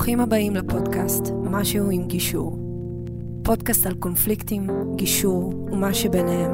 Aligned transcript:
ברוכים 0.00 0.20
הבאים 0.20 0.56
לפודקאסט 0.56 1.22
משהו 1.42 1.90
עם 1.90 2.08
גישור. 2.08 2.58
פודקאסט 3.44 3.86
על 3.86 3.94
קונפליקטים, 3.94 4.66
גישור 4.96 5.54
ומה 5.72 5.94
שביניהם. 5.94 6.50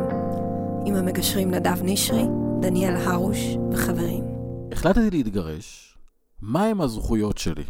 עם 0.87 0.95
המגשרים 0.95 1.51
נדב 1.51 1.83
נשרי, 1.83 2.25
דניאל 2.61 2.97
הרוש 2.97 3.39
וחברים. 3.73 4.25
החלטתי 4.73 5.11
להתגרש, 5.11 5.97
מהם 6.43 6.81
הזכויות 6.81 7.39
שלי? 7.39 7.65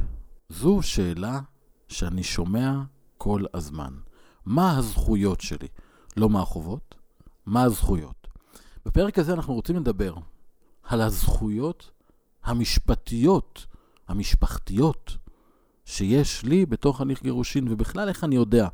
זו 0.49 0.83
שאלה 0.83 1.41
שאני 1.89 2.23
שומע 2.23 2.73
כל 3.19 3.45
הזמן. 3.55 3.93
מה 4.47 4.79
הזכויות 4.79 5.41
שלי? 5.41 5.69
לא 6.17 6.29
מה 6.29 6.43
החובות, 6.43 6.95
מה 7.47 7.63
הזכויות. 7.63 8.29
בפרק 8.87 9.19
הזה 9.19 9.33
אנחנו 9.33 9.55
רוצים 9.55 9.77
לדבר 9.77 10.15
על 10.83 11.01
הזכויות 11.01 11.91
המשפטיות, 12.45 13.67
המשפחתיות, 14.09 15.17
שיש 15.87 16.45
לי 16.45 16.67
בתוך 16.67 17.01
הליך 17.01 17.23
גירושין, 17.23 17.69
ובכלל 17.71 18.09
איך 18.09 18.25
אני 18.25 18.35
יודע 18.35 18.69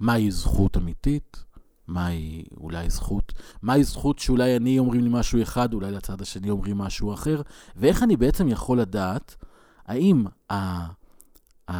מהי 0.00 0.30
זכות 0.30 0.76
אמיתית, 0.76 1.44
מהי 1.88 2.44
אולי 2.56 2.90
זכות, 2.90 3.32
מהי 3.62 3.84
זכות 3.84 4.18
שאולי 4.18 4.56
אני 4.56 4.78
אומרים 4.78 5.00
לי 5.00 5.08
משהו 5.12 5.42
אחד, 5.42 5.74
אולי 5.74 5.90
לצד 5.90 6.22
השני 6.22 6.50
אומרים 6.50 6.78
משהו 6.78 7.14
אחר, 7.14 7.42
ואיך 7.76 8.02
אני 8.02 8.16
בעצם 8.16 8.48
יכול 8.48 8.80
לדעת 8.80 9.36
האם 9.86 10.24
ה, 10.50 10.54
ה, 11.68 11.74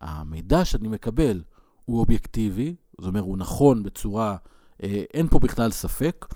המידע 0.00 0.64
שאני 0.64 0.88
מקבל 0.88 1.42
הוא 1.84 1.98
אובייקטיבי, 2.00 2.74
זאת 3.00 3.08
אומרת, 3.08 3.24
הוא 3.24 3.38
נכון 3.38 3.82
בצורה, 3.82 4.36
אה, 4.82 5.02
אין 5.14 5.28
פה 5.28 5.38
בכלל 5.38 5.70
ספק, 5.70 6.26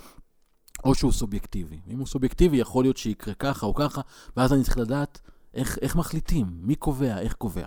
או 0.84 0.94
שהוא 0.94 1.12
סובייקטיבי. 1.12 1.80
אם 1.88 1.98
הוא 1.98 2.06
סובייקטיבי, 2.06 2.56
יכול 2.56 2.84
להיות 2.84 2.96
שיקרה 2.96 3.34
ככה 3.34 3.66
או 3.66 3.74
ככה, 3.74 4.00
ואז 4.36 4.52
אני 4.52 4.62
צריך 4.62 4.78
לדעת 4.78 5.20
איך, 5.54 5.78
איך 5.82 5.96
מחליטים, 5.96 6.46
מי 6.60 6.74
קובע, 6.74 7.18
איך 7.18 7.32
קובע. 7.32 7.66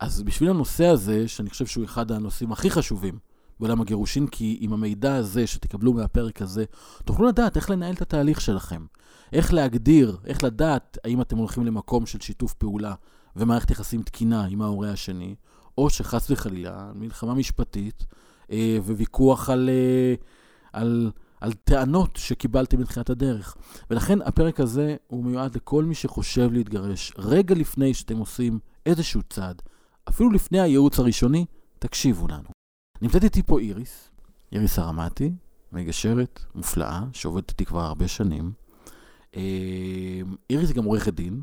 אז 0.00 0.22
בשביל 0.22 0.50
הנושא 0.50 0.86
הזה, 0.86 1.28
שאני 1.28 1.50
חושב 1.50 1.66
שהוא 1.66 1.84
אחד 1.84 2.12
הנושאים 2.12 2.52
הכי 2.52 2.70
חשובים 2.70 3.18
בעולם 3.60 3.80
הגירושין, 3.80 4.26
כי 4.26 4.58
עם 4.60 4.72
המידע 4.72 5.14
הזה 5.14 5.46
שתקבלו 5.46 5.92
מהפרק 5.92 6.42
הזה, 6.42 6.64
תוכלו 7.04 7.26
לדעת 7.26 7.56
איך 7.56 7.70
לנהל 7.70 7.94
את 7.94 8.02
התהליך 8.02 8.40
שלכם. 8.40 8.86
איך 9.32 9.54
להגדיר, 9.54 10.16
איך 10.24 10.44
לדעת 10.44 10.98
האם 11.04 11.20
אתם 11.20 11.36
הולכים 11.36 11.66
למקום 11.66 12.06
של 12.06 12.20
שיתוף 12.20 12.54
פעולה 12.54 12.94
ומערכת 13.36 13.70
יחסים 13.70 14.02
תקינה 14.02 14.44
עם 14.44 14.62
ההורה 14.62 14.90
השני, 14.90 15.34
או 15.78 15.90
שחס 15.90 16.30
וחלילה, 16.30 16.90
מלחמה 16.94 17.34
משפטית 17.34 18.06
אה, 18.50 18.78
וויכוח 18.86 19.50
על, 19.50 19.70
אה, 19.72 20.14
על, 20.72 21.10
על 21.42 21.52
טענות 21.52 22.16
שקיבלתם 22.16 22.80
מתחילת 22.80 23.10
הדרך. 23.10 23.56
ולכן 23.90 24.22
הפרק 24.22 24.60
הזה 24.60 24.96
הוא 25.06 25.24
מיועד 25.24 25.56
לכל 25.56 25.84
מי 25.84 25.94
שחושב 25.94 26.52
להתגרש. 26.52 27.12
רגע 27.18 27.54
לפני 27.54 27.94
שאתם 27.94 28.18
עושים 28.18 28.58
איזשהו 28.86 29.22
צעד, 29.30 29.62
אפילו 30.08 30.30
לפני 30.30 30.60
הייעוץ 30.60 30.98
הראשוני, 30.98 31.46
תקשיבו 31.78 32.28
לנו. 32.28 32.48
נמצאת 33.02 33.24
איתי 33.24 33.42
פה 33.42 33.58
איריס, 33.58 34.10
איריס 34.52 34.78
הרמתי, 34.78 35.32
מגשרת 35.72 36.40
מופלאה, 36.54 37.02
שעובדת 37.12 37.50
איתי 37.50 37.64
כבר 37.64 37.80
הרבה 37.80 38.08
שנים. 38.08 38.52
אה, 39.36 40.20
איריס 40.50 40.68
היא 40.68 40.76
גם 40.76 40.84
עורכת 40.84 41.14
דין, 41.14 41.42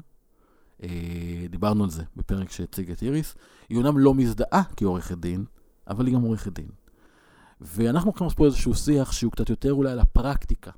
אה, 0.83 1.45
דיברנו 1.49 1.83
על 1.83 1.89
זה 1.89 2.03
בפרק 2.15 2.51
שהציג 2.51 2.91
את 2.91 3.03
איריס. 3.03 3.35
היא 3.69 3.77
אומנם 3.77 3.97
לא 3.97 4.13
מזדהה 4.13 4.63
כעורכת 4.77 5.17
דין, 5.17 5.45
אבל 5.87 6.07
היא 6.07 6.15
גם 6.15 6.21
עורכת 6.21 6.53
דין. 6.53 6.69
ואנחנו 7.61 8.09
הולכים 8.09 8.25
לעשות 8.25 8.37
פה 8.37 8.45
איזשהו 8.45 8.75
שיח 8.75 9.11
שהוא 9.11 9.31
קצת 9.31 9.49
יותר 9.49 9.73
אולי 9.73 9.91
על 9.91 9.99
הפרקטיקה 9.99 10.71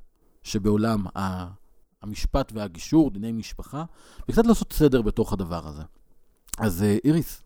שבעולם 0.44 1.06
המשפט 2.02 2.52
והגישור, 2.56 3.12
דיני 3.12 3.32
משפחה, 3.32 3.84
וקצת 4.30 4.46
לעשות 4.46 4.74
סדר 4.74 5.02
בתוך 5.02 5.34
הדבר 5.34 5.68
הזה. 5.68 5.84
אז 6.58 6.84
אה, 6.84 6.98
איריס, 7.04 7.44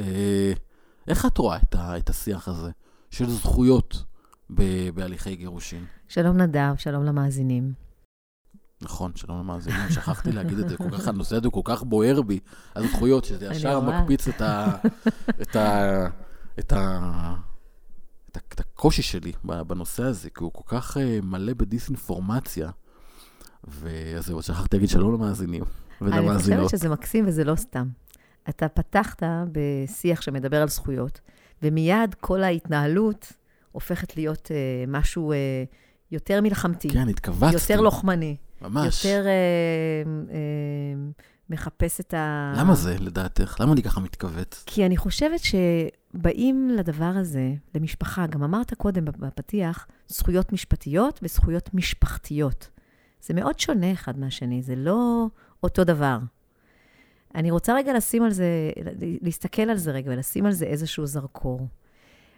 אה, 0.00 0.52
איך 1.08 1.26
את 1.26 1.38
רואה 1.38 1.56
את, 1.56 1.74
ה, 1.74 1.98
את 1.98 2.10
השיח 2.10 2.48
הזה 2.48 2.70
של 3.10 3.30
זכויות 3.30 4.04
ב, 4.50 4.90
בהליכי 4.94 5.36
גירושין? 5.36 5.84
שלום 6.08 6.36
נדב, 6.36 6.74
שלום 6.76 7.04
למאזינים. 7.04 7.72
נכון, 8.82 9.12
שלום 9.14 9.38
למאזינים, 9.38 9.90
שכחתי 9.90 10.32
להגיד 10.32 10.58
את 10.58 10.68
זה, 10.68 10.76
כל 10.76 10.90
כך, 10.90 11.08
הנושא 11.08 11.36
הזה 11.36 11.50
כל 11.50 11.60
כך 11.64 11.82
בוער 11.82 12.22
בי, 12.22 12.40
הזכויות, 12.76 13.24
שזה 13.24 13.46
ישר 13.46 13.80
מקפיץ 13.80 14.28
את, 14.28 14.40
ה, 14.40 14.76
את, 15.42 15.56
ה, 15.56 16.06
את, 16.58 16.72
ה, 16.72 17.34
את, 18.36 18.60
הקושי 18.60 19.02
שלי 19.02 19.32
בנושא 19.44 20.02
הזה, 20.02 20.30
כי 20.30 20.44
הוא 20.44 20.52
כל 20.52 20.62
כך 20.66 20.96
אה, 20.96 21.18
מלא 21.22 21.52
בדיסאינפורמציה. 21.54 22.70
ואז 23.64 24.26
זהו, 24.26 24.42
שכחתי 24.42 24.76
להגיד 24.76 24.88
שלום 24.88 25.14
למאזינים 25.14 25.62
ולמאזינות. 26.00 26.58
אני 26.58 26.64
חושבת 26.64 26.80
שזה 26.80 26.88
מקסים 26.88 27.24
וזה 27.26 27.44
לא 27.44 27.56
סתם. 27.56 27.88
אתה 28.48 28.68
פתחת 28.68 29.22
בשיח 29.52 30.20
שמדבר 30.20 30.62
על 30.62 30.68
זכויות, 30.68 31.20
ומיד 31.62 32.14
כל 32.20 32.42
ההתנהלות 32.42 33.32
הופכת 33.72 34.16
להיות 34.16 34.48
אה, 34.50 34.84
משהו 34.88 35.32
אה, 35.32 35.64
יותר 36.10 36.40
מלחמתי. 36.40 36.88
כן, 36.88 37.08
התכווצתי. 37.08 37.54
יותר 37.54 37.80
לוחמני. 37.80 38.36
ממש. 38.62 39.04
יותר 39.04 39.26
אה, 39.26 39.32
אה, 40.30 41.10
מחפש 41.50 42.00
את 42.00 42.14
ה... 42.14 42.52
למה 42.56 42.74
זה, 42.74 42.96
לדעתך? 43.00 43.56
למה 43.60 43.72
אני 43.72 43.82
ככה 43.82 44.00
מתכווץ? 44.00 44.62
כי 44.66 44.86
אני 44.86 44.96
חושבת 44.96 45.40
שבאים 46.16 46.70
לדבר 46.70 47.12
הזה, 47.16 47.54
למשפחה, 47.74 48.26
גם 48.26 48.42
אמרת 48.42 48.74
קודם 48.74 49.04
בפתיח, 49.04 49.86
זכויות 50.08 50.52
משפטיות 50.52 51.20
וזכויות 51.22 51.74
משפחתיות. 51.74 52.68
זה 53.20 53.34
מאוד 53.34 53.58
שונה 53.58 53.92
אחד 53.92 54.18
מהשני, 54.18 54.62
זה 54.62 54.76
לא 54.76 55.26
אותו 55.62 55.84
דבר. 55.84 56.18
אני 57.34 57.50
רוצה 57.50 57.74
רגע 57.74 57.94
לשים 57.94 58.22
על 58.22 58.30
זה, 58.30 58.70
להסתכל 59.22 59.62
על 59.62 59.76
זה 59.76 59.90
רגע 59.90 60.10
ולשים 60.12 60.46
על 60.46 60.52
זה 60.52 60.64
איזשהו 60.64 61.06
זרקור. 61.06 61.68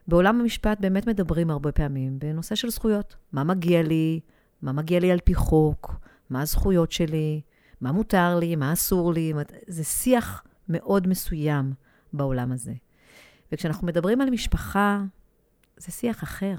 בעולם 0.09 0.41
המשפט 0.41 0.81
באמת 0.81 1.06
מדברים 1.06 1.50
הרבה 1.50 1.72
פעמים 1.72 2.19
בנושא 2.19 2.55
של 2.55 2.71
זכויות. 2.71 3.17
מה 3.33 3.44
מגיע 3.44 3.83
לי? 3.83 4.21
מה 4.62 4.72
מגיע 4.72 5.00
לי 5.00 5.12
על 5.12 5.19
פי 5.25 5.34
חוק? 5.34 5.94
מה 6.31 6.43
הזכויות 6.43 6.93
שלי? 6.93 7.41
מה 7.81 7.93
מותר 7.93 8.38
לי? 8.38 8.56
מה 8.56 8.72
אסור 8.72 9.12
לי? 9.12 9.33
זה 9.67 9.84
שיח 9.84 10.44
מאוד 10.69 11.06
מסוים 11.06 11.72
בעולם 12.12 12.53
הזה. 12.53 12.72
וכשאנחנו 13.53 13.86
מדברים 13.86 14.20
על 14.20 14.31
משפחה, 14.31 15.03
זה 15.76 15.92
שיח 15.92 16.22
אחר. 16.22 16.56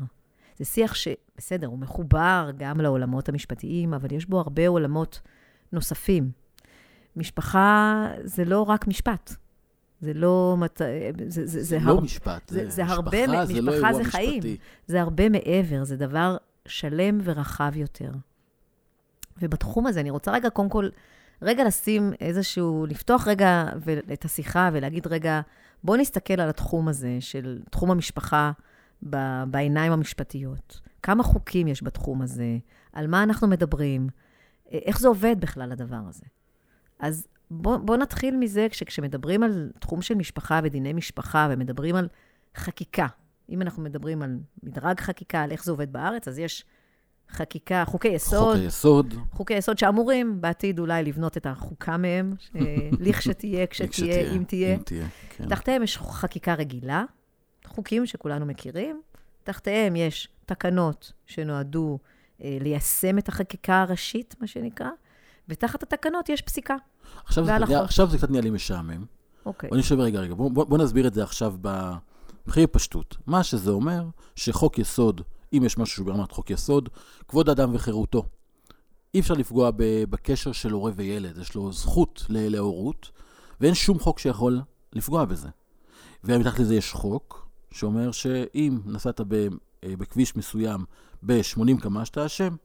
זה 0.57 0.65
שיח 0.65 0.95
שבסדר, 0.95 1.67
הוא 1.67 1.79
מחובר 1.79 2.49
גם 2.57 2.81
לעולמות 2.81 3.29
המשפטיים, 3.29 3.93
אבל 3.93 4.11
יש 4.11 4.25
בו 4.25 4.39
הרבה 4.39 4.67
עולמות 4.67 5.21
נוספים. 5.71 6.31
משפחה 7.15 8.07
זה 8.23 8.45
לא 8.45 8.61
רק 8.61 8.87
משפט. 8.87 9.35
זה 10.01 10.13
לא... 10.13 10.57
זה, 10.77 11.09
זה, 11.27 11.45
זה, 11.45 11.63
זה 11.63 11.79
לא 11.79 11.91
הר... 11.91 11.99
משפט, 11.99 12.49
זה, 12.49 12.63
זה, 12.63 12.69
זה 12.69 12.85
הרבה... 12.85 13.27
משפחה 13.27 13.45
זה 13.45 13.61
לא 13.61 13.73
אירוע 13.73 13.91
משפטי. 13.91 14.11
חיים. 14.11 14.41
זה 14.87 15.01
הרבה 15.01 15.29
מעבר, 15.29 15.83
זה 15.83 15.97
דבר 15.97 16.37
שלם 16.65 17.19
ורחב 17.23 17.71
יותר. 17.75 18.11
ובתחום 19.41 19.87
הזה, 19.87 19.99
אני 19.99 20.09
רוצה 20.09 20.31
רגע, 20.31 20.49
קודם 20.49 20.69
כל, 20.69 20.89
רגע 21.41 21.63
לשים 21.63 22.13
איזשהו, 22.21 22.85
לפתוח 22.85 23.27
רגע 23.27 23.65
את 24.13 24.25
השיחה 24.25 24.69
ולהגיד, 24.73 25.07
רגע, 25.07 25.41
בואו 25.83 25.97
נסתכל 25.97 26.41
על 26.41 26.49
התחום 26.49 26.87
הזה 26.87 27.17
של 27.19 27.61
תחום 27.71 27.91
המשפחה 27.91 28.51
בעיניים 29.47 29.91
המשפטיות. 29.91 30.81
כמה 31.03 31.23
חוקים 31.23 31.67
יש 31.67 31.83
בתחום 31.83 32.21
הזה? 32.21 32.57
על 32.93 33.07
מה 33.07 33.23
אנחנו 33.23 33.47
מדברים? 33.47 34.07
איך 34.71 34.99
זה 34.99 35.07
עובד 35.07 35.35
בכלל, 35.39 35.71
הדבר 35.71 36.01
הזה? 36.09 36.25
אז 36.99 37.27
בואו 37.51 37.85
בוא 37.85 37.97
נתחיל 37.97 38.37
מזה, 38.37 38.67
כשמדברים 38.69 39.43
על 39.43 39.71
תחום 39.79 40.01
של 40.01 40.15
משפחה 40.15 40.59
ודיני 40.63 40.93
משפחה, 40.93 41.47
ומדברים 41.51 41.95
על 41.95 42.07
חקיקה, 42.55 43.07
אם 43.49 43.61
אנחנו 43.61 43.83
מדברים 43.83 44.21
על 44.21 44.39
מדרג 44.63 44.99
חקיקה, 44.99 45.41
על 45.41 45.51
איך 45.51 45.63
זה 45.63 45.71
עובד 45.71 45.93
בארץ, 45.93 46.27
אז 46.27 46.39
יש 46.39 46.65
חקיקה, 47.31 47.83
חוקי 47.85 48.07
יסוד. 48.07 48.55
חוקי 48.55 48.65
יסוד. 48.65 49.13
חוקי 49.31 49.53
יסוד 49.53 49.77
שאמורים 49.77 50.41
בעתיד 50.41 50.79
אולי 50.79 51.03
לבנות 51.03 51.37
את 51.37 51.45
החוקה 51.45 51.97
מהם, 51.97 52.33
לכשתהיה, 53.05 53.67
כשתהיה, 53.67 54.31
אם 54.31 54.43
תהיה. 54.43 54.75
אם 54.75 54.81
תהיה, 54.83 55.07
כן. 55.29 55.49
תחתיהם 55.49 55.83
יש 55.83 55.97
חקיקה 55.97 56.53
רגילה, 56.53 57.03
חוקים 57.65 58.05
שכולנו 58.05 58.45
מכירים. 58.45 59.01
תחתיהם 59.43 59.95
יש 59.95 60.27
תקנות 60.45 61.11
שנועדו 61.25 61.99
אה, 62.43 62.57
ליישם 62.61 63.17
את 63.17 63.29
החקיקה 63.29 63.81
הראשית, 63.81 64.35
מה 64.41 64.47
שנקרא, 64.47 64.89
ותחת 65.49 65.83
התקנות 65.83 66.29
יש 66.29 66.41
פסיקה. 66.41 66.75
עכשיו, 67.25 67.45
זה, 67.45 67.79
עכשיו 67.81 68.09
זה 68.09 68.17
קצת 68.17 68.29
נהיה 68.29 68.41
לי 68.41 68.49
משעמם. 68.49 69.05
אוקיי. 69.45 69.69
בוא 69.69 69.77
נשב 69.77 69.99
רגע, 69.99 70.19
רגע. 70.19 70.33
בוא, 70.33 70.65
בוא 70.65 70.77
נסביר 70.77 71.07
את 71.07 71.13
זה 71.13 71.23
עכשיו 71.23 71.53
ב... 71.61 71.91
מבחינת 72.47 72.73
פשטות. 72.73 73.17
מה 73.27 73.43
שזה 73.43 73.71
אומר, 73.71 74.05
שחוק 74.35 74.79
יסוד, 74.79 75.21
אם 75.53 75.63
יש 75.65 75.77
משהו 75.77 76.05
ברמת 76.05 76.31
חוק 76.31 76.49
יסוד, 76.49 76.89
כבוד 77.27 77.49
האדם 77.49 77.75
וחירותו. 77.75 78.23
אי 79.13 79.19
אפשר 79.19 79.33
לפגוע 79.33 79.71
בקשר 80.09 80.51
של 80.51 80.71
הורה 80.71 80.91
וילד, 80.95 81.37
יש 81.37 81.55
לו 81.55 81.71
זכות 81.71 82.25
להורות, 82.29 83.11
ואין 83.61 83.73
שום 83.73 83.99
חוק 83.99 84.19
שיכול 84.19 84.61
לפגוע 84.93 85.25
בזה. 85.25 85.49
ומתחת 86.23 86.59
לזה 86.59 86.75
יש 86.75 86.91
חוק, 86.91 87.47
שאומר 87.71 88.11
שאם 88.11 88.79
נסעת 88.85 89.21
בכביש 89.83 90.35
מסוים 90.35 90.85
ב-80 91.23 91.81
קמ"ש, 91.81 92.09
אתה 92.09 92.25
אשם. 92.25 92.55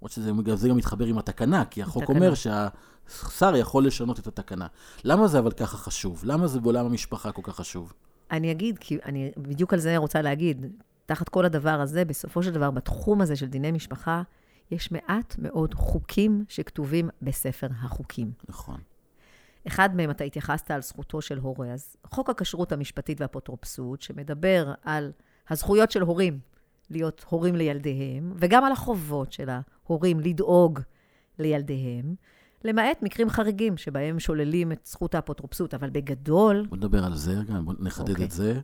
למרות 0.00 0.12
שזה 0.12 0.32
זה 0.56 0.68
גם 0.68 0.76
מתחבר 0.76 1.04
עם 1.04 1.18
התקנה, 1.18 1.64
כי 1.64 1.82
החוק 1.82 2.02
התקנה. 2.02 2.18
אומר 2.18 2.34
שהשר 2.34 3.56
יכול 3.56 3.86
לשנות 3.86 4.18
את 4.18 4.26
התקנה. 4.26 4.66
למה 5.04 5.28
זה 5.28 5.38
אבל 5.38 5.52
ככה 5.52 5.76
חשוב? 5.76 6.22
למה 6.24 6.46
זה 6.46 6.60
בעולם 6.60 6.86
המשפחה 6.86 7.32
כל 7.32 7.42
כך 7.44 7.56
חשוב? 7.56 7.92
אני 8.30 8.50
אגיד, 8.50 8.78
כי 8.78 8.98
אני 9.04 9.30
בדיוק 9.36 9.72
על 9.72 9.80
זה 9.80 9.96
רוצה 9.96 10.22
להגיד. 10.22 10.66
תחת 11.10 11.28
כל 11.28 11.44
הדבר 11.44 11.80
הזה, 11.80 12.04
בסופו 12.04 12.42
של 12.42 12.50
דבר, 12.50 12.70
בתחום 12.70 13.20
הזה 13.20 13.36
של 13.36 13.46
דיני 13.46 13.72
משפחה, 13.72 14.22
יש 14.70 14.92
מעט 14.92 15.34
מאוד 15.38 15.74
חוקים 15.74 16.44
שכתובים 16.48 17.08
בספר 17.22 17.66
החוקים. 17.82 18.32
נכון. 18.48 18.80
אחד 19.66 19.96
מהם, 19.96 20.10
אתה 20.10 20.24
התייחסת 20.24 20.70
על 20.70 20.82
זכותו 20.82 21.22
של 21.22 21.38
הורה, 21.38 21.72
אז 21.72 21.96
חוק 22.06 22.30
הכשרות 22.30 22.72
המשפטית 22.72 23.20
והאפוטרופסות, 23.20 24.02
שמדבר 24.02 24.72
על 24.82 25.12
הזכויות 25.48 25.90
של 25.90 26.02
הורים 26.02 26.38
להיות 26.90 27.24
הורים 27.28 27.54
לילדיהם, 27.54 28.32
וגם 28.36 28.64
על 28.64 28.72
החובות 28.72 29.32
של 29.32 29.48
ההורים 29.48 30.20
לדאוג 30.20 30.80
לילדיהם, 31.38 32.14
למעט 32.64 33.02
מקרים 33.02 33.30
חריגים 33.30 33.76
שבהם 33.76 34.20
שוללים 34.20 34.72
את 34.72 34.80
זכות 34.84 35.14
האפוטרופסות, 35.14 35.74
אבל 35.74 35.90
בגדול, 35.90 36.66
בוא 36.68 36.76
נדבר 36.76 37.04
על 37.04 37.16
זה 37.16 37.32
רגע, 37.32 37.54
בוא 37.64 37.74
נחדד 37.78 38.10
אוקיי. 38.10 38.24
את 38.24 38.30
זה. 38.30 38.60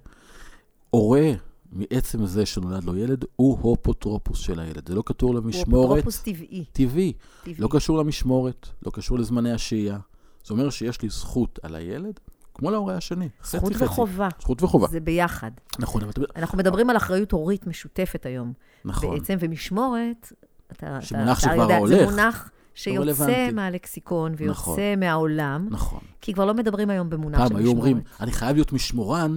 הורה, 0.90 1.32
מעצם 1.76 2.26
זה 2.26 2.46
שנולד 2.46 2.84
לו 2.84 2.96
ילד, 2.96 3.24
הוא 3.36 3.74
אפוטרופוס 3.74 4.38
של 4.38 4.60
הילד. 4.60 4.88
זה 4.88 4.94
לא 4.94 5.02
הוא 5.20 5.34
למשמורת 5.34 5.98
אפוטרופוס 5.98 6.22
טבעי. 6.22 6.64
טבעי. 6.72 7.12
טבעי. 7.42 7.54
לא 7.58 7.68
קשור 7.70 7.98
למשמורת, 7.98 8.68
לא 8.86 8.90
קשור 8.90 9.18
לזמני 9.18 9.52
השהייה. 9.52 9.98
זה 10.44 10.54
אומר 10.54 10.70
שיש 10.70 11.02
לי 11.02 11.08
זכות 11.08 11.58
על 11.62 11.74
הילד, 11.74 12.20
כמו 12.54 12.70
להורה 12.70 12.96
השני. 12.96 13.28
חצי 13.42 13.56
זכות 13.56 13.74
חצי. 13.74 13.84
וחובה. 13.84 14.28
זכות 14.40 14.62
וחובה. 14.62 14.86
זה 14.86 15.00
ביחד. 15.00 15.50
נכון, 15.78 16.02
אבל. 16.02 16.12
אנחנו 16.36 16.58
מדברים 16.58 16.90
על 16.90 16.96
אחריות 16.96 17.32
הורית 17.32 17.66
משותפת 17.66 18.26
היום. 18.26 18.52
נכון. 18.84 19.18
בעצם, 19.18 19.36
ומשמורת, 19.40 20.32
אתה, 20.72 20.98
שמונח 21.00 21.38
אתה, 21.38 21.40
שכבר 21.40 21.54
אתה 21.54 21.62
יודע, 21.62 21.78
הולך. 21.78 21.98
זה 21.98 22.04
מונח 22.04 22.50
שיוצא 22.74 23.00
רלוונטי. 23.00 23.52
מהלקסיקון 23.52 24.34
ויוצא 24.36 24.60
נכון. 24.60 24.80
מהעולם, 24.96 25.68
נכון. 25.70 26.00
כי 26.20 26.32
כבר 26.32 26.44
לא 26.44 26.54
מדברים 26.54 26.90
היום 26.90 27.10
במונח 27.10 27.38
של 27.38 27.48
פעם 27.48 27.56
משמורת. 27.56 27.64
היו 27.64 27.70
אומרים, 27.70 28.00
אני 28.20 28.32
חייב 28.32 28.56
להיות 28.56 28.72
משמורן, 28.72 29.36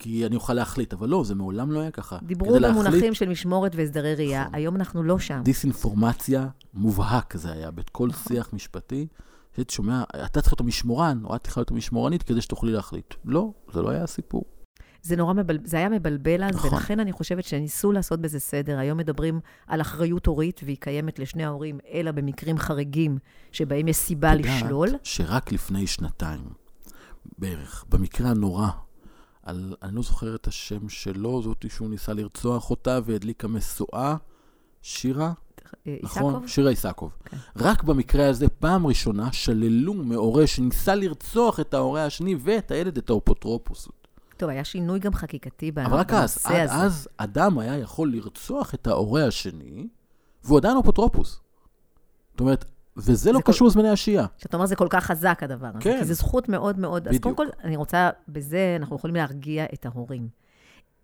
כי 0.00 0.26
אני 0.26 0.36
אוכל 0.36 0.54
להחליט, 0.54 0.92
אבל 0.92 1.08
לא, 1.08 1.24
זה 1.24 1.34
מעולם 1.34 1.72
לא 1.72 1.80
היה 1.80 1.90
ככה. 1.90 2.18
דיברו 2.22 2.54
במונחים 2.54 2.84
להחליט, 2.84 3.14
של 3.14 3.28
משמורת 3.28 3.72
והסדרי 3.74 4.14
ראייה, 4.14 4.42
נכון. 4.42 4.54
היום 4.54 4.76
אנחנו 4.76 5.02
לא 5.02 5.18
שם. 5.18 5.40
דיסאינפורמציה 5.44 6.48
מובהק 6.74 7.36
זה 7.36 7.52
היה, 7.52 7.70
בכל 7.70 8.08
נכון. 8.08 8.34
שיח 8.34 8.52
משפטי. 8.52 9.06
שהייתי 9.56 9.74
שומע, 9.74 10.02
אתה 10.24 10.40
צריך 10.40 10.52
להיות 10.52 10.60
המשמורן, 10.60 11.20
או 11.24 11.36
את 11.36 11.42
צריכה 11.44 11.60
להיות 11.60 11.70
המשמורנית 11.70 12.22
כדי 12.22 12.40
שתוכלי 12.40 12.72
להחליט. 12.72 13.14
לא, 13.24 13.52
זה 13.72 13.82
לא 13.82 13.90
היה 13.90 14.02
הסיפור. 14.02 14.44
זה 15.02 15.16
נורא 15.16 15.32
מבלבל, 15.32 15.66
זה 15.66 15.76
היה 15.76 15.88
מבלבל 15.88 16.44
אז, 16.44 16.54
נכון. 16.54 16.70
ולכן 16.74 17.00
אני 17.00 17.12
חושבת 17.12 17.44
שניסו 17.44 17.92
לעשות 17.92 18.20
בזה 18.20 18.40
סדר. 18.40 18.78
היום 18.78 18.98
מדברים 18.98 19.40
על 19.66 19.80
אחריות 19.80 20.26
הורית, 20.26 20.60
והיא 20.64 20.76
קיימת 20.80 21.18
לשני 21.18 21.44
ההורים, 21.44 21.78
אלא 21.92 22.10
במקרים 22.10 22.58
חריגים 22.58 23.18
שבהם 23.52 23.88
יש 23.88 23.96
סיבה 23.96 24.34
את 24.34 24.38
יודעת 24.38 24.62
לשלול. 24.62 24.88
שרק 25.02 25.52
לפני 25.52 25.86
שנתיים, 25.86 26.44
בערך, 27.38 27.84
במקרה 27.88 28.30
הנורא, 28.30 28.68
על, 29.42 29.74
אני 29.82 29.96
לא 29.96 30.02
זוכר 30.02 30.34
את 30.34 30.46
השם 30.46 30.88
שלו, 30.88 31.42
זאתי 31.42 31.68
שהוא 31.68 31.90
ניסה 31.90 32.12
לרצוח 32.12 32.70
אותה 32.70 32.98
והדליקה 33.04 33.48
משואה, 33.48 34.16
שירה? 34.82 35.32
אה, 35.86 35.96
נכון? 36.02 36.34
איסקוב? 36.34 36.48
שירה 36.48 36.70
איסקוב. 36.70 37.12
כן. 37.24 37.36
רק 37.56 37.82
במקרה 37.82 38.28
הזה, 38.28 38.48
פעם 38.48 38.86
ראשונה, 38.86 39.32
שללו 39.32 39.94
מהורה 39.94 40.46
שניסה 40.46 40.94
לרצוח 40.94 41.60
את 41.60 41.74
ההורה 41.74 42.04
השני 42.04 42.36
ואת 42.40 42.70
הילד, 42.70 42.96
את 42.98 43.10
האפוטרופוסות. 43.10 44.00
טוב, 44.36 44.48
היה 44.48 44.64
שינוי 44.64 44.98
גם 44.98 45.14
חקיקתי 45.14 45.70
אבל 45.70 45.94
רק 45.94 46.12
אז, 46.12 46.38
בנושא 46.44 46.62
עד 46.62 46.68
הזה. 46.68 46.74
אז 46.74 47.08
אדם 47.16 47.58
היה 47.58 47.78
יכול 47.78 48.12
לרצוח 48.12 48.74
את 48.74 48.86
ההורה 48.86 49.26
השני, 49.26 49.88
והוא 50.44 50.58
עדיין 50.58 50.76
אפוטרופוס. 50.76 51.40
זאת 52.30 52.40
אומרת, 52.40 52.64
וזה 53.04 53.32
לא 53.32 53.40
כל- 53.40 53.52
קשור 53.52 53.68
לזמני 53.68 53.88
השהייה. 53.88 54.26
שאתה 54.38 54.56
אומר, 54.56 54.66
זה 54.66 54.76
כל 54.76 54.86
כך 54.90 55.04
חזק 55.04 55.38
הדבר 55.42 55.66
הזה. 55.66 55.78
כן. 55.80 55.98
כי 55.98 56.04
זו 56.04 56.14
זכות 56.14 56.48
מאוד 56.48 56.78
מאוד... 56.78 57.08
אז 57.08 57.14
בדיוק. 57.14 57.22
קודם 57.22 57.36
כל, 57.36 57.46
אני 57.64 57.76
רוצה, 57.76 58.10
בזה 58.28 58.76
אנחנו 58.80 58.96
יכולים 58.96 59.16
להרגיע 59.16 59.64
את 59.74 59.86
ההורים. 59.86 60.28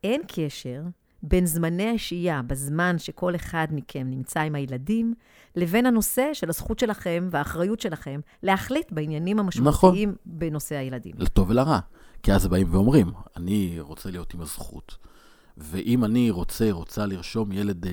אין 0.04 0.20
קשר 0.28 0.82
בין 1.22 1.46
זמני 1.46 1.90
השהייה, 1.94 2.42
בזמן 2.42 2.98
שכל 2.98 3.34
אחד 3.34 3.66
מכם 3.70 4.06
נמצא 4.10 4.40
עם 4.40 4.54
הילדים, 4.54 5.14
לבין 5.56 5.86
הנושא 5.86 6.30
של 6.32 6.48
הזכות 6.48 6.78
שלכם 6.78 7.28
והאחריות 7.32 7.80
שלכם 7.80 8.20
להחליט 8.42 8.92
בעניינים 8.92 9.38
המשמעותיים 9.38 10.08
נכון. 10.08 10.14
בנושא 10.38 10.74
הילדים. 10.76 11.12
לטוב 11.18 11.50
ולרע. 11.50 11.78
כי 12.22 12.32
אז 12.32 12.46
באים 12.46 12.66
ואומרים, 12.70 13.06
אני 13.36 13.76
רוצה 13.80 14.10
להיות 14.10 14.34
עם 14.34 14.40
הזכות, 14.40 14.96
ואם 15.58 16.04
אני 16.04 16.30
רוצה, 16.30 16.68
רוצה 16.72 17.06
לרשום 17.06 17.52
ילד 17.52 17.86
אה, 17.86 17.92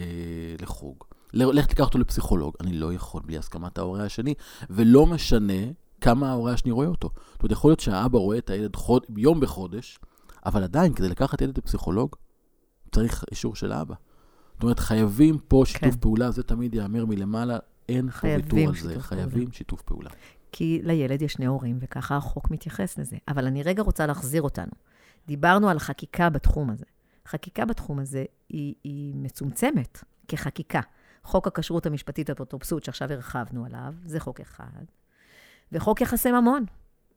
לחוג, 0.62 1.04
לך 1.34 1.66
תיקח 1.66 1.84
אותו 1.84 2.00
לפסיכולוג, 2.00 2.54
אני 2.62 2.74
לא 2.74 2.94
יכול 2.94 3.22
בלי 3.26 3.38
הסכמת 3.38 3.78
ההורה 3.78 4.04
השני, 4.04 4.34
ולא 4.70 5.06
משנה 5.06 5.64
כמה 6.02 6.30
ההורה 6.30 6.54
השני 6.54 6.72
רואה 6.72 6.88
אותו. 6.88 7.10
זאת 7.32 7.44
אומרת, 7.44 7.52
יכול 7.52 7.70
להיות 7.70 7.80
שהאבא 7.80 8.18
רואה 8.18 8.38
את 8.38 8.50
הילד 8.50 8.76
חוד, 8.76 9.04
יום 9.18 9.40
בחודש, 9.40 10.00
אבל 10.46 10.64
עדיין, 10.64 10.94
כדי 10.94 11.10
לקחת 11.10 11.42
ילד 11.42 11.58
לפסיכולוג, 11.58 12.16
צריך 12.92 13.24
אישור 13.32 13.56
של 13.56 13.72
האבא. 13.72 13.96
זאת 14.54 14.64
אומרת, 14.64 14.80
חייבים 14.80 15.38
פה 15.48 15.64
שיתוף 15.66 15.94
כן. 15.94 16.00
פעולה, 16.00 16.32
זה 16.32 16.44
תמיד 16.44 16.76
ייאמר 16.76 17.06
מלמעלה, 17.06 17.58
אין 17.90 18.10
פה 18.10 18.28
ויתור 18.28 18.60
על 18.60 18.76
זה, 18.76 18.90
שיתוף 18.90 19.04
חייבים 19.04 19.52
שיתוף 19.52 19.82
פעולה. 19.82 20.10
כי 20.52 20.80
לילד 20.84 21.22
יש 21.22 21.34
שני 21.34 21.46
הורים, 21.46 21.78
וככה 21.82 22.18
החוק 22.18 22.52
מתייחס 22.52 22.98
לזה. 22.98 23.18
אבל 23.28 23.46
אני 23.46 23.64
רגע 23.64 23.84
רוצה 23.84 24.08
להחזיר 24.08 24.42
אותנו. 24.42 24.72
דיברנו 25.28 25.70
על 25.70 25.80
חקיקה 25.80 26.30
בתחום 26.30 26.70
הזה. 26.70 26.86
חקיקה 27.28 27.66
בתחום 27.66 28.00
הזה 28.00 28.26
היא, 28.50 28.74
היא 28.84 29.14
מצומצמת 29.16 30.04
כחקיקה. 30.28 30.82
חוק 31.24 31.48
הכשרות 31.48 31.86
המשפטית 31.86 32.30
האפוטרופסות, 32.30 32.84
שעכשיו 32.84 33.12
הרחבנו 33.12 33.66
עליו, 33.66 33.94
זה 34.06 34.20
חוק 34.20 34.40
אחד. 34.40 34.84
וחוק 35.72 36.02
יחסי 36.02 36.32
ממון 36.32 36.66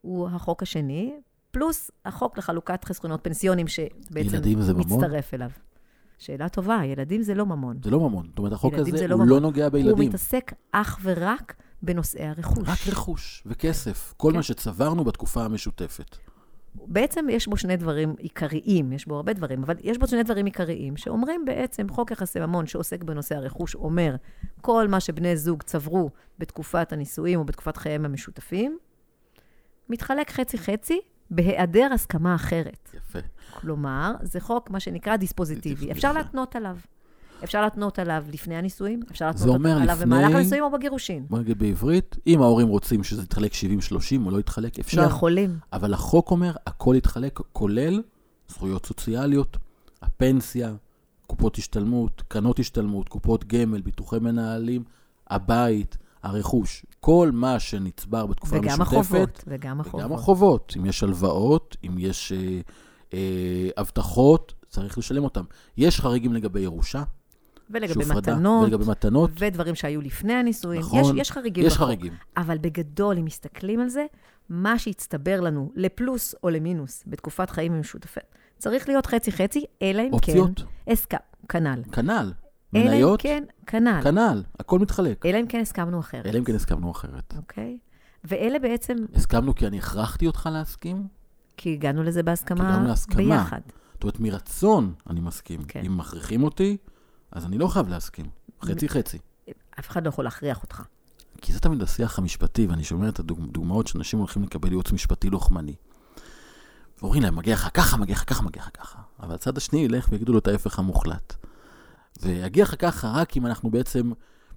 הוא 0.00 0.28
החוק 0.28 0.62
השני, 0.62 1.20
פלוס 1.50 1.90
החוק 2.04 2.38
לחלוקת 2.38 2.84
חסכונות 2.84 3.20
פנסיונים, 3.22 3.68
שבעצם? 3.68 4.38
מצטרף 4.76 5.34
אליו. 5.34 5.50
שאלה 6.18 6.48
טובה, 6.48 6.80
ילדים 6.84 7.22
זה 7.22 7.34
לא 7.34 7.46
ממון. 7.46 7.78
זה 7.84 7.90
לא 7.90 8.00
ממון. 8.00 8.26
זאת 8.28 8.38
אומרת, 8.38 8.52
החוק 8.52 8.74
הזה 8.74 8.90
זה 8.90 9.06
לא 9.06 9.14
הוא 9.14 9.24
ממון. 9.24 9.28
לא 9.28 9.40
נוגע 9.40 9.64
הוא 9.64 9.72
בילדים. 9.72 10.08
מתעסק 10.08 10.52
אך 10.72 10.98
ורק 11.02 11.54
בנושאי 11.82 12.24
הרכוש. 12.26 12.68
רק 12.68 12.78
רכוש 12.88 13.42
וכסף, 13.46 14.14
כל 14.16 14.30
כן. 14.30 14.36
מה 14.36 14.42
שצברנו 14.42 15.04
בתקופה 15.04 15.44
המשותפת. 15.44 16.16
בעצם 16.86 17.26
יש 17.30 17.48
בו 17.48 17.56
שני 17.56 17.76
דברים 17.76 18.14
עיקריים, 18.18 18.92
יש 18.92 19.06
בו 19.08 19.16
הרבה 19.16 19.32
דברים, 19.32 19.62
אבל 19.62 19.74
יש 19.82 19.98
בו 19.98 20.06
שני 20.06 20.22
דברים 20.22 20.46
עיקריים, 20.46 20.96
שאומרים 20.96 21.44
בעצם, 21.44 21.88
חוק 21.88 22.10
יחסי 22.10 22.40
ממון 22.40 22.66
שעוסק 22.66 23.04
בנושא 23.04 23.36
הרכוש, 23.36 23.74
אומר, 23.74 24.16
כל 24.60 24.88
מה 24.88 25.00
שבני 25.00 25.36
זוג 25.36 25.62
צברו 25.62 26.10
בתקופת 26.38 26.92
הנישואים 26.92 27.38
או 27.38 27.44
בתקופת 27.44 27.76
חייהם 27.76 28.04
המשותפים, 28.04 28.78
מתחלק 29.88 30.30
חצי-חצי 30.30 31.00
בהיעדר 31.30 31.88
הסכמה 31.94 32.34
אחרת. 32.34 32.90
יפה. 32.94 33.18
כלומר, 33.60 34.12
זה 34.22 34.40
חוק, 34.40 34.70
מה 34.70 34.80
שנקרא 34.80 35.16
דיספוזיטיבי. 35.16 35.92
אפשר 35.92 36.12
להתנות 36.12 36.56
עליו. 36.56 36.76
אפשר 37.44 37.62
להתנות 37.62 37.98
עליו 37.98 38.24
לפני 38.32 38.56
הנישואים, 38.56 39.00
אפשר 39.10 39.26
להתנות 39.26 39.54
עליו 39.66 39.82
לפני- 39.84 40.04
במהלך 40.06 40.34
הנישואים 40.34 40.62
או 40.64 40.70
בגירושין. 40.70 41.26
בוא 41.30 41.38
נגיד 41.38 41.58
בעברית, 41.58 42.16
אם 42.26 42.42
ההורים 42.42 42.68
רוצים 42.68 43.04
שזה 43.04 43.22
יתחלק 43.22 43.52
70-30 43.54 44.26
או 44.26 44.30
לא 44.30 44.40
יתחלק, 44.40 44.78
אפשר. 44.78 45.04
יכולים. 45.06 45.58
אבל 45.72 45.94
החוק 45.94 46.30
אומר, 46.30 46.54
הכל 46.66 46.94
יתחלק, 46.98 47.40
כולל 47.52 48.02
זכויות 48.48 48.86
סוציאליות, 48.86 49.56
הפנסיה, 50.02 50.74
קופות 51.26 51.56
השתלמות, 51.58 52.22
קרנות 52.28 52.58
השתלמות, 52.58 53.08
קופות 53.08 53.44
גמל, 53.44 53.80
ביטוחי 53.80 54.18
מנהלים, 54.18 54.84
הבית, 55.30 55.96
הרכוש, 56.22 56.86
כל 57.00 57.30
מה 57.32 57.60
שנצבר 57.60 58.26
בתקופה 58.26 58.56
וגם 58.56 58.68
המשותפת. 58.80 58.92
החובות. 58.92 59.44
וגם 59.46 59.80
החובות. 59.80 60.00
וגם 60.00 60.12
החובות. 60.12 60.74
אם 60.78 60.86
יש 60.86 61.02
הלוואות, 61.02 61.76
אם 61.84 61.94
יש 61.98 62.32
אה, 62.32 62.60
אה, 63.14 63.68
הבטחות, 63.76 64.54
צריך 64.68 64.98
לשלם 64.98 65.24
אותם. 65.24 65.44
יש 65.76 66.00
חריגים 66.00 66.32
לגבי 66.32 66.60
ירושה, 66.60 67.02
ולגבי 67.70 68.04
מתנות. 68.16 68.62
ולגבי 68.64 68.84
מתנות. 68.90 69.30
ודברים 69.38 69.74
שהיו 69.74 70.00
לפני 70.00 70.32
הנישואים. 70.32 70.80
נכון. 70.80 71.00
יש, 71.00 71.08
יש 71.16 71.30
חריגים 71.30 71.66
יש 71.66 71.72
בחוק. 71.72 71.86
חריגים. 71.86 72.12
אבל 72.36 72.58
בגדול, 72.58 73.18
אם 73.18 73.24
מסתכלים 73.24 73.80
על 73.80 73.88
זה, 73.88 74.06
מה 74.48 74.78
שהצטבר 74.78 75.40
לנו 75.40 75.72
לפלוס 75.74 76.34
או 76.42 76.50
למינוס 76.50 77.04
בתקופת 77.06 77.50
חיים 77.50 77.80
משותפת, 77.80 78.34
צריך 78.58 78.88
להיות 78.88 79.06
חצי-חצי, 79.06 79.64
אלא 79.82 80.02
אם 80.02 80.12
אופציות, 80.12 80.58
כן, 80.58 80.92
הסכם, 80.92 81.16
כנ"ל. 81.48 81.82
כנ"ל. 81.92 82.32
אלא 82.74 82.82
אם 82.82 82.86
מניות, 82.86 83.22
כן, 83.22 83.44
כנ"ל. 83.66 84.00
כנ"ל. 84.02 84.42
הכל 84.60 84.78
מתחלק. 84.78 85.26
אלא 85.26 85.40
אם 85.40 85.46
כן 85.46 85.60
הסכמנו 85.60 86.00
אחרת. 86.00 86.26
אלא 86.26 86.38
אם 86.38 86.44
כן 86.44 86.54
הסכמנו 86.54 86.90
אחרת. 86.90 87.34
אוקיי? 87.36 87.78
ואלה 88.24 88.58
בעצם, 88.58 88.96
הסכמנו 89.14 89.54
כי 89.54 89.66
אני 89.66 89.78
הכרחתי 89.78 90.26
אותך 90.26 90.48
להסכים? 90.52 91.06
כי 91.56 91.72
הגענו 91.72 92.02
לזה 92.02 92.20
כי 92.20 92.22
בהסכמה 92.22 92.68
הגענו 92.68 92.88
להסכמה. 92.88 93.16
ביחד. 93.16 93.60
זאת 93.94 94.02
אומרת, 94.02 94.20
מרצון 94.20 94.94
אני 95.10 95.20
מסכים. 95.20 95.62
כן. 95.62 95.82
אם 95.86 95.96
מכריחים 95.96 96.42
אותי, 96.42 96.76
אז 97.30 97.44
אני 97.44 97.58
לא 97.58 97.68
חייב 97.68 97.88
להסכים. 97.88 98.26
חצי-חצי. 98.62 99.18
אף 99.78 99.90
אחד 99.90 100.04
לא 100.04 100.08
יכול 100.08 100.24
להכריח 100.24 100.62
אותך. 100.62 100.82
כי 101.40 101.52
זה 101.52 101.60
תמיד 101.60 101.82
השיח 101.82 102.18
המשפטי, 102.18 102.66
ואני 102.66 102.84
שומע 102.84 103.08
את 103.08 103.18
הדוגמאות 103.18 103.86
שאנשים 103.86 104.18
הולכים 104.18 104.42
לקבל 104.42 104.68
ייעוץ 104.68 104.92
משפטי 104.92 105.30
לוחמני. 105.30 105.74
אומרים 107.02 107.22
להם, 107.22 107.36
מגיע 107.36 107.54
לך 107.54 107.68
ככה, 107.74 107.96
מגיע 107.96 108.14
לך 108.14 108.24
ככה, 108.26 108.42
מגיע 108.42 108.62
לך 108.62 108.70
ככה. 108.74 108.98
אבל 109.20 109.34
הצד 109.34 109.56
השני 109.56 109.78
ילך 109.78 110.08
ויגידו 110.10 110.32
לו 110.32 110.38
את 110.38 110.48
ההפך 110.48 110.78
המוחלט. 110.78 111.34
ויגיע 112.22 112.64
לך 112.64 112.74
ככה 112.78 113.10
רק 113.10 113.36
אם 113.36 113.46
אנחנו 113.46 113.70
בעצם 113.70 114.12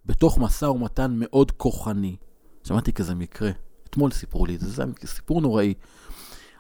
בתוך 0.06 0.38
משא 0.38 0.66
ומתן 0.66 1.12
מאוד 1.16 1.52
כוחני. 1.52 2.16
שמעתי 2.64 2.94
כזה 2.94 3.16
מקרה, 3.16 3.52
אתמול 3.90 4.12
סיפרו 4.12 4.46
לי 4.46 4.56
את 4.56 4.60
זה, 4.60 4.70
זה 4.70 4.84
סיפור 5.06 5.42
נוראי. 5.42 5.74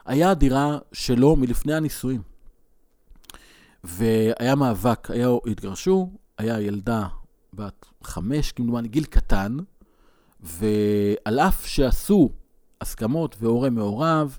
היה 0.05 0.33
דירה 0.33 0.77
שלו 0.93 1.35
מלפני 1.35 1.73
הנישואים. 1.73 2.21
והיה 3.83 4.55
מאבק, 4.55 5.12
היה, 5.12 5.29
התגרשו, 5.51 6.12
היה 6.38 6.62
ילדה 6.62 7.07
בת 7.53 7.86
חמש, 8.03 8.51
כמדומני, 8.51 8.88
גיל 8.88 9.05
קטן, 9.05 9.57
ועל 10.39 11.39
אף 11.39 11.65
שעשו 11.65 12.29
הסכמות 12.81 13.36
והורה 13.39 13.69
מעורב, 13.69 14.38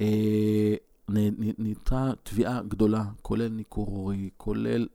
אה, 0.00 0.74
נהייתה 1.08 2.10
תביעה 2.22 2.62
גדולה, 2.68 3.04
כולל 3.22 3.48
ניכור 3.48 3.86
הורי, 3.86 4.30
כולל, 4.36 4.86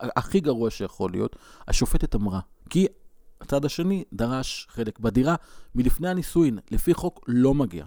הכי 0.00 0.40
גרוע 0.40 0.70
שיכול 0.70 1.10
להיות, 1.10 1.36
השופטת 1.68 2.14
אמרה, 2.14 2.40
כי 2.70 2.86
הצד 3.40 3.64
השני 3.64 4.04
דרש 4.12 4.66
חלק 4.70 4.98
בדירה 4.98 5.34
מלפני 5.74 6.08
הנישואין, 6.08 6.58
לפי 6.70 6.94
חוק 6.94 7.24
לא 7.28 7.54
מגיע. 7.54 7.84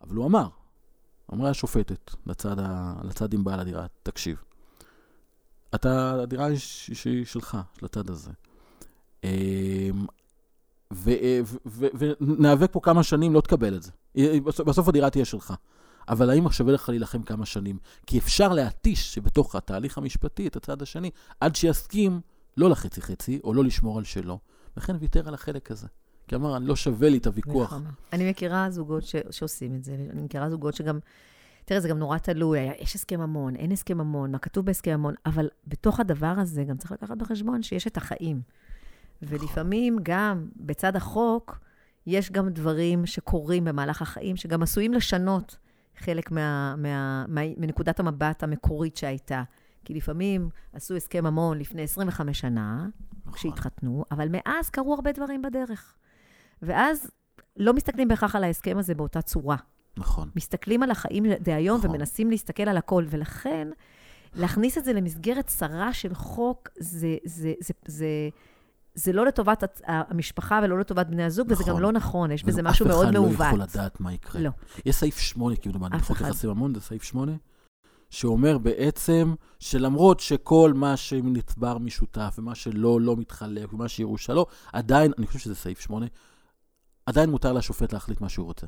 אבל 0.00 0.16
הוא 0.16 0.26
אמר, 0.26 0.48
אמרה 1.32 1.50
השופטת 1.50 2.14
לצד, 2.26 2.58
ה, 2.58 2.94
לצד 3.04 3.34
עם 3.34 3.44
בעל 3.44 3.60
הדירה, 3.60 3.86
תקשיב, 4.02 4.42
אתה, 5.74 6.20
הדירה 6.22 6.46
היא 6.46 7.24
שלך, 7.24 7.58
של 7.78 7.86
הצד 7.86 8.10
הזה. 8.10 8.30
אמ, 9.24 9.30
וניאבק 10.90 12.68
פה 12.72 12.80
כמה 12.82 13.02
שנים, 13.02 13.34
לא 13.34 13.40
תקבל 13.40 13.76
את 13.76 13.82
זה. 13.82 13.90
בסוף 14.66 14.88
הדירה 14.88 15.10
תהיה 15.10 15.24
שלך. 15.24 15.54
אבל 16.08 16.30
האם 16.30 16.50
שווה 16.50 16.72
לך 16.72 16.88
להילחם 16.88 17.22
כמה 17.22 17.46
שנים? 17.46 17.78
כי 18.06 18.18
אפשר 18.18 18.52
להתיש 18.52 19.14
שבתוך 19.14 19.54
התהליך 19.54 19.98
המשפטי 19.98 20.46
את 20.46 20.56
הצד 20.56 20.82
השני, 20.82 21.10
עד 21.40 21.56
שיסכים 21.56 22.20
לא 22.56 22.70
לחצי-חצי, 22.70 23.40
או 23.44 23.54
לא 23.54 23.64
לשמור 23.64 23.98
על 23.98 24.04
שלו, 24.04 24.38
וכן 24.76 24.96
ויתר 25.00 25.28
על 25.28 25.34
החלק 25.34 25.70
הזה. 25.70 25.86
כי 26.28 26.34
אמר, 26.34 26.56
אני 26.56 26.66
לא 26.66 26.76
שווה 26.76 27.08
לי 27.08 27.18
את 27.18 27.26
הוויכוח. 27.26 27.74
אני 28.12 28.30
מכירה 28.30 28.70
זוגות 28.70 29.02
ש... 29.02 29.16
שעושים 29.30 29.74
את 29.74 29.84
זה, 29.84 29.94
אני 30.12 30.22
מכירה 30.22 30.50
זוגות 30.50 30.74
שגם... 30.74 30.98
תראה, 31.68 31.80
זה 31.80 31.88
גם 31.88 31.98
נורא 31.98 32.18
תלוי, 32.18 32.58
יש 32.58 32.94
הסכם 32.94 33.20
ממון, 33.20 33.56
אין 33.56 33.72
הסכם 33.72 33.98
ממון, 33.98 34.32
מה 34.32 34.38
כתוב 34.38 34.66
בהסכם 34.66 34.98
ממון, 34.98 35.14
אבל 35.26 35.48
בתוך 35.66 36.00
הדבר 36.00 36.34
הזה 36.38 36.64
גם 36.64 36.76
צריך 36.76 36.92
לקחת 36.92 37.16
בחשבון 37.16 37.62
שיש 37.62 37.86
את 37.86 37.96
החיים. 37.96 38.40
ולפעמים 39.22 39.98
גם 40.02 40.48
בצד 40.56 40.96
החוק, 40.96 41.58
יש 42.06 42.32
גם 42.32 42.48
דברים 42.48 43.06
שקורים 43.06 43.64
במהלך 43.64 44.02
החיים, 44.02 44.36
שגם 44.36 44.62
עשויים 44.62 44.94
לשנות 44.94 45.56
חלק 45.96 46.30
מה, 46.30 46.74
מה, 46.76 47.24
מה, 47.28 47.40
מנקודת 47.56 48.00
המבט 48.00 48.42
המקורית 48.42 48.96
שהייתה. 48.96 49.42
כי 49.84 49.94
לפעמים 49.94 50.48
עשו 50.72 50.96
הסכם 50.96 51.24
ממון 51.24 51.58
לפני 51.58 51.82
25 51.82 52.40
שנה, 52.40 52.88
נכון. 53.20 53.32
כשהתחתנו, 53.32 54.04
אבל 54.10 54.28
מאז 54.30 54.70
קרו 54.70 54.94
הרבה 54.94 55.12
דברים 55.12 55.42
בדרך. 55.42 55.94
ואז 56.62 57.10
לא 57.56 57.72
מסתכלים 57.72 58.08
בהכרח 58.08 58.36
על 58.36 58.44
ההסכם 58.44 58.78
הזה 58.78 58.94
באותה 58.94 59.22
צורה. 59.22 59.56
נכון. 59.98 60.30
מסתכלים 60.36 60.82
על 60.82 60.90
החיים 60.90 61.26
דהיום 61.40 61.78
נכון. 61.78 61.90
ומנסים 61.90 62.30
להסתכל 62.30 62.62
על 62.62 62.76
הכל, 62.76 63.04
ולכן 63.08 63.68
להכניס 64.34 64.78
את 64.78 64.84
זה 64.84 64.92
למסגרת 64.92 65.46
צרה 65.46 65.92
של 65.92 66.14
חוק, 66.14 66.68
זה, 66.78 67.16
זה, 67.24 67.52
זה, 67.60 67.72
זה, 67.86 68.06
זה 68.94 69.12
לא 69.12 69.26
לטובת 69.26 69.64
המשפחה 69.86 70.60
ולא 70.64 70.78
לטובת 70.78 71.06
בני 71.06 71.24
הזוג, 71.24 71.52
נכון. 71.52 71.62
וזה 71.62 71.72
גם 71.72 71.80
לא 71.80 71.92
נכון, 71.92 72.30
יש 72.30 72.44
בזה 72.44 72.62
משהו 72.62 72.86
מאוד 72.86 73.10
מעוות. 73.10 73.30
אף 73.30 73.36
אחד 73.36 73.58
לא 73.58 73.64
יכול 73.64 73.80
לדעת 73.80 74.00
מה 74.00 74.12
יקרה. 74.12 74.40
לא. 74.40 74.50
יש 74.86 74.96
סעיף 74.96 75.18
8, 75.18 75.56
כאילו, 75.56 75.80
בחוק 75.80 76.20
יחסי 76.20 76.46
ממון, 76.46 76.74
זה 76.74 76.80
סעיף 76.80 77.02
8, 77.02 77.32
שאומר 78.10 78.58
בעצם 78.58 79.34
שלמרות 79.58 80.20
שכל 80.20 80.72
מה 80.74 80.96
שנצבר 80.96 81.78
משותף, 81.78 82.36
ומה 82.38 82.54
שלא, 82.54 83.00
לא 83.00 83.16
מתחלק, 83.16 83.72
ומה 83.72 83.88
שירושה 83.88 84.34
לא, 84.34 84.46
עדיין, 84.72 85.12
אני 85.18 85.26
חושב 85.26 85.38
שזה 85.38 85.54
סעיף 85.54 85.80
8, 85.80 86.06
עדיין 87.06 87.30
מותר 87.30 87.52
לשופט 87.52 87.92
להחליט 87.92 88.20
מה 88.20 88.28
שהוא 88.28 88.46
רוצה. 88.46 88.66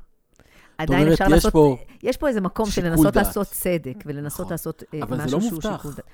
עדיין 0.83 1.03
אומרת, 1.03 1.21
אפשר 1.21 1.29
לעשות, 1.29 1.53
פה 1.53 1.77
יש 2.03 2.17
פה 2.17 2.29
איזה 2.29 2.41
מקום 2.41 2.67
של 2.67 2.87
לנסות 2.87 3.15
דעת. 3.15 3.27
לעשות 3.27 3.47
צדק, 3.47 3.97
ולנסות 4.07 4.41
נכון. 4.41 4.53
לעשות 4.53 4.83
אה, 4.95 5.01
משהו 5.01 5.39
לא 5.39 5.41
שהוא 5.41 5.63
שיקול 5.63 5.93
דעת. 5.93 6.07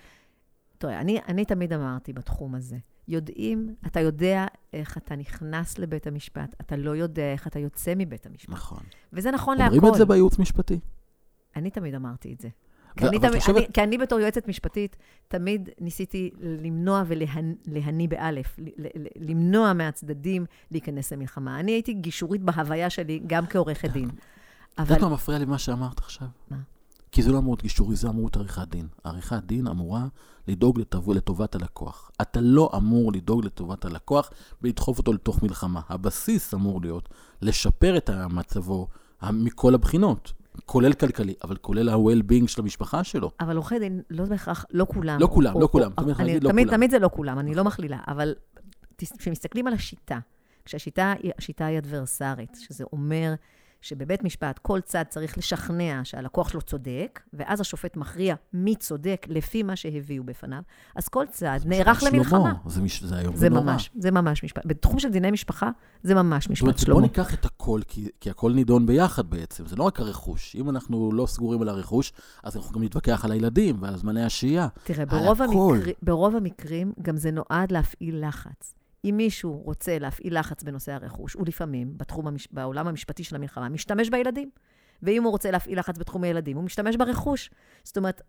תראה, 0.78 1.00
אני, 1.00 1.20
אני 1.28 1.44
תמיד 1.44 1.73
אמרתי 1.73 2.12
בתחום 2.12 2.54
הזה, 2.54 2.76
יודעים, 3.08 3.75
אתה 3.87 4.00
יודע 4.00 4.46
איך 4.73 4.96
אתה 4.96 5.16
נכנס 5.16 5.78
לבית 5.78 6.06
המשפט, 6.06 6.54
אתה 6.61 6.76
לא 6.76 6.90
יודע 6.90 7.32
איך 7.32 7.46
אתה 7.46 7.58
יוצא 7.58 7.92
מבית 7.96 8.26
המשפט. 8.26 8.50
נכון. 8.50 8.82
וזה 9.12 9.30
נכון 9.30 9.58
להכל. 9.58 9.75
אומרים 9.75 9.92
את 9.92 9.99
זה 9.99 10.04
בייעוץ 10.04 10.38
משפטי. 10.38 10.78
אני 11.56 11.70
תמיד 11.70 11.94
אמרתי 11.94 12.32
את 12.32 12.40
זה. 12.40 12.49
כי 12.96 13.06
אני, 13.08 13.18
תמיד, 13.18 13.40
חושבת... 13.40 13.56
אני, 13.56 13.66
כי 13.73 13.82
אני 13.82 13.99
בתור 13.99 14.20
יועצת 14.20 14.49
משפטית, 14.49 14.96
תמיד 15.28 15.68
ניסיתי 15.80 16.30
למנוע 16.40 17.02
ולהניא 17.06 18.08
באלף, 18.08 18.56
למנוע 19.16 19.73
מהצדדים 19.73 20.46
להיכנס 20.70 21.12
למלחמה. 21.12 21.61
אני 21.61 21.73
הייתי 21.73 21.94
גישורית 21.94 22.42
בהוויה 22.42 22.90
שלי, 22.90 23.20
גם 23.26 23.46
כעורכת 23.46 23.90
דין. 23.90 24.08
אבל... 24.78 24.85
את 24.85 24.90
יודעת 24.90 25.02
מה 25.02 25.14
מפריע 25.14 25.38
לי 25.38 25.45
מה 25.45 25.59
שאמרת 25.59 25.99
עכשיו? 25.99 26.28
מה? 26.50 26.56
כי 27.12 27.23
זה 27.23 27.33
לא 27.33 27.38
אמור 27.38 27.52
להיות 27.52 27.62
גישורי, 27.62 27.97
זה 27.97 28.09
אמור 28.09 28.23
להיות 28.23 28.37
עריכת 28.37 28.68
דין. 28.68 28.88
עריכת 29.04 29.42
דין 29.47 29.66
אמורה 29.66 30.06
לדאוג 30.49 30.80
לטוב, 30.80 31.12
לטובת 31.12 31.54
הלקוח. 31.54 32.11
אתה 32.23 32.40
לא 32.40 32.71
אמור 32.76 33.12
לדאוג 33.12 33.45
לטובת 33.45 33.85
הלקוח 33.85 34.30
ולדחוף 34.62 34.99
אותו 34.99 35.12
לתוך 35.12 35.42
מלחמה. 35.42 35.80
הבסיס 35.88 36.54
אמור 36.54 36.80
להיות 36.80 37.09
לשפר 37.42 37.97
את 37.97 38.11
מצבו 38.30 38.88
מכל 39.23 39.75
הבחינות. 39.75 40.33
כולל 40.64 40.92
כלכלי, 40.92 41.35
אבל 41.45 41.56
כולל 41.56 41.88
ה-well-being 41.88 42.49
של 42.49 42.61
המשפחה 42.61 43.04
שלו. 43.04 43.30
אבל 43.40 43.56
עורכי 43.56 43.78
דין, 43.78 44.02
לא 44.11 44.25
בהכרח, 44.25 44.64
לא 44.71 44.87
כולם. 44.95 45.21
לא 45.21 45.26
כולם, 45.26 45.61
לא 45.61 45.68
כולם. 45.73 45.92
תמיד, 45.92 46.45
לא 46.45 46.50
תמיד, 46.50 46.71
תמיד 46.71 46.90
זה 46.90 46.99
לא 46.99 47.11
כולם, 47.12 47.38
אני 47.38 47.54
לא 47.54 47.64
מכלילה, 47.64 47.99
אבל 48.09 48.35
כשמסתכלים 48.99 49.66
על 49.66 49.73
השיטה, 49.73 50.18
כשהשיטה 50.64 51.14
היא 51.59 51.78
אדברסרית, 51.78 52.59
שזה 52.61 52.85
אומר 52.92 53.35
שבבית 53.80 54.25
משפט 54.25 54.59
כל 54.59 54.80
צד 54.80 55.04
צריך 55.09 55.38
לשכנע 55.38 56.00
שהלקוח 56.04 56.49
שלו 56.49 56.62
צודק, 56.62 57.21
ואז 57.33 57.61
השופט 57.61 57.97
מכריע 57.97 58.35
מי 58.52 58.76
צודק 58.76 59.26
לפי 59.28 59.62
מה 59.62 59.76
שהביאו 59.76 60.25
בפניו, 60.25 60.62
אז 60.97 61.09
כל 61.09 61.25
צד 61.30 61.59
נערך 61.64 62.02
למלחמה. 62.02 62.52
זה, 62.66 62.83
מש... 62.83 63.02
זה 63.02 63.16
היום 63.16 63.37
זה 63.37 63.50
ממש, 63.50 63.90
זה 63.99 64.11
ממש 64.11 64.45
משפט. 64.45 64.66
בתחום 64.66 64.99
של 64.99 65.11
דיני 65.11 65.30
משפחה, 65.30 65.71
זה 66.02 66.14
ממש 66.14 66.50
משפט 66.50 66.78
שלמה. 66.78 66.95
בוא 66.95 67.02
ניקח 67.02 67.35
את 67.35 67.45
הכל, 67.45 67.80
כי, 67.88 68.09
כי 68.21 68.30
הכל 68.30 68.52
נידון 68.52 68.87
ביחד 68.87 69.30
בעצם. 69.30 69.66
זה 69.66 69.76
לא 69.76 69.85
רק 69.85 70.00
הרכוש. 70.00 70.56
אם 70.56 70.71
אנחנו 70.71 71.12
לא 71.12 71.26
סגורים 71.26 71.62
על 71.62 71.68
הרכוש, 71.68 72.12
אז 72.42 72.56
אנחנו 72.56 72.73
גם 72.73 72.83
נתווכח 72.83 73.25
על 73.25 73.33
הילדים 73.33 73.76
ועל 73.83 73.97
זמני 73.97 74.25
השהייה. 74.25 74.68
תראה, 74.85 75.06
ברוב, 75.06 75.42
המקר... 75.42 75.90
ברוב 76.02 76.37
המקרים 76.37 76.92
גם 77.02 77.16
זה 77.16 77.30
נועד 77.30 77.73
להפעיל 77.73 78.28
לחץ. 78.28 78.75
אם 79.07 79.17
מישהו 79.17 79.63
רוצה 79.65 79.99
להפעיל 79.99 80.39
לחץ 80.39 80.63
בנושא 80.63 80.93
הרכוש, 80.93 81.35
הוא 81.35 81.47
לפעמים, 81.47 81.99
בתחום 81.99 82.27
המש... 82.27 82.49
בעולם 82.51 82.89
המשפטי 82.89 83.25
של 83.25 83.37
המלחמה, 83.37 83.69
משתמש 83.69 84.11
בילדים. 84.11 84.51
ואם 85.03 85.23
הוא 85.23 85.33
רוצה 85.33 85.51
להפעיל 85.51 85.79
לחץ 85.79 85.99
בתחום 85.99 86.25
הילדים, 86.25 86.57
הוא 86.57 86.65
משתמש 86.65 86.97
ברכוש. 86.97 87.51
זאת 87.85 87.97
אומרת, 87.97 88.23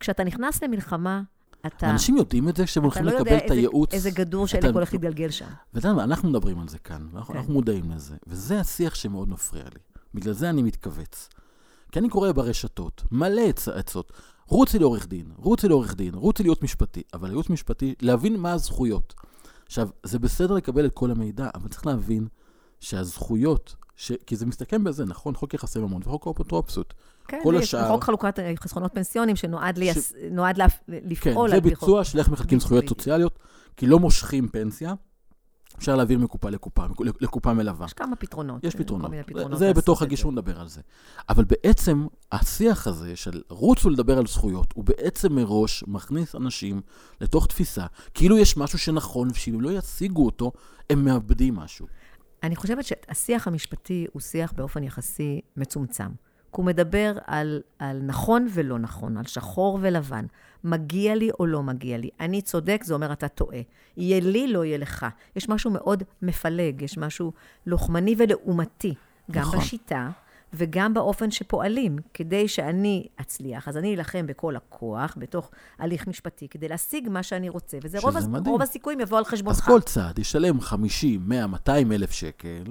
כשאתה 0.00 0.24
נכנס 0.24 0.62
למלחמה, 0.62 1.22
אתה... 1.66 1.90
אנשים 1.90 2.16
יודעים 2.16 2.48
את 2.48 2.56
זה 2.56 2.64
כשהם 2.64 2.82
הולכים 2.82 3.04
לא 3.04 3.12
לקבל 3.12 3.36
את 3.36 3.50
הייעוץ. 3.50 3.54
אתה 3.54 3.66
לא 3.66 3.76
יודע 3.80 3.96
איזה 3.96 4.10
גדור 4.10 4.46
שאלה 4.46 4.68
הולך 4.68 4.92
להתגלגל 4.92 5.30
שם. 5.30 5.46
ואתה 5.74 5.88
יודע, 5.88 6.04
אנחנו 6.04 6.30
מדברים 6.30 6.60
על 6.60 6.68
זה 6.68 6.78
כאן, 6.78 7.06
ואנחנו 7.12 7.34
כן. 7.34 7.52
מודעים 7.52 7.90
לזה. 7.90 8.16
וזה 8.26 8.60
השיח 8.60 8.94
שמאוד 8.94 9.28
מפריע 9.28 9.64
לי. 9.64 9.80
בגלל 10.14 10.32
זה 10.32 10.50
אני 10.50 10.62
מתכווץ. 10.62 11.28
כי 11.92 11.98
אני 11.98 12.08
קורא 12.08 12.32
ברשתות 12.32 13.02
מלא 13.10 13.42
עצות. 13.74 14.12
רוצי 14.46 14.78
לעורך 14.78 15.08
דין, 15.08 15.26
רוצי 15.36 15.68
לעורך 15.68 15.94
דין, 15.94 16.14
רוצי 16.14 16.42
להיות 16.42 16.62
משפטי. 16.62 17.02
אבל 17.14 17.28
להיות 17.28 17.50
משפטי, 17.50 17.94
להבין 18.02 18.36
מה 18.36 18.52
הזכויות. 18.52 19.14
עכשיו, 19.66 19.88
זה 20.02 20.18
בסדר 20.18 20.54
לקבל 20.54 20.86
את 20.86 20.94
כל 20.94 21.10
המידע, 21.10 21.48
אבל 21.54 21.68
צריך 21.68 21.86
להבין 21.86 22.26
שהזכויות, 22.80 23.76
ש... 23.96 24.12
כי 24.26 24.36
זה 24.36 24.46
מסתכם 24.46 24.84
בזה, 24.84 25.04
נכון? 25.04 25.34
חוק 25.34 25.54
יחסי 25.54 25.78
ממון 25.78 26.02
וחוק 26.04 26.26
האפוטרופסות. 26.26 26.94
כן, 27.28 27.40
כל 27.42 27.56
השאר... 27.56 27.88
חוק 27.88 28.04
חלוקת 28.04 28.38
חסכונות 28.60 28.94
פנסיונים 28.94 29.36
שנועד 29.36 29.78
ליס... 29.78 30.10
ש... 30.10 30.14
נועד 30.30 30.58
לה... 30.58 30.66
לפעול 30.88 31.50
כן, 31.50 31.54
זה 31.54 31.60
ביצוע 31.60 32.04
של 32.04 32.18
איך 32.18 32.28
מחלקים 32.28 32.60
זכויות 32.60 32.88
סוציאליות, 32.88 33.38
כי 33.76 33.86
לא 33.86 33.98
מושכים 33.98 34.48
פנסיה. 34.48 34.94
אפשר 35.78 35.96
להעביר 35.96 36.18
מקופה 36.18 36.50
לקופה, 36.50 36.82
לקופה 37.20 37.52
מלווה. 37.52 37.86
יש 37.86 37.92
כמה 37.92 38.16
פתרונות. 38.16 38.64
יש 38.64 38.76
פתרונות. 38.76 39.10
פתרונות 39.26 39.58
זה 39.58 39.72
בתוך 39.72 40.02
הגישור 40.02 40.32
נדבר 40.32 40.60
על 40.60 40.68
זה. 40.68 40.80
אבל 41.28 41.44
בעצם, 41.44 42.06
השיח 42.32 42.86
הזה 42.86 43.16
של 43.16 43.42
רוצו 43.48 43.90
לדבר 43.90 44.18
על 44.18 44.26
זכויות, 44.26 44.72
הוא 44.74 44.84
בעצם 44.84 45.32
מראש 45.32 45.84
מכניס 45.86 46.34
אנשים 46.34 46.80
לתוך 47.20 47.46
תפיסה, 47.46 47.86
כאילו 48.14 48.38
יש 48.38 48.56
משהו 48.56 48.78
שנכון, 48.78 49.28
ושאם 49.30 49.60
לא 49.60 49.70
ישיגו 49.70 50.26
אותו, 50.26 50.52
הם 50.90 51.04
מאבדים 51.04 51.54
משהו. 51.54 51.86
אני 52.42 52.56
חושבת 52.56 52.84
שהשיח 52.84 53.46
המשפטי 53.48 54.06
הוא 54.12 54.20
שיח 54.22 54.52
באופן 54.52 54.84
יחסי 54.84 55.40
מצומצם. 55.56 56.08
כי 56.54 56.60
הוא 56.60 56.66
מדבר 56.66 57.18
על, 57.26 57.60
על 57.78 58.00
נכון 58.02 58.46
ולא 58.50 58.78
נכון, 58.78 59.16
על 59.16 59.24
שחור 59.24 59.78
ולבן. 59.82 60.26
מגיע 60.64 61.14
לי 61.14 61.30
או 61.40 61.46
לא 61.46 61.62
מגיע 61.62 61.98
לי. 61.98 62.10
אני 62.20 62.42
צודק, 62.42 62.80
זה 62.84 62.94
אומר 62.94 63.12
אתה 63.12 63.28
טועה. 63.28 63.58
יהיה 63.96 64.20
לי, 64.20 64.52
לא 64.52 64.64
יהיה 64.64 64.78
לך. 64.78 65.06
יש 65.36 65.48
משהו 65.48 65.70
מאוד 65.70 66.02
מפלג, 66.22 66.82
יש 66.82 66.98
משהו 66.98 67.32
לוחמני 67.66 68.14
ולעומתי, 68.18 68.94
גם 69.30 69.42
נכון. 69.42 69.58
בשיטה 69.58 70.10
וגם 70.56 70.94
באופן 70.94 71.30
שפועלים, 71.30 71.98
כדי 72.14 72.48
שאני 72.48 73.06
אצליח. 73.20 73.68
אז 73.68 73.76
אני 73.76 73.94
אלחם 73.94 74.26
בכל 74.26 74.56
הכוח, 74.56 75.14
בתוך 75.18 75.50
הליך 75.78 76.06
משפטי, 76.06 76.48
כדי 76.48 76.68
להשיג 76.68 77.08
מה 77.08 77.22
שאני 77.22 77.48
רוצה, 77.48 77.78
וזה 77.82 77.98
רוב, 77.98 78.16
הס-. 78.16 78.26
רוב 78.46 78.62
הסיכויים 78.62 79.00
יבוא 79.00 79.18
על 79.18 79.24
חשבונך. 79.24 79.56
אז 79.56 79.64
כל 79.64 79.80
צד 79.80 80.18
ישלם 80.18 80.60
50, 80.60 81.22
100, 81.28 81.46
200 81.46 81.92
אלף 81.92 82.10
שקל, 82.10 82.64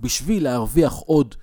בשביל 0.00 0.44
להרוויח 0.44 0.92
עוד, 0.92 1.34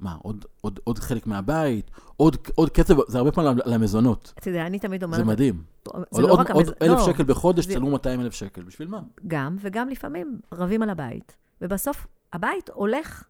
מה, 0.00 0.16
עוד, 0.22 0.44
עוד, 0.60 0.80
עוד 0.84 0.98
חלק 0.98 1.26
מהבית, 1.26 1.90
עוד, 2.16 2.36
עוד 2.54 2.70
כסף, 2.70 2.94
זה 3.08 3.18
הרבה 3.18 3.32
פעמים 3.32 3.58
למזונות. 3.66 4.32
אתה 4.38 4.50
יודע, 4.50 4.66
אני 4.66 4.78
תמיד 4.78 5.02
אומרת... 5.04 5.18
זה 5.20 5.24
מדהים. 5.24 5.62
זה 5.84 5.90
עוד, 5.94 6.04
לא 6.20 6.30
עוד, 6.30 6.40
רק 6.40 6.50
עוד 6.50 6.66
המז... 6.66 6.74
אלף 6.82 6.98
לא, 6.98 7.04
שקל 7.06 7.22
בחודש, 7.24 7.64
זה- 7.64 7.70
תשלמו 7.70 7.90
200 7.90 8.20
אלף 8.20 8.32
שקל. 8.34 8.62
בשביל 8.62 8.88
מה? 8.88 9.00
גם, 9.26 9.56
וגם 9.60 9.88
לפעמים 9.88 10.40
רבים 10.52 10.82
על 10.82 10.90
הבית. 10.90 11.36
ובסוף 11.60 12.06
הבית 12.32 12.70
הולך 12.74 13.24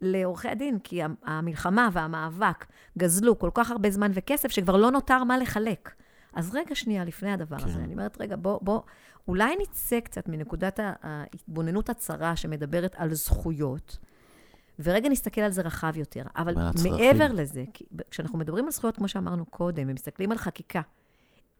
לעורכי 0.00 0.48
הדין, 0.48 0.78
כי 0.78 1.02
המ- 1.02 1.14
המלחמה 1.24 1.88
והמאבק 1.92 2.66
גזלו 2.98 3.38
כל 3.38 3.50
כך 3.54 3.70
הרבה 3.70 3.90
זמן 3.90 4.10
וכסף, 4.14 4.48
שכבר 4.50 4.76
לא 4.76 4.90
נותר 4.90 5.24
מה 5.24 5.38
לחלק. 5.38 5.90
אז 6.34 6.50
רגע 6.54 6.74
שנייה 6.74 7.04
לפני 7.04 7.32
הדבר 7.32 7.58
כן. 7.58 7.64
הזה, 7.64 7.78
אני 7.78 7.92
אומרת, 7.92 8.16
רגע, 8.20 8.36
בוא, 8.36 8.58
בוא, 8.62 8.80
אולי 9.28 9.54
נצא 9.62 10.00
קצת 10.00 10.28
מנקודת 10.28 10.80
ההתבוננות 11.02 11.90
הצרה 11.90 12.36
שמדברת 12.36 12.94
על 12.98 13.14
זכויות, 13.14 13.98
ורגע 14.82 15.08
נסתכל 15.08 15.40
על 15.40 15.50
זה 15.50 15.62
רחב 15.62 15.92
יותר. 15.96 16.22
אבל. 16.36 16.54
מעבר 16.90 17.32
לזה, 17.32 17.64
כשאנחנו 18.10 18.38
מדברים 18.38 18.64
על 18.64 18.70
זכויות, 18.70 18.96
כמו 18.96 19.08
שאמרנו 19.08 19.46
קודם, 19.46 19.86
ומסתכלים 19.88 20.32
על 20.32 20.38
חקיקה, 20.38 20.80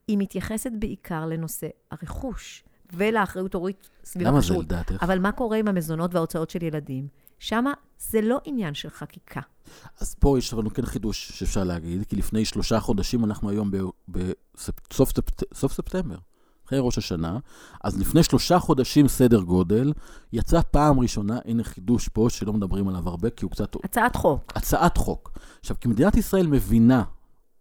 היא 0.08 0.18
מתייחסת 0.18 0.70
בעיקר 0.78 1.26
לנושא 1.26 1.68
הרכוש 1.90 2.64
ולאחריות 2.92 3.54
הורית 3.54 3.88
סביב 4.04 4.26
למה 4.26 4.40
זה. 4.40 4.54
לדעתך? 4.58 5.02
אבל 5.02 5.18
מה 5.18 5.32
קורה 5.32 5.56
עם 5.56 5.68
המזונות 5.68 6.14
וההוצאות 6.14 6.50
של 6.50 6.62
ילדים? 6.62 7.08
שמה 7.38 7.72
זה 7.98 8.20
לא 8.20 8.40
עניין 8.44 8.74
של 8.74 8.90
חקיקה. 8.90 9.40
אז 10.00 10.14
פה 10.14 10.38
יש 10.38 10.52
לנו 10.52 10.70
כן 10.70 10.86
חידוש 10.86 11.28
שאפשר 11.28 11.64
להגיד, 11.64 12.04
כי 12.08 12.16
לפני 12.16 12.44
שלושה 12.44 12.80
חודשים, 12.80 13.24
אנחנו 13.24 13.50
היום 13.50 13.70
בסוף 14.08 15.12
ספט, 15.12 15.42
ספטמבר, 15.54 16.16
אחרי 16.70 16.78
ראש 16.82 16.98
השנה, 16.98 17.38
אז 17.84 17.98
לפני 18.00 18.22
שלושה 18.22 18.58
חודשים 18.58 19.08
סדר 19.08 19.40
גודל, 19.40 19.92
יצא 20.32 20.60
פעם 20.70 21.00
ראשונה, 21.00 21.38
הנה 21.44 21.64
חידוש 21.64 22.08
פה 22.08 22.26
שלא 22.30 22.52
מדברים 22.52 22.88
עליו 22.88 23.08
הרבה, 23.08 23.30
כי 23.30 23.44
הוא 23.44 23.50
קצת 23.50 23.76
הצעת 23.84 24.16
חוק. 24.16 24.52
הצעת 24.54 24.96
חוק. 24.96 25.38
עכשיו, 25.60 25.76
כי 25.80 25.88
מדינת 25.88 26.16
ישראל 26.16 26.46
מבינה 26.46 27.02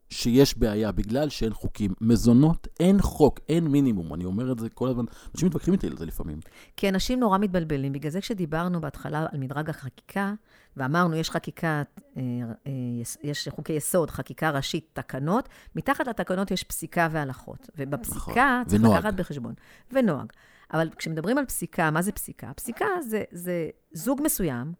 שיש 0.10 0.58
בעיה 0.58 0.92
בגלל 0.92 1.30
שאין 1.30 1.54
חוקים, 1.54 1.94
מזונות, 2.02 2.68
אין 2.80 3.02
חוק, 3.02 3.40
אין 3.50 3.68
מינימום. 3.68 4.14
אני 4.14 4.26
אומר 4.26 4.52
את 4.52 4.60
זה 4.60 4.70
כל 4.70 4.90
הזמן, 4.90 5.06
אנשים 5.36 5.48
מתווכחים 5.48 5.74
איתי 5.74 5.88
על 5.88 5.98
זה 5.98 6.06
לפעמים. 6.06 6.40
כי 6.78 6.90
אנשים 6.90 7.20
נורא 7.20 7.38
מתבלבלים. 7.38 7.94
בגלל 7.94 8.12
זה 8.12 8.22
כשדיברנו 8.22 8.82
בהתחלה 8.82 9.26
על 9.32 9.40
מדרג 9.40 9.70
החקיקה, 9.70 10.34
ואמרנו, 10.78 11.16
יש 11.16 11.30
חקיקה, 11.30 11.82
אה, 12.18 12.22
אה, 12.68 12.72
יש- 13.02 13.18
יש 13.24 13.48
חוקי 13.50 13.74
יסוד, 13.74 14.10
חקיקה 14.12 14.50
ראשית, 14.50 14.90
תקנות, 14.94 15.50
מתחת 15.76 16.08
לתקנות 16.08 16.52
יש 16.52 16.64
פסיקה 16.64 17.08
והלכות. 17.12 17.70
ובפסיקה 17.78 18.20
נכון. 18.62 18.68
צריך 18.68 18.82
ונוהג. 18.82 18.98
לקחת 19.00 19.14
בחשבון. 19.14 19.54
ונוהג. 19.92 20.28
אבל 20.74 20.90
כשמדברים 20.98 21.38
על 21.38 21.46
פסיקה, 21.46 21.92
מה 21.92 22.02
זה 22.02 22.12
פסיקה? 22.12 22.52
פסיקה 22.56 22.86
זה, 23.08 23.24
זה 23.32 23.70
זוג 23.94 24.22
מסוים 24.24 24.74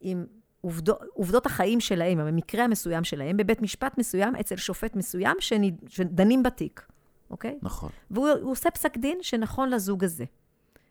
עם 0.00 0.26
עובדות, 0.66 1.00
עובדות 1.14 1.46
החיים 1.46 1.80
שלהם, 1.80 2.18
המקרה 2.18 2.64
המסוים 2.64 3.04
שלהם, 3.04 3.36
בבית 3.36 3.62
משפט 3.62 3.98
מסוים, 3.98 4.36
אצל 4.36 4.56
שופט 4.56 4.96
מסוים, 4.96 5.36
שנד, 5.40 5.74
שדנים 5.88 6.42
בתיק, 6.42 6.86
אוקיי? 7.30 7.58
נכון. 7.62 7.90
והוא 8.10 8.28
הוא 8.28 8.52
עושה 8.52 8.70
פסק 8.70 8.96
דין 8.96 9.18
שנכון 9.22 9.70
לזוג 9.70 10.04
הזה. 10.04 10.24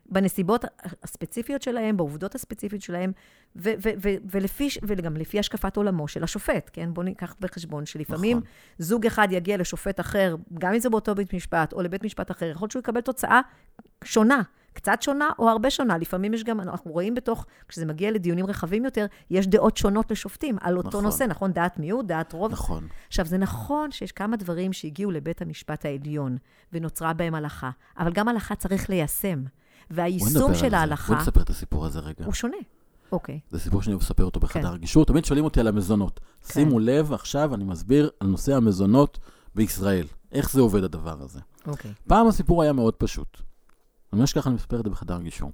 בנסיבות 0.09 0.65
הספציפיות 1.03 1.61
שלהם, 1.61 1.97
בעובדות 1.97 2.35
הספציפיות 2.35 2.81
שלהם, 2.81 3.11
ו- 3.55 3.73
ו- 3.83 3.89
ו- 4.03 4.15
ולפי, 4.31 4.67
וגם 4.83 5.17
לפי 5.17 5.39
השקפת 5.39 5.77
עולמו 5.77 6.07
של 6.07 6.23
השופט, 6.23 6.69
כן? 6.73 6.93
בואו 6.93 7.05
ניקח 7.05 7.35
בחשבון 7.39 7.85
שלפעמים 7.85 8.37
נכון. 8.37 8.49
זוג 8.79 9.05
אחד 9.05 9.27
יגיע 9.31 9.57
לשופט 9.57 9.99
אחר, 9.99 10.35
גם 10.53 10.73
אם 10.73 10.79
זה 10.79 10.89
באותו 10.89 11.15
בית 11.15 11.33
משפט, 11.33 11.73
או 11.73 11.81
לבית 11.81 12.03
משפט 12.03 12.31
אחר, 12.31 12.45
יכול 12.45 12.65
להיות 12.65 12.71
שהוא 12.71 12.79
יקבל 12.79 13.01
תוצאה 13.01 13.41
שונה, 14.03 14.41
קצת 14.75 15.01
שונה 15.01 15.29
או 15.39 15.49
הרבה 15.49 15.69
שונה. 15.69 15.97
לפעמים 15.97 16.33
יש 16.33 16.43
גם, 16.43 16.59
אנחנו 16.59 16.91
רואים 16.91 17.15
בתוך, 17.15 17.45
כשזה 17.67 17.85
מגיע 17.85 18.11
לדיונים 18.11 18.45
רחבים 18.45 18.85
יותר, 18.85 19.05
יש 19.29 19.47
דעות 19.47 19.77
שונות 19.77 20.11
לשופטים 20.11 20.57
על 20.61 20.77
אותו 20.77 20.87
נכון. 20.87 21.03
נושא, 21.03 21.23
נכון? 21.23 21.51
דעת 21.51 21.79
מיעוט, 21.79 22.05
דעת 22.05 22.33
רוב. 22.33 22.51
נכון. 22.51 22.87
עכשיו, 23.07 23.25
זה 23.25 23.37
נכון 23.37 23.91
שיש 23.91 24.11
כמה 24.11 24.37
דברים 24.37 24.73
שהגיעו 24.73 25.11
לבית 25.11 25.41
המשפט 25.41 25.85
העליון 25.85 26.37
ונוצרה 26.73 27.13
בהם 27.13 27.35
הלכה, 27.35 27.69
אבל 27.99 28.11
גם 28.11 28.27
הלכה 28.27 28.55
צריך 28.55 28.89
ליישם. 28.89 29.43
והיישום 29.89 30.55
של. 30.55 30.73
ההלכה 30.73 31.13
בואי 31.13 31.21
נספר 31.21 31.41
את 31.41 31.49
הסיפור 31.49 31.85
הזה 31.85 31.99
רגע. 31.99 32.25
הוא 32.25 32.33
שונה. 32.33 32.57
אוקיי. 33.11 33.39
זה 33.51 33.59
סיפור 33.59 33.81
שאני 33.81 33.93
אוהב 33.93 34.03
לספר 34.03 34.23
אותו 34.23 34.39
בחדר 34.39 34.71
כן. 34.71 34.77
גישור. 34.77 35.05
תמיד 35.05 35.25
שואלים 35.25 35.45
אותי 35.45 35.59
על 35.59 35.67
המזונות. 35.67 36.19
כן. 36.19 36.53
שימו 36.53 36.79
לב, 36.79 37.13
עכשיו 37.13 37.55
אני 37.55 37.63
מסביר 37.63 38.09
על 38.19 38.27
נושא 38.27 38.55
המזונות 38.55 39.19
בישראל. 39.55 40.07
איך 40.31 40.51
זה 40.51 40.61
עובד 40.61 40.83
הדבר 40.83 41.21
הזה. 41.21 41.39
אוקיי. 41.67 41.91
פעם 42.07 42.27
הסיפור 42.27 42.63
היה 42.63 42.73
מאוד 42.73 42.93
פשוט. 42.93 43.41
ממש 44.15 44.33
ככה 44.33 44.49
אני 44.49 44.55
מספר 44.55 44.79
את 44.79 44.83
זה 44.83 44.89
בחדר 44.89 45.21
גישור. 45.21 45.51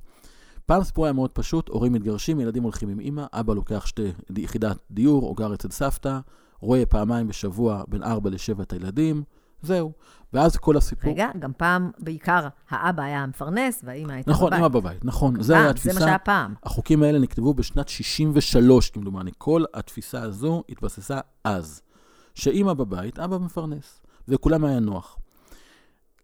פעם 0.65 0.82
הסיפור 0.82 1.06
היה 1.06 1.13
מאוד 1.13 1.32
פשוט, 1.32 1.69
הורים 1.69 1.93
מתגרשים, 1.93 2.39
ילדים 2.39 2.63
הולכים 2.63 2.89
עם 2.89 3.00
אימא, 3.00 3.26
אבא 3.34 3.54
לוקח 3.54 3.86
שתי 3.86 4.12
יחידת 4.38 4.78
דיור 4.91 5.24
או 5.24 5.34
גר 5.34 5.54
אצל 5.54 5.69
סבתא, 5.69 6.19
רואה 6.60 6.86
פעמיים 6.86 7.28
בשבוע 7.28 7.84
בין 7.88 8.04
ארבע 8.04 8.30
לשבע 8.30 8.63
את 8.63 8.74
הילדים, 8.74 9.24
זהו. 9.62 9.91
ואז 10.34 10.58
כל 10.58 10.78
הסיפור... 10.78 11.12
רגע, 11.12 11.30
גם 11.39 11.52
פעם, 11.58 11.91
בעיקר, 12.00 12.47
האבא 12.69 13.04
היה 13.04 13.24
המפרנס 13.24 13.82
והאימא 13.84 14.12
הייתה 14.12 14.32
נכון, 14.32 14.47
בבית. 14.47 14.58
אימא 14.58 14.67
בבית, 14.67 15.06
נכון. 15.06 15.43
זה 15.43 15.54
פעם, 15.54 15.63
היה 15.63 15.63
זה 15.63 15.65
מה 15.65 15.69
התפיסה. 15.69 16.00
שהיה 16.00 16.19
פעם. 16.19 16.54
החוקים 16.63 17.04
האלה 17.04 17.19
נכתבו 17.19 17.54
בשנת 17.54 17.89
63, 17.89 18.89
כמדומני. 18.89 19.32
כל 19.38 19.63
התפיסה 19.74 20.21
הזו 20.21 20.63
התבססה 20.69 21.19
אז. 21.43 21.82
שאימא 22.36 22.74
בבית, 22.74 23.19
אבא 23.19 23.38
מפרנס, 23.38 24.02
וכולם 24.28 24.65
היה 24.65 24.80
נוח. 24.80 25.17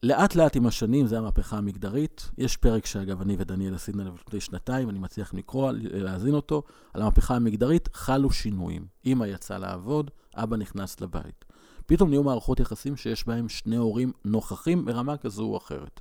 לאט 0.03 0.35
לאט 0.35 0.55
עם 0.55 0.65
השנים, 0.65 1.07
זה 1.07 1.17
המהפכה 1.17 1.57
המגדרית. 1.57 2.29
יש 2.37 2.57
פרק 2.57 2.85
שאגב, 2.85 3.21
אני 3.21 3.35
ודניאל 3.39 3.75
עשינו 3.75 4.01
עליו 4.01 4.13
לפני 4.27 4.39
שנתיים, 4.39 4.89
אני 4.89 4.99
לכם 5.17 5.37
לקרוא, 5.37 5.71
להאזין 5.73 6.33
אותו, 6.33 6.63
על 6.93 7.01
המהפכה 7.01 7.35
המגדרית, 7.35 7.89
חלו 7.93 8.31
שינויים. 8.31 8.85
אימא 9.05 9.25
יצאה 9.25 9.57
לעבוד, 9.57 10.11
אבא 10.35 10.57
נכנס 10.57 11.01
לבית. 11.01 11.45
פתאום 11.85 12.09
נהיו 12.09 12.23
מערכות 12.23 12.59
יחסים 12.59 12.95
שיש 12.95 13.27
בהם 13.27 13.49
שני 13.49 13.75
הורים 13.75 14.11
נוכחים 14.25 14.85
ברמה 14.85 15.17
כזו 15.17 15.43
או 15.43 15.57
אחרת. 15.57 15.99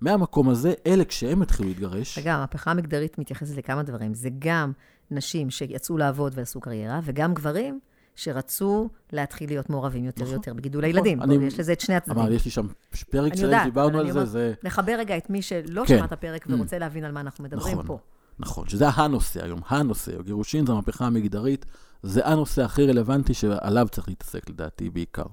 מהמקום 0.00 0.48
הזה, 0.48 0.74
אלה 0.86 1.04
כשהם 1.04 1.42
התחילו 1.42 1.68
להתגרש, 1.68 2.18
רגע, 2.18 2.34
המהפכה 2.34 2.70
המגדרית 2.70 3.18
מתייחסת 3.18 3.56
לכמה 3.56 3.82
דברים. 3.82 4.14
זה 4.14 4.28
גם 4.38 4.72
נשים 5.10 5.50
שיצאו 5.50 5.98
לעבוד 5.98 6.32
ועשו 6.36 6.60
קריירה, 6.60 7.00
וגם 7.04 7.34
גברים 7.34 7.80
שרצו 8.16 8.88
להתחיל 9.12 9.50
להיות 9.50 9.70
מעורבים 9.70 10.04
יותר 10.04 10.22
נכון. 10.22 10.34
ויותר 10.34 10.54
בגידול 10.54 10.84
נכון. 10.88 10.96
הילדים. 10.96 11.22
אני- 11.22 11.46
יש 11.46 11.60
לזה 11.60 11.72
את 11.72 11.80
שני 11.80 11.94
הצדדים. 11.94 12.22
אמר, 12.22 12.32
יש 12.32 12.44
לי 12.44 12.50
שם 12.50 12.66
פרק 13.10 13.34
שלם, 13.34 13.60
דיברנו 13.64 13.98
אבל 14.00 14.06
על 14.06 14.12
זה, 14.12 14.24
זה... 14.24 14.54
לחבר 14.62 14.94
רגע 14.98 15.16
את 15.16 15.30
מי 15.30 15.42
שלא 15.42 15.82
כן. 15.86 15.96
שמע 15.96 16.04
את 16.04 16.12
הפרק 16.12 16.46
ורוצה 16.48 16.78
להבין 16.78 17.04
על 17.04 17.12
מה 17.12 17.20
אנחנו 17.20 17.44
מדברים 17.44 17.72
נכון. 17.72 17.86
פה. 17.86 17.98
נכון, 18.38 18.68
שזה 18.68 18.88
הנושא 18.88 19.44
היום, 19.44 19.60
הנושא. 19.68 20.22
גירושין 20.22 20.66
זה 20.66 20.72
המהפכה 20.72 21.06
המגדרית, 21.06 21.66
זה 22.02 22.26
הנושא 22.26 22.62
הכי 22.62 22.86
רלוונטי 22.86 23.34
שעליו 23.34 23.86
צריך 23.90 24.08
להתעסק 24.08 24.50
לדעתי 24.50 24.90
בעיקר. 24.90 25.26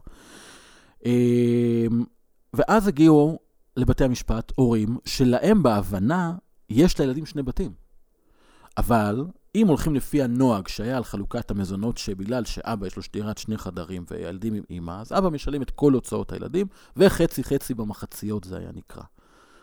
אמ, 1.05 2.03
ואז 2.53 2.87
הגיעו 2.87 3.39
לבתי 3.77 4.03
המשפט 4.03 4.51
הורים 4.55 4.97
שלהם 5.05 5.63
בהבנה 5.63 6.33
יש 6.69 6.99
לילדים 6.99 7.25
שני 7.25 7.43
בתים. 7.43 7.71
אבל 8.79 9.25
אם 9.55 9.67
הולכים 9.67 9.95
לפי 9.95 10.23
הנוהג 10.23 10.67
שהיה 10.67 10.97
על 10.97 11.03
חלוקת 11.03 11.51
המזונות, 11.51 11.97
שבגלל 11.97 12.45
שאבא 12.45 12.87
יש 12.87 12.95
לו 12.97 13.03
דירת 13.13 13.37
שני 13.37 13.57
חדרים 13.57 14.05
והילדים 14.11 14.53
עם 14.53 14.63
אימא, 14.69 15.01
אז 15.01 15.11
אבא 15.11 15.29
משלם 15.29 15.61
את 15.61 15.71
כל 15.71 15.93
הוצאות 15.93 16.31
הילדים, 16.31 16.67
וחצי 16.97 17.43
חצי 17.43 17.73
במחציות 17.73 18.43
זה 18.43 18.57
היה 18.57 18.69
נקרא. 18.73 19.03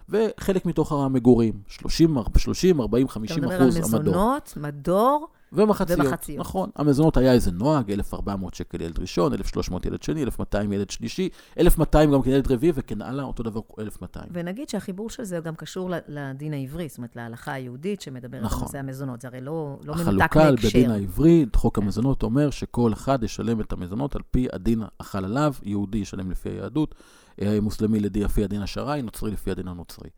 וחלק 0.08 0.66
מתוך 0.66 0.92
המגורים, 0.92 1.60
30, 1.68 2.16
30 2.36 2.80
40, 2.80 3.08
50 3.08 3.38
אתה 3.38 3.46
מדבר 3.46 3.62
על 3.62 3.68
אחוז 3.68 3.94
המדור. 3.94 4.14
מזונות, 4.14 4.54
מדור, 4.56 5.28
ומחציות. 5.52 6.00
ומחציות. 6.00 6.38
נכון. 6.38 6.70
המזונות 6.76 7.16
היה 7.16 7.32
איזה 7.32 7.50
נוהג, 7.50 7.90
1,400 7.90 8.54
שקל 8.54 8.82
ילד 8.82 8.98
ראשון, 8.98 9.32
1,300 9.32 9.86
ילד 9.86 10.02
שני, 10.02 10.22
1,200 10.22 10.72
ילד 10.72 10.90
שלישי, 10.90 11.28
1,200 11.58 12.12
גם 12.12 12.22
כן 12.22 12.30
ילד 12.30 12.52
רביעי, 12.52 12.72
וכן 12.74 13.02
הלאה, 13.02 13.24
אותו 13.24 13.42
דבר 13.42 13.60
1,200. 13.78 14.28
ונגיד 14.32 14.68
שהחיבור 14.68 15.10
של 15.10 15.24
זה 15.24 15.40
גם 15.40 15.54
קשור 15.54 15.90
לדין 16.08 16.54
העברי, 16.54 16.88
זאת 16.88 16.98
אומרת, 16.98 17.16
להלכה 17.16 17.52
היהודית 17.52 18.00
שמדברת 18.00 18.42
נכון. 18.42 18.58
על 18.58 18.64
נושא 18.64 18.78
המזונות. 18.78 19.20
זה 19.20 19.28
הרי 19.28 19.40
לא, 19.40 19.78
לא 19.84 19.94
מנותק 19.94 20.08
החלוקה 20.08 20.46
על 20.46 20.54
מהקשר. 20.54 20.68
בדין 20.68 20.90
העברי, 20.90 21.46
חוק 21.56 21.78
המזונות 21.78 22.22
אומר 22.22 22.50
שכל 22.50 22.92
אחד 22.92 23.22
ישלם 23.22 23.60
את 23.60 23.72
המזונות 23.72 24.16
על 24.16 24.22
פי 24.30 24.46
הדין 24.52 24.82
החל 25.00 25.24
עליו, 25.24 25.54
יהודי 25.62 25.98
ישלם 25.98 26.30
לפי 26.30 26.48
היהדות, 26.48 26.94
אה, 27.42 27.60
מוסלמי 27.60 28.00
לפי 28.00 28.44
הדין 28.44 28.62
השרעי, 28.62 29.02
נוצרי 29.02 29.30
לפי 29.30 29.50
הדין 29.50 29.68
הנוצרי. 29.68 30.10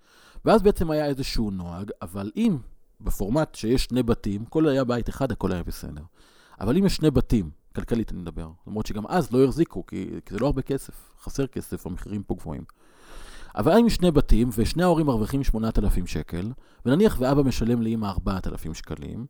ואז 0.44 0.62
בעצם 0.62 0.90
היה 0.90 1.06
איזשהו 1.06 1.50
נוהג, 1.50 1.90
אבל 2.02 2.30
אם 2.36 2.56
בפורמט 3.00 3.54
שיש 3.54 3.84
שני 3.84 4.02
בתים, 4.02 4.44
כל 4.44 4.68
היה 4.68 4.84
בית 4.84 5.08
אחד, 5.08 5.32
הכל 5.32 5.52
היה 5.52 5.62
בסדר. 5.62 6.02
אבל 6.60 6.76
אם 6.76 6.86
יש 6.86 6.96
שני 6.96 7.10
בתים, 7.10 7.50
כלכלית 7.74 8.12
אני 8.12 8.20
מדבר, 8.20 8.48
למרות 8.66 8.86
שגם 8.86 9.06
אז 9.06 9.32
לא 9.32 9.44
החזיקו, 9.44 9.86
כי, 9.86 10.10
כי 10.24 10.34
זה 10.34 10.40
לא 10.40 10.46
הרבה 10.46 10.62
כסף, 10.62 11.12
חסר 11.22 11.46
כסף, 11.46 11.86
המחירים 11.86 12.22
פה 12.22 12.34
גבוהים. 12.34 12.62
אבל 13.56 13.78
אם 13.78 13.88
שני 13.88 14.10
בתים, 14.10 14.50
ושני 14.56 14.82
ההורים 14.82 15.06
מרוויחים 15.06 15.44
8,000 15.44 16.06
שקל, 16.06 16.52
ונניח 16.86 17.16
ואבא 17.18 17.42
משלם 17.42 17.82
לאמא 17.82 18.06
4,000 18.06 18.74
שקלים, 18.74 19.26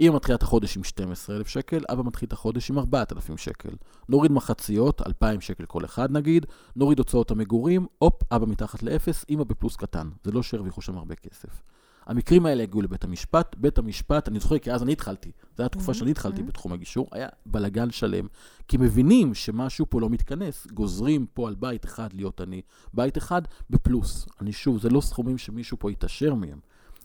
אמא 0.00 0.16
מתחילה 0.16 0.36
את 0.36 0.42
החודש 0.42 0.76
עם 0.76 0.84
12,000 0.84 1.48
שקל, 1.48 1.84
אבא 1.92 2.02
מתחיל 2.02 2.26
את 2.26 2.32
החודש 2.32 2.70
עם 2.70 2.78
4,000 2.78 3.36
שקל. 3.36 3.70
נוריד 4.08 4.32
מחציות, 4.32 5.02
2,000 5.06 5.40
שקל 5.40 5.66
כל 5.66 5.84
אחד 5.84 6.10
נגיד, 6.10 6.46
נוריד 6.76 6.98
הוצאות 6.98 7.30
המגורים, 7.30 7.86
הופ, 7.98 8.32
אבא 8.32 8.46
מתחת 8.46 8.82
לאפס, 8.82 9.24
אמא 9.30 9.44
בפלוס 9.44 9.76
קטן. 9.76 10.10
זה 10.24 10.32
לא 10.32 10.42
שהרוויחו 10.42 10.82
שם 10.82 10.98
הרבה 10.98 11.14
כסף. 11.14 11.62
המקרים 12.06 12.46
האלה 12.46 12.62
הגיעו 12.62 12.82
לבית 12.82 13.04
המשפט, 13.04 13.56
בית 13.58 13.78
המשפט, 13.78 14.28
אני 14.28 14.40
זוכר 14.40 14.58
כי 14.58 14.72
אז 14.72 14.82
אני 14.82 14.92
התחלתי, 14.92 15.28
זו 15.28 15.46
הייתה 15.48 15.64
התקופה 15.64 15.94
שאני 15.94 16.10
התחלתי 16.10 16.42
בתחום 16.42 16.72
הגישור, 16.72 17.08
היה 17.12 17.28
בלגן 17.46 17.90
שלם, 17.90 18.26
כי 18.68 18.76
מבינים 18.76 19.34
שמשהו 19.34 19.86
פה 19.90 20.00
לא 20.00 20.10
מתכנס, 20.10 20.66
גוזרים 20.66 21.26
פה 21.34 21.48
על 21.48 21.54
בית 21.54 21.84
אחד 21.84 22.12
להיות 22.12 22.40
עני, 22.40 22.62
בית 22.94 23.18
אחד 23.18 23.42
בפלוס. 23.70 24.26
אני 24.40 24.52
שוב, 24.52 24.80
זה 24.80 24.88
לא 24.88 25.00
סכומים 25.00 25.38
שמישהו 25.38 25.78
פה 25.78 25.92
יתעשר 25.92 26.34
מהם, 26.34 26.58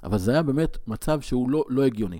אבל 0.03 0.17
זה 0.17 0.31
היה 0.31 0.43
באמת 0.43 0.77
מצב 0.87 1.21
שהוא 1.21 1.49
לא, 1.49 1.63
לא 1.69 1.85
הגיוני. 1.85 2.19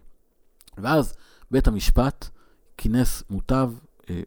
ואז 0.78 1.14
בית 1.52 1.68
המשפט 1.68 2.30
כינס 2.78 3.24
מוטב, 3.30 3.72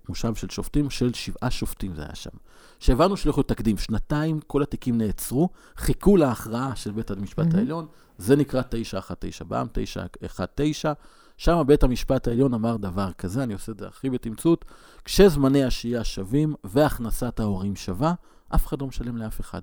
מושב 0.08 0.34
של 0.34 0.48
שופטים, 0.48 0.90
של 0.90 1.12
שבעה 1.12 1.50
שופטים 1.50 1.94
זה 1.94 2.02
היה 2.02 2.14
שם. 2.14 2.30
שהבנו 2.78 3.16
שלא 3.16 3.30
יכול 3.30 3.40
להיות 3.40 3.48
תקדים. 3.48 3.78
שנתיים 3.78 4.40
כל 4.46 4.62
התיקים 4.62 4.98
נעצרו, 4.98 5.48
חיכו 5.76 6.16
להכרעה 6.16 6.76
של 6.76 6.90
בית 6.90 7.10
המשפט 7.10 7.46
mm-hmm. 7.46 7.56
העליון, 7.56 7.86
זה 8.18 8.36
נקרא 8.36 8.62
919 8.70 9.48
בעם, 9.48 9.66
919. 9.72 10.92
שם 11.36 11.62
בית 11.66 11.82
המשפט 11.82 12.28
העליון 12.28 12.54
אמר 12.54 12.76
דבר 12.76 13.12
כזה, 13.12 13.42
אני 13.42 13.52
עושה 13.52 13.72
את 13.72 13.78
זה 13.78 13.88
הכי 13.88 14.10
בתמצות, 14.10 14.64
כשזמני 15.04 15.64
השהייה 15.64 16.04
שווים 16.04 16.54
והכנסת 16.64 17.40
ההורים 17.40 17.76
שווה, 17.76 18.14
אף 18.54 18.66
אחד 18.66 18.80
לא 18.80 18.86
משלם 18.86 19.16
לאף 19.16 19.40
אחד. 19.40 19.60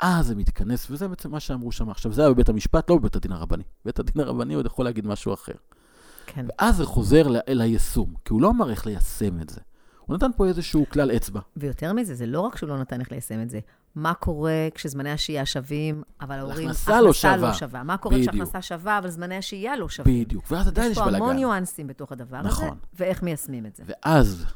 ואז 0.00 0.26
זה 0.26 0.34
מתכנס, 0.34 0.90
וזה 0.90 1.08
בעצם 1.08 1.30
מה 1.30 1.40
שאמרו 1.40 1.72
שם. 1.72 1.90
עכשיו, 1.90 2.12
זה 2.12 2.22
היה 2.22 2.30
בבית 2.30 2.48
המשפט, 2.48 2.90
לא 2.90 2.96
בבית 2.96 3.16
הדין 3.16 3.32
הרבני. 3.32 3.62
בית 3.84 3.98
הדין 3.98 4.20
הרבני 4.20 4.54
עוד 4.54 4.66
יכול 4.66 4.84
להגיד 4.84 5.06
משהו 5.06 5.34
אחר. 5.34 5.52
כן. 6.34 6.46
ואז 6.48 6.76
זה 6.76 6.86
חוזר 6.86 7.26
אל 7.48 7.60
היישום, 7.60 8.14
כי 8.24 8.32
הוא 8.32 8.42
לא 8.42 8.50
אמר 8.50 8.70
איך 8.70 8.86
ליישם 8.86 9.40
את 9.40 9.50
זה. 9.50 9.60
הוא 10.06 10.16
נתן 10.16 10.30
פה 10.36 10.46
איזשהו 10.46 10.86
כלל 10.92 11.10
אצבע. 11.10 11.40
ויותר 11.56 11.92
מזה, 11.92 12.14
זה 12.14 12.26
לא 12.26 12.40
רק 12.40 12.56
שהוא 12.56 12.68
לא 12.68 12.78
נתן 12.78 13.00
איך 13.00 13.12
ליישם 13.12 13.42
את 13.42 13.50
זה, 13.50 13.60
מה 13.94 14.14
קורה 14.14 14.68
כשזמני 14.74 15.10
השהייה 15.10 15.46
שווים, 15.46 16.02
אבל 16.20 16.38
ההורים... 16.38 16.68
הכנסה 16.68 17.00
לא 17.00 17.12
שווה. 17.12 17.36
לא 17.36 17.52
שווה. 17.52 17.82
מה 17.82 17.96
קורה 17.96 18.16
בדיוק. 18.16 18.30
כשהכנסה 18.30 18.62
שווה, 18.62 18.98
אבל 18.98 19.10
זמני 19.10 19.36
השהייה 19.36 19.76
לא 19.76 19.88
שווים. 19.88 20.24
בדיוק, 20.24 20.44
ואז 20.50 20.68
עדיין 20.68 20.92
יש 20.92 20.98
בלאגן. 20.98 21.12
יש 21.14 21.18
פה 21.18 21.24
המון 21.24 21.36
ניואנסים 21.36 21.86
בתוך 21.86 22.12
הדבר 22.12 22.42
נכון. 22.42 22.68
הזה, 22.68 22.76
ואיך 22.94 23.22
מיישמים 23.22 23.66
את 23.66 23.76
זה. 23.76 23.82
ואז, 23.86 24.46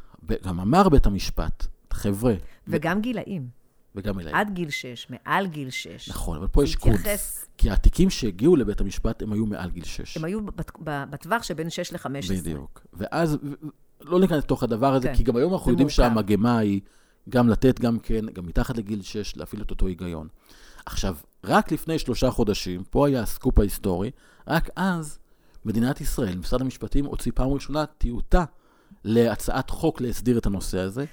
גם 0.44 0.60
אמר 0.60 0.88
בית 0.88 1.06
המשפט, 1.06 1.66
חבר'ה... 1.92 2.34
וגם 2.68 2.98
ו... 2.98 3.00
גילאים. 3.00 3.63
וגם 3.94 4.18
גילאים. 4.18 4.36
עד 4.36 4.50
גיל 4.54 4.70
6, 4.70 5.06
מעל 5.10 5.46
גיל 5.46 5.70
6. 5.70 6.08
נכון, 6.08 6.36
אבל 6.36 6.48
פה 6.48 6.64
יש 6.64 6.76
קונץ. 6.76 7.46
כי 7.58 7.70
התיקים 7.70 8.10
שהגיעו 8.10 8.56
לבית 8.56 8.80
המשפט, 8.80 9.22
הם 9.22 9.32
היו 9.32 9.46
מעל 9.46 9.70
גיל 9.70 9.84
6. 9.84 10.16
הם 10.16 10.24
היו 10.24 10.40
בטווח 10.84 11.42
שבין 11.42 11.70
6 11.70 11.92
ל-15. 11.92 12.08
בדיוק. 12.30 12.86
ואז, 12.92 13.38
לא 14.00 14.20
ניכנס 14.20 14.44
לתוך 14.44 14.62
הדבר 14.62 14.94
הזה, 14.94 15.08
כן. 15.08 15.14
כי 15.14 15.22
גם 15.22 15.36
היום 15.36 15.52
אנחנו 15.52 15.70
יודעים 15.70 15.88
שהמגמה 15.90 16.58
היא 16.58 16.80
גם 17.28 17.48
לתת 17.48 17.80
גם 17.80 17.98
כן, 17.98 18.26
גם 18.32 18.46
מתחת 18.46 18.76
לגיל 18.76 19.02
6, 19.02 19.36
להפעיל 19.36 19.62
את 19.62 19.70
אותו 19.70 19.86
היגיון. 19.86 20.28
עכשיו, 20.86 21.16
רק 21.44 21.72
לפני 21.72 21.98
שלושה 21.98 22.30
חודשים, 22.30 22.84
פה 22.90 23.06
היה 23.06 23.22
הסקופ 23.22 23.58
ההיסטורי, 23.58 24.10
רק 24.48 24.70
אז 24.76 25.18
מדינת 25.64 26.00
ישראל, 26.00 26.38
משרד 26.38 26.60
המשפטים, 26.60 27.04
הוציא 27.04 27.32
פעם 27.34 27.50
ראשונה 27.50 27.86
טיוטה 27.86 28.44
להצעת 29.04 29.70
חוק 29.70 30.00
להסדיר 30.00 30.38
את 30.38 30.46
הנושא 30.46 30.78
הזה. 30.78 31.04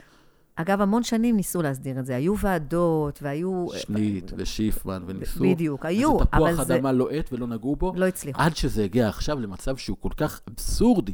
אגב, 0.62 0.82
המון 0.82 1.04
שנים 1.04 1.36
ניסו 1.36 1.62
להסדיר 1.62 2.00
את 2.00 2.06
זה. 2.06 2.16
היו 2.16 2.38
ועדות, 2.38 3.20
והיו... 3.22 3.66
שנית 3.78 4.32
ושיפמן 4.38 5.04
וניסו. 5.06 5.44
בדיוק, 5.44 5.86
היו, 5.86 6.20
אבל 6.34 6.56
זה... 6.56 6.62
אז 6.62 6.68
תפוח 6.68 6.78
אדמה 6.78 6.92
לוהט 6.92 7.34
ולא 7.34 7.48
נגעו 7.48 7.76
בו. 7.76 7.94
לא 7.96 8.06
הצליחו. 8.06 8.42
עד 8.42 8.56
שזה 8.56 8.84
הגיע 8.84 9.10
עכשיו 9.10 9.40
למצב 9.40 9.78
שהוא 9.78 9.98
כל 10.00 10.10
כך 10.18 10.42
אבסורדי, 10.50 11.14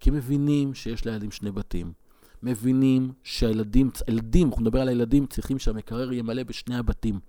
כי 0.00 0.10
מבינים 0.10 0.74
שיש 0.74 1.04
לילדים 1.04 1.30
שני 1.30 1.50
בתים. 1.50 1.92
מבינים 2.42 3.12
שהילדים, 3.22 3.90
ילדים, 4.08 4.48
אנחנו 4.48 4.62
נדבר 4.62 4.80
על 4.80 4.88
הילדים, 4.88 5.26
צריכים 5.26 5.58
שהמקרר 5.58 6.12
ימלא 6.12 6.42
בשני 6.42 6.76
הבתים. 6.76 7.20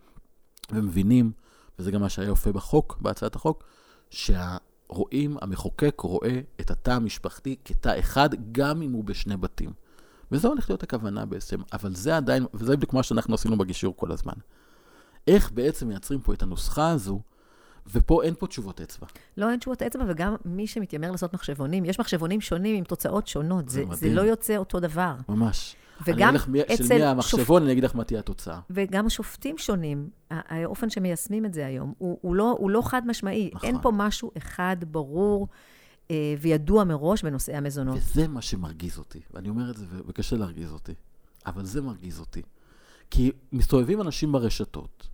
ומבינים, 0.71 1.31
וזה 1.79 1.91
גם 1.91 2.01
מה 2.01 2.09
שהיה 2.09 2.31
יפה 2.31 2.51
בחוק, 2.51 2.97
בהצעת 3.01 3.35
החוק, 3.35 3.63
שהרואים, 4.09 5.37
המחוקק 5.41 5.99
רואה 5.99 6.39
את 6.61 6.71
התא 6.71 6.91
המשפחתי 6.91 7.55
כתא 7.65 7.99
אחד, 7.99 8.29
גם 8.51 8.81
אם 8.81 8.91
הוא 8.91 9.03
בשני 9.03 9.37
בתים. 9.37 9.69
וזו 10.31 10.47
הולכת 10.47 10.69
להיות 10.69 10.83
הכוונה 10.83 11.25
בעצם, 11.25 11.57
אבל 11.73 11.95
זה 11.95 12.17
עדיין, 12.17 12.45
וזה 12.53 12.75
בדיוק 12.77 12.93
מה 12.93 13.03
שאנחנו 13.03 13.35
עשינו 13.35 13.57
בגישור 13.57 13.93
כל 13.97 14.11
הזמן. 14.11 14.33
איך 15.27 15.51
בעצם 15.51 15.87
מייצרים 15.87 16.19
פה 16.19 16.33
את 16.33 16.41
הנוסחה 16.41 16.89
הזו, 16.89 17.21
ופה 17.93 18.23
אין 18.23 18.33
פה 18.39 18.47
תשובות 18.47 18.81
אצבע. 18.81 19.07
לא, 19.37 19.49
אין 19.49 19.59
תשובות 19.59 19.81
אצבע, 19.81 20.03
וגם 20.07 20.35
מי 20.45 20.67
שמתיימר 20.67 21.11
לעשות 21.11 21.33
מחשבונים, 21.33 21.85
יש 21.85 21.99
מחשבונים 21.99 22.41
שונים 22.41 22.77
עם 22.77 22.83
תוצאות 22.83 23.27
שונות. 23.27 23.69
זה, 23.69 23.83
זה, 23.89 23.95
זה 23.95 24.09
לא 24.09 24.21
יוצא 24.21 24.57
אותו 24.57 24.79
דבר. 24.79 25.13
ממש. 25.29 25.75
וגם 26.05 26.35
אני 26.49 26.61
אצל... 26.61 26.75
של 26.75 26.97
מי 26.97 27.03
המחשבון, 27.03 27.45
שופ... 27.45 27.57
אני 27.57 27.71
אגיד 27.71 27.83
לך 27.83 27.95
מה 27.95 28.03
תהיה 28.03 28.19
התוצאה. 28.19 28.59
וגם 28.69 29.05
השופטים 29.05 29.57
שונים, 29.57 30.09
האופן 30.31 30.89
שמיישמים 30.89 31.45
את 31.45 31.53
זה 31.53 31.65
היום, 31.65 31.93
הוא, 31.97 32.17
הוא, 32.21 32.35
לא, 32.35 32.55
הוא 32.59 32.69
לא 32.69 32.81
חד-משמעי. 32.81 33.51
נכון. 33.53 33.69
אין 33.69 33.81
פה 33.81 33.91
משהו 33.93 34.31
אחד 34.37 34.77
ברור 34.87 35.47
וידוע 36.41 36.83
מראש 36.83 37.23
בנושאי 37.23 37.53
המזונות. 37.53 37.97
וזה 37.97 38.27
מה 38.27 38.41
שמרגיז 38.41 38.97
אותי, 38.97 39.19
ואני 39.33 39.49
אומר 39.49 39.71
את 39.71 39.77
זה, 39.77 39.85
וקשה 40.07 40.35
להרגיז 40.35 40.71
אותי, 40.71 40.93
אבל 41.45 41.65
זה 41.65 41.81
מרגיז 41.81 42.19
אותי. 42.19 42.41
כי 43.11 43.31
מסתובבים 43.51 44.01
אנשים 44.01 44.31
ברשתות, 44.31 45.07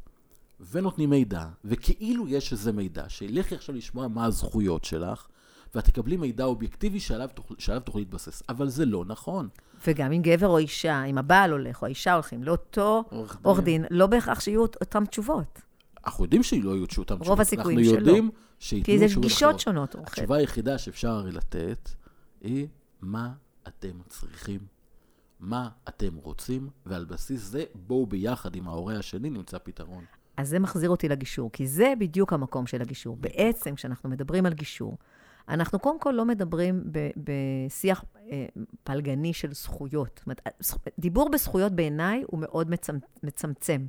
ונותנים 0.72 1.10
מידע, 1.10 1.46
וכאילו 1.66 2.28
יש 2.28 2.52
איזה 2.52 2.72
מידע, 2.72 3.06
שילכי 3.08 3.56
עכשיו 3.56 3.76
לשמוע 3.76 4.08
מה 4.08 4.26
הזכויות 4.26 4.86
שלך, 4.86 5.28
ואת 5.76 5.86
תקבלי 5.86 6.18
מידע 6.18 6.44
אובייקטיבי 6.44 7.00
שעליו, 7.00 7.30
תוכל, 7.34 7.56
שעליו 7.58 7.82
תוכלי 7.82 8.02
להתבסס. 8.02 8.44
אבל 8.50 8.70
זה 8.70 8.86
לא 8.86 9.06
נכון. 9.06 9.48
וגם 9.88 10.12
אם 10.12 10.22
גבר 10.22 10.48
או 10.48 10.58
אישה, 10.58 11.04
אם 11.04 11.18
הבעל 11.18 11.52
הולך 11.52 11.82
או 11.82 11.88
האישה 11.88 12.14
הולכים 12.14 12.44
לאותו 12.44 13.04
עורך 13.42 13.60
דין, 13.60 13.86
לא 13.92 14.08
בהכרח 14.08 14.40
שיהיו 14.40 14.62
אותן 14.62 15.06
תשובות. 15.06 15.62
אנחנו 16.06 16.24
יודעים 16.24 16.44
שלא 16.44 16.70
יהיו 16.70 16.86
אותן 16.98 17.04
תשובות. 17.04 17.28
רוב 17.28 17.42
הסיכויים 17.42 17.84
שלא. 17.84 17.92
אנחנו 17.92 18.08
יודעים 18.08 18.32
שייתנו 18.64 18.86
כי 18.86 19.00
זה 19.00 19.22
גישות 19.22 19.60
שונות. 19.60 19.96
התשובה 19.96 20.38
היחידה 20.38 20.78
שאפשר 20.78 21.10
הרי 21.10 21.32
לתת 21.32 21.90
היא 22.42 22.68
מה 23.02 23.34
אתם 23.68 24.02
צריכים, 24.08 24.60
מה 25.40 25.70
אתם 25.90 26.16
רוצים, 26.16 26.70
ועל 26.86 27.06
בסיס 27.06 27.42
זה 27.42 27.64
בואו 27.76 28.06
ביחד 28.06 28.56
עם 28.56 28.68
ההורה 28.68 28.98
השני 28.98 29.30
נמצא 29.30 29.58
פתרון. 29.58 30.04
אז 30.38 30.50
זה 30.50 30.60
מחזיר 30.60 30.90
אותי 30.90 31.10
לגישור, 31.10 31.52
כי 31.52 31.68
זה 31.68 31.94
בדיוק 32.00 32.34
המקום 32.34 32.68
של 32.68 32.82
הגישור. 32.82 33.18
בעצם, 33.18 33.76
כשאנחנו 33.76 34.10
מדברים 34.10 34.46
על 34.46 34.54
גישור, 34.54 34.98
אנחנו 35.50 35.80
קודם 35.80 36.00
כל 36.00 36.12
לא 36.12 36.26
מדברים 36.26 36.84
בשיח 37.18 38.04
אה, 38.32 38.46
פלגני 38.84 39.34
של 39.34 39.54
זכויות. 39.54 40.24
דיבור 41.00 41.32
בזכויות 41.32 41.72
בעיניי 41.72 42.24
הוא 42.28 42.40
מאוד 42.40 42.70
מצמצ... 42.70 43.04
מצמצם. 43.24 43.86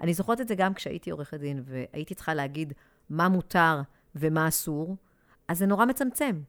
אני 0.00 0.14
זוכרת 0.14 0.40
את 0.40 0.48
זה 0.48 0.54
גם 0.54 0.74
כשהייתי 0.74 1.10
עורכת 1.10 1.40
דין, 1.40 1.62
והייתי 1.66 2.14
צריכה 2.14 2.34
להגיד 2.34 2.72
מה 3.10 3.28
מותר 3.28 3.80
ומה 4.14 4.48
אסור, 4.48 4.96
אז 5.48 5.58
זה 5.58 5.66
נורא 5.66 5.86
מצמצם. 5.86 6.40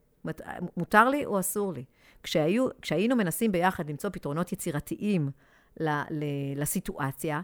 מותר 0.78 1.10
לי 1.10 1.26
או 1.26 1.40
אסור 1.40 1.74
לי. 1.74 1.84
כשהיו, 2.24 2.68
כשהיינו 2.82 3.16
מנסים 3.16 3.52
ביחד 3.52 3.90
למצוא 3.90 4.10
פתרונות 4.10 4.52
יצירתיים 4.52 5.32
ל, 5.80 5.90
ל, 5.90 6.24
לסיטואציה, 6.56 7.42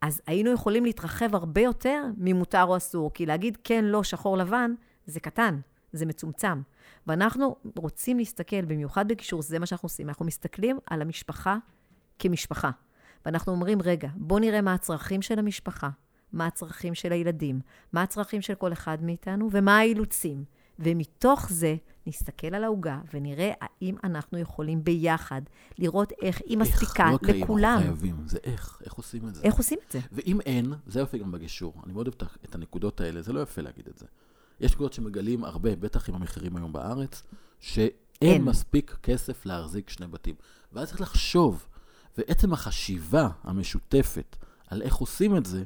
אז 0.00 0.22
היינו 0.26 0.50
יכולים 0.50 0.84
להתרחב 0.84 1.34
הרבה 1.34 1.60
יותר 1.60 2.04
ממותר 2.16 2.62
או 2.62 2.76
אסור, 2.76 3.10
כי 3.14 3.26
להגיד 3.26 3.58
כן, 3.64 3.84
לא, 3.84 4.02
שחור 4.02 4.36
לבן, 4.36 4.74
זה 5.06 5.20
קטן, 5.20 5.60
זה 5.92 6.06
מצומצם. 6.06 6.62
ואנחנו 7.06 7.56
רוצים 7.76 8.18
להסתכל, 8.18 8.64
במיוחד 8.64 9.08
בגישור, 9.08 9.42
זה 9.42 9.58
מה 9.58 9.66
שאנחנו 9.66 9.86
עושים, 9.86 10.08
אנחנו 10.08 10.26
מסתכלים 10.26 10.78
על 10.86 11.02
המשפחה 11.02 11.56
כמשפחה. 12.18 12.70
ואנחנו 13.26 13.52
אומרים, 13.52 13.82
רגע, 13.82 14.08
בואו 14.14 14.40
נראה 14.40 14.60
מה 14.60 14.74
הצרכים 14.74 15.22
של 15.22 15.38
המשפחה, 15.38 15.88
מה 16.32 16.46
הצרכים 16.46 16.94
של 16.94 17.12
הילדים, 17.12 17.60
מה 17.92 18.02
הצרכים 18.02 18.42
של 18.42 18.54
כל 18.54 18.72
אחד 18.72 18.98
מאיתנו 19.02 19.48
ומה 19.52 19.78
האילוצים. 19.78 20.44
ומתוך 20.78 21.46
זה 21.50 21.76
נסתכל 22.06 22.54
על 22.54 22.64
העוגה 22.64 23.00
ונראה 23.14 23.52
האם 23.60 23.96
אנחנו 24.04 24.38
יכולים 24.38 24.84
ביחד 24.84 25.42
לראות 25.78 26.12
איך 26.22 26.40
היא 26.46 26.58
מספיקה 26.58 27.10
לא 27.10 27.18
לכולם. 27.22 27.78
איך, 27.78 27.88
לא 27.88 27.94
חייבים, 27.94 28.16
זה 28.26 28.38
איך, 28.44 28.78
איך 28.84 28.92
עושים 28.92 29.28
את 29.28 29.34
זה. 29.34 29.42
איך 29.42 29.54
עושים 29.54 29.78
את 29.86 29.92
זה. 29.92 30.00
ואם 30.12 30.40
אין, 30.40 30.72
זה 30.86 31.00
יפה 31.00 31.18
גם 31.18 31.32
בגישור. 31.32 31.74
אני 31.84 31.92
מאוד 31.92 32.06
אוהב 32.06 32.30
את 32.44 32.54
הנקודות 32.54 33.00
האלה, 33.00 33.22
זה 33.22 33.32
לא 33.32 33.40
יפה 33.40 33.62
להגיד 33.62 33.88
את 33.88 33.98
זה. 33.98 34.06
יש 34.60 34.72
נקודות 34.72 34.92
שמגלים 34.92 35.44
הרבה, 35.44 35.76
בטח 35.76 36.08
עם 36.08 36.14
המחירים 36.14 36.56
היום 36.56 36.72
בארץ, 36.72 37.22
שאין 37.60 37.90
אין. 38.22 38.44
מספיק 38.44 38.96
כסף 39.02 39.46
להחזיק 39.46 39.90
שני 39.90 40.06
בתים. 40.06 40.34
ואז 40.72 40.88
צריך 40.88 41.00
לחשוב, 41.00 41.66
ועצם 42.18 42.52
החשיבה 42.52 43.28
המשותפת 43.42 44.36
על 44.66 44.82
איך 44.82 44.94
עושים 44.94 45.36
את 45.36 45.46
זה, 45.46 45.64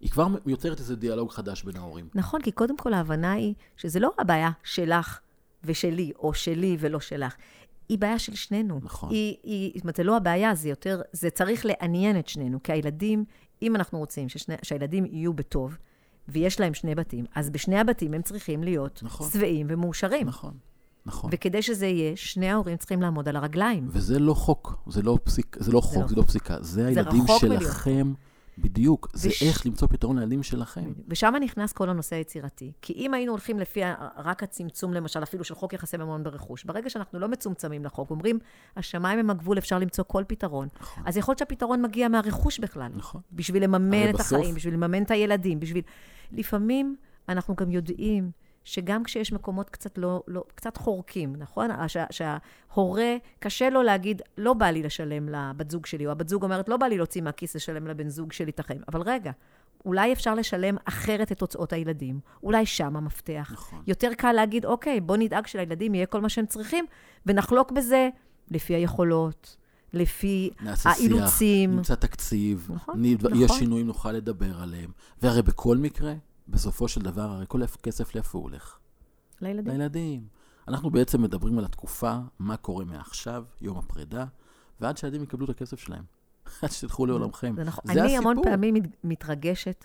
היא 0.00 0.10
כבר 0.10 0.26
יוצרת 0.46 0.80
איזה 0.80 0.96
דיאלוג 0.96 1.30
חדש 1.30 1.62
בין 1.62 1.76
ההורים. 1.76 2.08
נכון, 2.14 2.42
כי 2.42 2.52
קודם 2.52 2.76
כל 2.76 2.94
ההבנה 2.94 3.32
היא 3.32 3.54
שזה 3.76 4.00
לא 4.00 4.10
הבעיה 4.18 4.50
שלך 4.64 5.18
ושלי, 5.64 6.12
או 6.18 6.34
שלי 6.34 6.76
ולא 6.80 7.00
שלך. 7.00 7.34
היא 7.88 7.98
בעיה 7.98 8.18
של 8.18 8.34
שנינו. 8.34 8.80
נכון. 8.82 9.10
היא, 9.10 9.36
היא, 9.42 9.72
זאת 9.74 9.82
אומרת, 9.82 9.96
זה 9.96 10.04
לא 10.04 10.16
הבעיה, 10.16 10.54
זה 10.54 10.68
יותר, 10.68 11.02
זה 11.12 11.30
צריך 11.30 11.66
לעניין 11.66 12.18
את 12.18 12.28
שנינו, 12.28 12.62
כי 12.62 12.72
הילדים 12.72 13.24
אם 13.62 13.76
אנחנו 13.76 13.98
רוצים 13.98 14.28
ששני, 14.28 14.54
שהילדים 14.62 15.06
יהיו 15.06 15.32
בטוב, 15.32 15.76
ויש 16.28 16.60
להם 16.60 16.74
שני 16.74 16.94
בתים, 16.94 17.24
אז 17.34 17.50
בשני 17.50 17.78
הבתים 17.78 18.14
הם 18.14 18.22
צריכים 18.22 18.64
להיות 18.64 19.00
נכון. 19.02 19.30
שבעים 19.30 19.66
ומאושרים. 19.70 20.26
נכון, 20.26 20.54
נכון. 21.06 21.30
וכדי 21.32 21.62
שזה 21.62 21.86
יהיה, 21.86 22.16
שני 22.16 22.50
ההורים 22.50 22.76
צריכים 22.76 23.02
לעמוד 23.02 23.28
על 23.28 23.36
הרגליים. 23.36 23.88
וזה 23.90 24.18
לא 24.18 24.34
חוק, 24.34 24.78
זה 24.86 25.02
לא, 25.02 25.18
פסיק, 25.24 25.56
זה 25.60 25.72
לא 25.72 25.80
חוק, 25.80 26.02
לא 26.02 26.08
זה 26.08 26.16
לא 26.16 26.22
פסיקה. 26.22 26.56
זה 26.60 26.86
הילדים 26.86 27.22
רחוק 27.22 27.44
מלהיות 27.44 27.62
שלכם, 27.62 28.12
בדיוק. 28.58 29.08
זה 29.12 29.28
וש- 29.28 29.42
איך 29.42 29.66
למצוא 29.66 29.88
פתרון 29.88 30.18
לילדים 30.18 30.42
שלכם. 30.42 30.92
ושם 31.08 31.34
נכנס 31.40 31.72
כל 31.72 31.90
הנושא 31.90 32.16
היצירתי. 32.16 32.72
כי 32.82 32.92
אם 32.92 33.14
היינו 33.14 33.32
הולכים 33.32 33.58
לפי 33.58 33.80
רק 34.16 34.42
הצמצום, 34.42 34.94
למשל, 34.94 35.22
אפילו 35.22 35.44
של 35.44 35.54
חוק 35.54 35.72
יחסי 35.72 35.96
ממון 35.96 36.22
ברכוש, 36.24 36.64
ברגע 36.64 36.90
שאנחנו 36.90 37.18
לא 37.18 37.28
מצומצמים 37.28 37.84
לחוק, 37.84 38.10
אומרים, 38.10 38.38
השמיים 38.76 39.18
הם 39.18 39.30
הגבול, 39.30 39.58
אפשר 39.58 39.78
למצוא 39.78 40.04
כל 40.04 40.24
פתרון. 40.26 40.68
נכון. 40.80 41.02
אז 41.06 41.16
יכול 41.16 41.32
להיות 41.32 41.38
שהפתרון 41.38 41.82
מגיע 41.82 42.08
מהרכוש 42.08 42.58
בכלל. 42.58 42.90
נכון. 42.96 43.20
בשביל 43.32 43.62
לממן 43.64 44.10
את 44.10 44.14
בסוף- 44.14 44.32
החיים, 44.38 44.54
בשביל 44.54 44.74
לממן 44.74 45.02
את 45.02 45.10
הילדים, 45.10 45.60
בשביל... 45.60 45.82
לפעמים 46.32 46.96
אנחנו 47.28 47.54
גם 47.56 47.70
יודעים 47.70 48.30
שגם 48.66 49.04
כשיש 49.04 49.32
מקומות 49.32 49.70
קצת 49.70 49.98
לא, 49.98 50.22
לא 50.28 50.44
קצת 50.54 50.76
חורקים, 50.76 51.36
נכון? 51.36 51.70
שה, 51.88 52.04
שההורה, 52.10 53.16
קשה 53.38 53.70
לו 53.70 53.82
להגיד, 53.82 54.22
לא 54.38 54.54
בא 54.54 54.66
לי 54.66 54.82
לשלם 54.82 55.28
לבת 55.28 55.70
זוג 55.70 55.86
שלי, 55.86 56.06
או 56.06 56.10
הבת 56.10 56.28
זוג 56.28 56.42
אומרת, 56.42 56.68
לא 56.68 56.76
בא 56.76 56.86
לי 56.86 56.96
להוציא 56.96 57.22
מהכיס 57.22 57.56
לשלם 57.56 57.86
לבן 57.86 58.08
זוג 58.08 58.32
שלי 58.32 58.50
את 58.50 58.60
החיים. 58.60 58.80
אבל 58.88 59.02
רגע, 59.02 59.30
אולי 59.84 60.12
אפשר 60.12 60.34
לשלם 60.34 60.76
אחרת 60.84 61.32
את 61.32 61.40
הוצאות 61.40 61.72
הילדים. 61.72 62.20
אולי 62.42 62.66
שם 62.66 62.96
המפתח. 62.96 63.50
נכון. 63.52 63.82
יותר 63.86 64.14
קל 64.14 64.32
להגיד, 64.32 64.64
אוקיי, 64.64 65.00
בוא 65.00 65.16
נדאג 65.16 65.46
שלילדים 65.46 65.94
יהיה 65.94 66.06
כל 66.06 66.20
מה 66.20 66.28
שהם 66.28 66.46
צריכים, 66.46 66.84
ונחלוק 67.26 67.72
בזה 67.72 68.08
לפי 68.50 68.74
היכולות, 68.74 69.56
לפי 69.92 70.50
נעשה 70.60 70.90
האילוצים. 70.90 71.70
שיח, 71.70 71.76
נמצא 71.76 71.94
תקציב, 71.94 72.68
נכון, 72.74 73.02
נ... 73.02 73.14
נכון. 73.14 73.42
יש 73.42 73.50
שינויים, 73.50 73.86
נוכל 73.86 74.12
לדבר 74.12 74.60
עליהם. 74.62 74.90
והרי 75.22 75.42
בכל 75.42 75.76
מקרה, 75.76 76.14
בסופו 76.48 76.88
של 76.88 77.00
דבר, 77.00 77.22
הרי 77.22 77.44
כל 77.48 77.66
כסף 77.82 78.14
לאיפה 78.14 78.38
הוא 78.38 78.42
הולך? 78.42 78.78
לילדים. 79.40 79.72
לילדים. 79.72 80.26
אנחנו 80.68 80.90
בעצם 80.90 81.22
מדברים 81.22 81.58
על 81.58 81.64
התקופה, 81.64 82.18
מה 82.38 82.56
קורה 82.56 82.84
מעכשיו, 82.84 83.44
יום 83.60 83.78
הפרידה, 83.78 84.24
ועד 84.80 84.96
שהילדים 84.96 85.22
יקבלו 85.22 85.44
את 85.44 85.50
הכסף 85.50 85.78
שלהם. 85.78 86.04
עד 86.62 86.70
שתלכו 86.70 87.06
לעולמכם. 87.06 87.54
זה 87.56 87.64
נכון. 87.64 87.94
זה 87.94 88.04
אני 88.04 88.16
המון 88.16 88.36
הסיפור. 88.36 88.52
פעמים 88.52 88.74
מת- 88.74 88.96
מתרגשת 89.04 89.84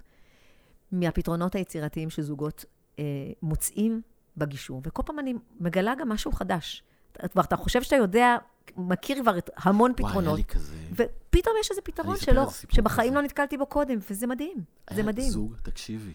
מהפתרונות 0.91 1.55
היצירתיים 1.55 2.09
שזוגות 2.09 2.65
אה, 2.99 3.03
מוצאים 3.41 4.01
בגישור, 4.37 4.81
וכל 4.85 5.03
פעם 5.05 5.19
אני 5.19 5.33
מגלה 5.59 5.93
גם 5.95 6.09
משהו 6.09 6.31
חדש. 6.31 6.83
כבר 7.31 7.41
אתה 7.41 7.55
חושב 7.57 7.81
שאתה 7.83 7.95
יודע, 7.95 8.37
מכיר 8.77 9.21
כבר 9.21 9.35
המון 9.57 9.91
וואי, 9.91 10.03
היה 10.03 10.09
פתרונות, 10.11 10.37
לי 10.37 10.43
כזה... 10.43 10.75
ופתאום 10.91 11.55
יש 11.61 11.71
איזה 11.71 11.81
פתרון 11.81 12.17
שלא, 12.17 12.49
שבחיים 12.69 13.09
כזה. 13.11 13.19
לא 13.19 13.25
נתקלתי 13.25 13.57
בו 13.57 13.65
קודם, 13.65 13.97
וזה 14.09 14.27
מדהים. 14.27 14.57
זה 14.89 14.95
היה 14.95 15.03
מדהים. 15.03 15.29
זוג, 15.29 15.55
תקשיבי, 15.63 16.13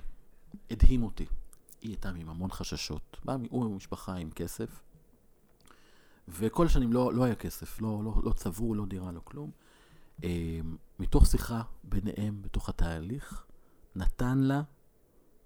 הדהים 0.70 1.02
אותי. 1.02 1.26
היא 1.80 1.90
הייתה 1.90 2.08
עם 2.08 2.28
המון 2.28 2.50
חששות. 2.50 3.16
בא, 3.24 3.36
מ- 3.36 3.46
הוא 3.50 3.70
ממשפחה 3.70 4.14
עם 4.14 4.30
כסף, 4.30 4.80
וכל 6.28 6.66
השנים 6.66 6.92
לא, 6.92 7.14
לא 7.14 7.24
היה 7.24 7.34
כסף, 7.34 7.80
לא, 7.80 8.00
לא, 8.04 8.14
לא 8.24 8.32
צברו, 8.32 8.74
לא 8.74 8.86
דירה, 8.86 9.12
לא 9.12 9.20
כלום. 9.24 9.50
אה, 10.24 10.60
מתוך 10.98 11.26
שיחה 11.26 11.62
ביניהם, 11.84 12.42
בתוך 12.42 12.68
התהליך, 12.68 13.44
נתן 13.96 14.38
לה 14.38 14.62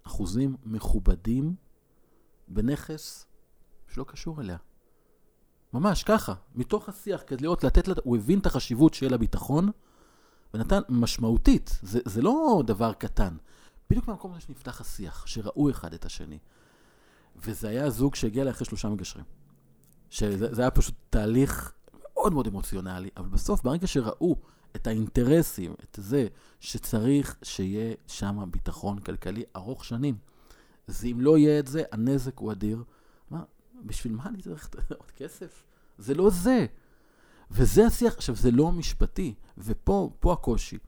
אחוזים 0.02 0.56
מכובדים 0.64 1.54
בנכס 2.48 3.26
שלא 3.88 4.04
קשור 4.04 4.40
אליה. 4.40 4.56
ממש 5.72 6.04
ככה, 6.04 6.34
מתוך 6.54 6.88
השיח, 6.88 7.22
כדי 7.26 7.42
לראות, 7.42 7.64
לתת 7.64 7.88
לה, 7.88 7.94
הוא 8.04 8.16
הבין 8.16 8.38
את 8.38 8.46
החשיבות 8.46 8.94
שיהיה 8.94 9.10
לה 9.10 9.18
ביטחון, 9.18 9.70
ונתן 10.54 10.80
משמעותית, 10.88 11.78
זה, 11.82 12.00
זה 12.04 12.22
לא 12.22 12.62
דבר 12.66 12.92
קטן. 12.92 13.36
בדיוק 13.90 14.08
מהמקום 14.08 14.32
הזה 14.32 14.40
שנפתח 14.40 14.80
השיח, 14.80 15.26
שראו 15.26 15.70
אחד 15.70 15.94
את 15.94 16.04
השני. 16.04 16.38
וזה 17.36 17.68
היה 17.68 17.90
זוג 17.90 18.14
שהגיע 18.14 18.42
אליי 18.42 18.52
אחרי 18.52 18.66
שלושה 18.66 18.88
מגשרים. 18.88 19.24
שזה 20.10 20.54
זה 20.54 20.62
היה 20.62 20.70
פשוט 20.70 20.94
תהליך 21.10 21.72
מאוד 22.02 22.32
מאוד 22.32 22.46
אמוציונלי, 22.46 23.10
אבל 23.16 23.28
בסוף, 23.28 23.62
ברגע 23.62 23.86
שראו 23.86 24.36
את 24.76 24.86
האינטרסים, 24.86 25.74
את 25.84 25.98
זה 26.02 26.26
שצריך 26.60 27.36
שיהיה 27.42 27.94
שם 28.06 28.44
ביטחון 28.50 28.98
כלכלי 28.98 29.44
ארוך 29.56 29.84
שנים, 29.84 30.18
אז 30.88 31.04
אם 31.04 31.20
לא 31.20 31.38
יהיה 31.38 31.58
את 31.58 31.66
זה, 31.66 31.82
הנזק 31.92 32.38
הוא 32.38 32.52
אדיר. 32.52 32.82
מה, 33.30 33.42
בשביל 33.84 34.12
מה 34.12 34.26
אני 34.26 34.42
צריך 34.42 34.70
עוד 34.98 35.10
כסף? 35.10 35.62
זה 35.98 36.14
לא 36.14 36.30
זה. 36.30 36.66
וזה 37.50 37.86
השיח, 37.86 38.14
עכשיו 38.14 38.36
זה 38.36 38.50
לא 38.50 38.72
משפטי, 38.72 39.34
ופה 39.58 40.10
פה 40.20 40.32
הקושי, 40.32 40.78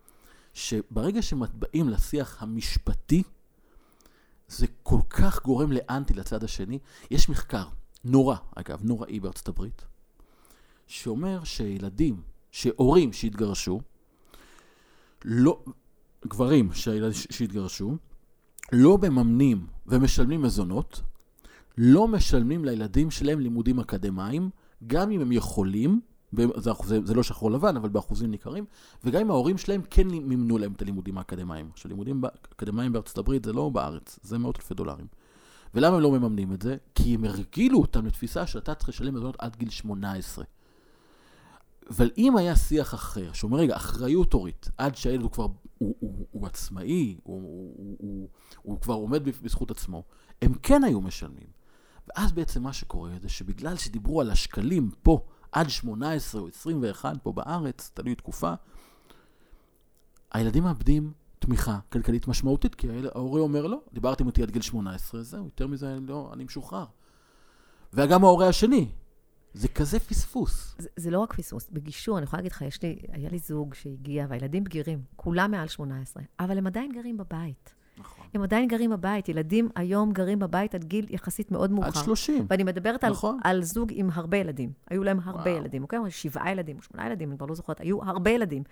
שברגע 0.55 1.23
שמטבעים 1.23 1.89
לשיח 1.89 2.43
המשפטי, 2.43 3.23
זה 4.49 4.67
כל 4.83 5.01
כך 5.11 5.43
גורם 5.43 5.73
לאנטי 5.73 6.15
לצד 6.15 6.45
השני. 6.45 6.79
יש 7.11 7.29
מחקר, 7.29 7.65
נורא, 8.05 8.37
אגב, 8.55 8.85
נוראי 8.85 9.21
בארצות 9.21 9.49
הברית, 9.49 9.85
שאומר 10.87 11.45
שילדים, 11.45 12.23
שהורים 12.51 13.13
שהתגרשו, 13.13 13.81
לא, 15.25 15.65
גברים 16.27 16.73
שהילד- 16.73 17.13
שהתגרשו, 17.31 17.97
לא 18.73 18.99
מממנים 18.99 19.67
ומשלמים 19.87 20.43
מזונות, 20.43 21.03
לא 21.79 22.09
משלמים 22.09 22.65
לילדים 22.65 23.11
שלהם 23.11 23.41
לימודים 23.41 23.81
אקדמיים, 23.81 24.51
גם 24.87 25.11
אם 25.11 25.21
הם 25.21 25.33
יכולים, 25.33 26.01
זה, 26.33 26.71
זה, 26.85 26.99
זה 27.05 27.15
לא 27.15 27.23
שחור 27.23 27.51
לבן, 27.51 27.77
אבל 27.77 27.89
באחוזים 27.89 28.31
ניכרים, 28.31 28.65
וגם 29.05 29.21
אם 29.21 29.31
ההורים 29.31 29.59
שלהם 29.59 29.83
כן 29.91 30.09
מימנו 30.09 30.59
להם 30.59 30.73
את 30.73 30.83
הלימודים 30.83 31.19
האקדמיים. 31.19 31.71
עכשיו, 31.73 31.89
לימודים 31.89 32.23
אקדמיים 32.53 32.93
בארצות 32.93 33.19
הברית 33.19 33.45
זה 33.45 33.53
לא 33.53 33.69
בארץ, 33.69 34.19
זה 34.23 34.39
מאות 34.39 34.57
אלפי 34.57 34.75
דולרים. 34.75 35.07
ולמה 35.75 35.97
הם 35.97 36.03
לא 36.03 36.11
מממנים 36.11 36.53
את 36.53 36.63
זה? 36.63 36.77
כי 36.95 37.15
הם 37.15 37.25
הרגילו 37.25 37.79
אותם 37.79 38.07
לתפיסה 38.07 38.47
שאתה 38.47 38.75
צריך 38.75 38.89
לשלם 38.89 39.15
מזונות 39.15 39.37
עד 39.39 39.57
גיל 39.57 39.71
18. 39.71 40.45
אבל 41.91 42.11
אם 42.19 42.37
היה 42.37 42.57
שיח 42.57 42.95
אחר, 42.95 43.33
שאומר, 43.33 43.59
רגע, 43.59 43.77
אחריות 43.77 44.33
הורית, 44.33 44.69
עד 44.79 44.97
שהילד 44.97 45.23
הוא 45.23 45.31
כבר, 45.31 45.47
הוא, 45.79 45.95
הוא, 46.01 46.27
הוא 46.31 46.47
עצמאי, 46.47 47.17
הוא, 47.23 47.43
הוא, 47.43 47.75
הוא, 47.77 47.97
הוא, 47.99 48.29
הוא 48.63 48.81
כבר 48.81 48.95
עומד 48.95 49.25
בזכות 49.25 49.71
עצמו, 49.71 50.03
הם 50.43 50.55
כן 50.55 50.85
היו 50.85 51.01
משלמים. 51.01 51.63
ואז 52.09 52.33
בעצם 52.33 52.63
מה 52.63 52.73
שקורה 52.73 53.11
זה 53.23 53.29
שבגלל 53.29 53.77
שדיברו 53.77 54.21
על 54.21 54.31
השקלים 54.31 54.91
פה, 55.03 55.25
עד 55.53 55.69
18 55.69 56.41
או 56.41 56.49
21 56.49 57.17
פה 57.23 57.33
בארץ, 57.33 57.91
תלוי 57.95 58.15
תקופה, 58.15 58.53
הילדים 60.33 60.63
מאבדים 60.63 61.13
תמיכה 61.39 61.79
כלכלית 61.93 62.29
משמעותית, 62.29 62.75
כי 62.75 62.89
ההורה 63.15 63.41
אומר 63.41 63.67
לא, 63.67 63.81
דיברתם 63.93 64.27
איתי 64.27 64.43
עד 64.43 64.51
גיל 64.51 64.63
18, 64.63 65.23
זהו, 65.23 65.45
יותר 65.45 65.67
מזה 65.67 65.99
לא, 66.01 66.31
אני 66.33 66.45
משוחרר. 66.45 66.85
וגם 67.93 68.25
ההורה 68.25 68.49
השני, 68.49 68.89
זה 69.55 69.69
כזה 69.69 69.99
פספוס. 69.99 70.75
זה, 70.79 70.89
זה 70.97 71.11
לא 71.11 71.19
רק 71.19 71.33
פספוס, 71.33 71.69
בגישור, 71.71 72.19
אני 72.19 72.25
יכולה 72.25 72.41
להגיד 72.41 72.53
לך, 72.53 72.63
יש 72.63 72.83
לי, 72.83 72.99
היה 73.09 73.31
לי 73.31 73.39
זוג 73.39 73.75
שהגיע, 73.75 74.27
והילדים 74.29 74.65
בגירים, 74.65 75.03
כולם 75.17 75.51
מעל 75.51 75.69
18, 75.69 76.23
אבל 76.41 76.59
הם 76.59 76.67
עדיין 76.67 76.93
גרים 76.93 77.17
בבית. 77.17 77.75
נכון. 78.03 78.27
הם 78.35 78.43
עדיין 78.43 78.69
גרים 78.69 78.91
בבית. 78.91 79.29
ילדים 79.29 79.69
היום 79.77 80.13
גרים 80.13 80.39
בבית 80.39 80.75
עד 80.75 80.85
גיל 80.85 81.07
יחסית 81.11 81.51
מאוד 81.51 81.73
מאוחר. 81.73 81.89
עד 81.89 82.05
30. 82.05 82.47
ואני 82.51 82.65
מדברת 82.65 83.05
על, 83.05 83.13
נכון. 83.13 83.39
על 83.45 83.63
זוג 83.63 83.93
עם 83.95 84.09
הרבה 84.13 84.37
ילדים. 84.37 84.73
היו 84.91 85.05
להם 85.05 85.19
הרבה 85.25 85.51
וואו. 85.51 85.57
ילדים, 85.57 85.83
אוקיי? 85.83 85.99
שבעה 86.09 86.53
ילדים, 86.53 86.77
שמונה 86.81 87.07
ילדים, 87.07 87.31
אני 87.31 87.39
כבר 87.39 87.47
לא 87.47 87.55
זוכרת. 87.55 87.81
היו 87.81 88.03
הרבה 88.03 88.31
ילדים, 88.31 88.63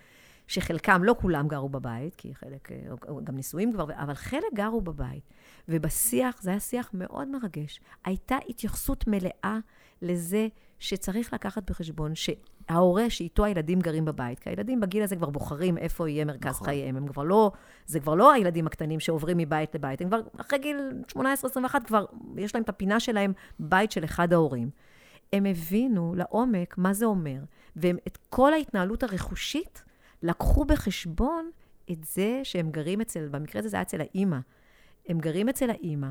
שחלקם, 0.51 1.05
לא 1.05 1.15
כולם 1.21 1.49
גרו 1.49 1.69
בבית, 1.69 2.15
כי 2.15 2.35
חלק, 2.35 2.73
אה, 2.73 2.77
גם 3.25 3.37
נישואים 3.37 3.73
כבר, 3.73 3.85
אבל 3.95 4.15
חלק 4.15 4.55
גרו 4.55 4.81
בבית. 4.81 5.23
ובשיח, 5.69 6.43
זה 6.43 6.51
היה 6.51 6.61
שיח 6.61 6.91
מאוד 6.95 7.29
מרגש. 7.29 7.81
הייתה 8.05 8.37
התייחסות 8.49 9.05
מלאה 9.07 9.59
לזה 10.03 10.49
שצריך 10.79 11.33
לקחת 11.35 11.71
בחשבון 11.71 12.13
שההורה 12.15 13.11
שאיתו 13.11 13.45
הילדים 13.45 13.81
גרים 13.81 14.05
בבית, 14.05 14.39
כי 14.39 14.51
הילדים 14.51 14.81
בגיל 14.81 15.03
הזה 15.03 15.17
כבר 15.17 15.31
בוחרים 15.31 15.79
איפה 15.79 16.09
יהיה 16.09 16.25
מרכז 16.25 16.51
נכון. 16.51 16.67
חייהם. 16.67 16.97
הם 16.97 17.09
כבר 17.09 17.23
לא, 17.23 17.53
זה 17.87 18.01
כבר 18.01 18.15
לא 18.15 18.33
הילדים 18.33 18.67
הקטנים 18.67 19.01
שעוברים 19.01 19.37
מבית 19.37 19.75
לבית, 19.75 20.01
הם 20.01 20.09
כבר 20.09 20.21
אחרי 20.41 20.59
גיל 20.59 20.93
18-21 21.17 21.19
כבר, 21.87 22.05
יש 22.37 22.55
להם 22.55 22.65
את 22.65 22.69
הפינה 22.69 23.01
שלהם, 23.01 23.33
בית 23.59 23.93
של 23.93 24.05
אחד 24.05 24.33
ההורים. 24.33 24.71
הם 25.33 25.47
הבינו 25.47 26.15
לעומק 26.17 26.79
מה 26.79 26.93
זה 26.93 27.07
אומר, 27.07 27.39
והם 27.77 27.97
את 28.07 28.19
כל 28.31 28.53
ההתנהלות 28.53 29.03
הרכושית 29.03 29.90
לקחו 30.23 30.65
בחשבון 30.65 31.51
את 31.91 32.05
זה 32.05 32.41
שהם 32.45 32.71
גרים 32.71 33.01
אצל, 33.01 33.29
במקרה 33.29 33.59
הזה 33.59 33.69
זה 33.69 33.77
היה 33.77 33.83
אצל 33.83 34.01
האימא. 34.01 34.39
הם 35.09 35.19
גרים 35.19 35.49
אצל 35.49 35.71
האימא, 35.71 36.09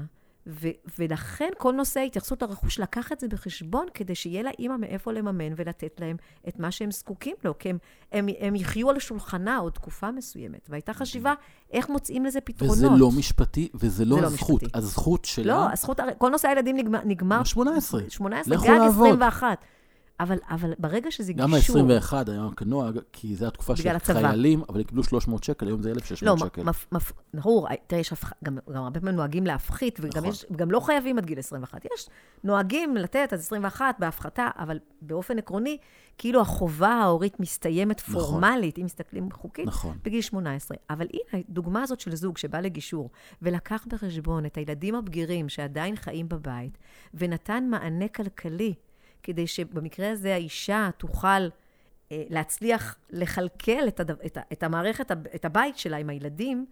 ו- 0.48 0.68
ולכן 1.00 1.50
כל 1.58 1.74
נושא 1.74 2.00
ההתייחסות 2.00 2.42
לרכוש 2.42 2.80
לקח 2.80 3.12
את 3.12 3.20
זה 3.20 3.28
בחשבון 3.28 3.86
כדי 3.94 4.16
שיהיה 4.16 4.44
לאימא 4.44 4.78
מאיפה 4.78 5.12
לממן 5.12 5.54
ולתת 5.56 6.00
להם 6.00 6.18
את 6.48 6.60
מה 6.60 6.72
שהם 6.72 6.92
זקוקים 6.92 7.36
לו, 7.44 7.58
כי 7.58 7.70
הם, 7.70 7.78
הם, 8.12 8.28
הם 8.40 8.56
יחיו 8.56 8.90
על 8.90 9.00
שולחנה 9.00 9.58
עוד 9.58 9.74
תקופה 9.74 10.12
מסוימת. 10.12 10.68
והייתה 10.70 10.94
חשיבה 10.94 11.34
איך 11.72 11.90
מוצאים 11.90 12.26
לזה 12.26 12.42
פתרונות. 12.42 12.78
וזה 12.78 12.88
לא 12.98 13.12
משפטי, 13.12 13.70
וזה 13.74 14.06
לא 14.06 14.22
לא 14.22 14.28
הזכות. 14.28 14.64
משפטי. 14.64 14.78
הזכות 14.78 15.26
שלה... 15.26 15.46
לא, 15.46 15.72
הזכות, 15.72 16.00
כל 16.18 16.30
נושא 16.30 16.48
הילדים 16.48 16.78
נגמר, 16.78 17.00
נגמר 17.06 17.44
18. 17.44 18.02
18, 18.10 18.56
לכו 18.56 18.64
גג 18.64 18.70
לעבוד. 18.70 19.08
21. 19.08 19.66
אבל, 20.20 20.38
אבל 20.50 20.74
ברגע 20.80 21.12
שזה 21.12 21.34
גם 21.34 21.56
גישור... 21.56 21.78
ה-21 21.78 22.32
היה 22.32 22.44
רק 22.44 22.62
נוהג, 22.64 23.00
כי 23.12 23.36
זו 23.36 23.48
התקופה 23.48 23.76
של. 23.76 24.00
חיילים, 24.00 24.64
אבל 24.70 24.78
הם 24.80 24.84
קיבלו 24.84 25.04
300 25.04 25.44
שקל, 25.44 25.68
היום 25.68 25.82
זה 25.82 25.90
1,600 25.92 26.40
לא, 26.42 26.46
שקל. 26.48 26.64
מפ- 26.92 27.12
ברור, 27.34 27.68
תראה, 27.88 28.02
יש 28.02 28.14
הפח- 28.14 28.34
גם, 28.44 28.58
גם 28.74 28.84
הרבה 28.84 29.00
פעמים 29.00 29.16
נוהגים 29.16 29.46
להפחית, 29.46 30.00
וגם 30.02 30.10
נכון. 30.18 30.30
יש, 30.30 30.46
גם 30.56 30.72
לא 30.72 30.80
חייבים 30.80 31.18
עד 31.18 31.26
גיל 31.26 31.40
21. 31.40 31.86
יש 31.96 32.10
נוהגים 32.44 32.98
לתת 32.98 33.30
עד 33.34 33.40
21 33.40 33.96
בהפחתה, 34.00 34.48
אבל 34.60 34.80
באופן 35.02 35.38
עקרוני, 35.38 35.78
כאילו 36.18 36.42
החובה 36.42 36.90
ההורית 36.90 37.40
מסתיימת 37.40 38.02
נכון. 38.08 38.14
פורמלית, 38.22 38.80
אם 38.80 38.86
מסתכלים 38.86 39.32
חוקית, 39.32 39.68
נכון. 39.68 39.98
בגיל 40.04 40.22
18. 40.22 40.78
אבל 40.90 41.06
הנה, 41.14 41.44
הדוגמה 41.50 41.84
הזאת 41.84 42.00
של 42.00 42.16
זוג 42.16 42.38
שבא 42.38 42.60
לגישור, 42.60 43.10
ולקח 43.42 43.86
בחשבון 43.90 44.46
את 44.46 44.58
הילדים 44.58 44.96
הבגירים 44.96 45.50
שעדיין 45.50 45.96
חיים 45.96 46.30
בבית, 46.30 46.78
ונתן 47.14 47.68
מענה 47.70 48.08
כלכלי, 48.08 48.74
כדי 49.24 49.48
שבמקרה 49.48 50.12
הזה 50.12 50.34
האישה 50.34 50.90
תוכל 50.98 51.28
אה, 52.12 52.24
להצליח 52.30 52.96
לכלכל 53.10 53.88
את, 53.88 54.00
הדו, 54.00 54.14
את, 54.26 54.38
ה, 54.38 54.42
את 54.54 54.64
המערכת, 54.64 55.12
את 55.36 55.46
הבית 55.46 55.78
שלה 55.78 55.98
עם 55.98 56.10
הילדים, 56.10 56.66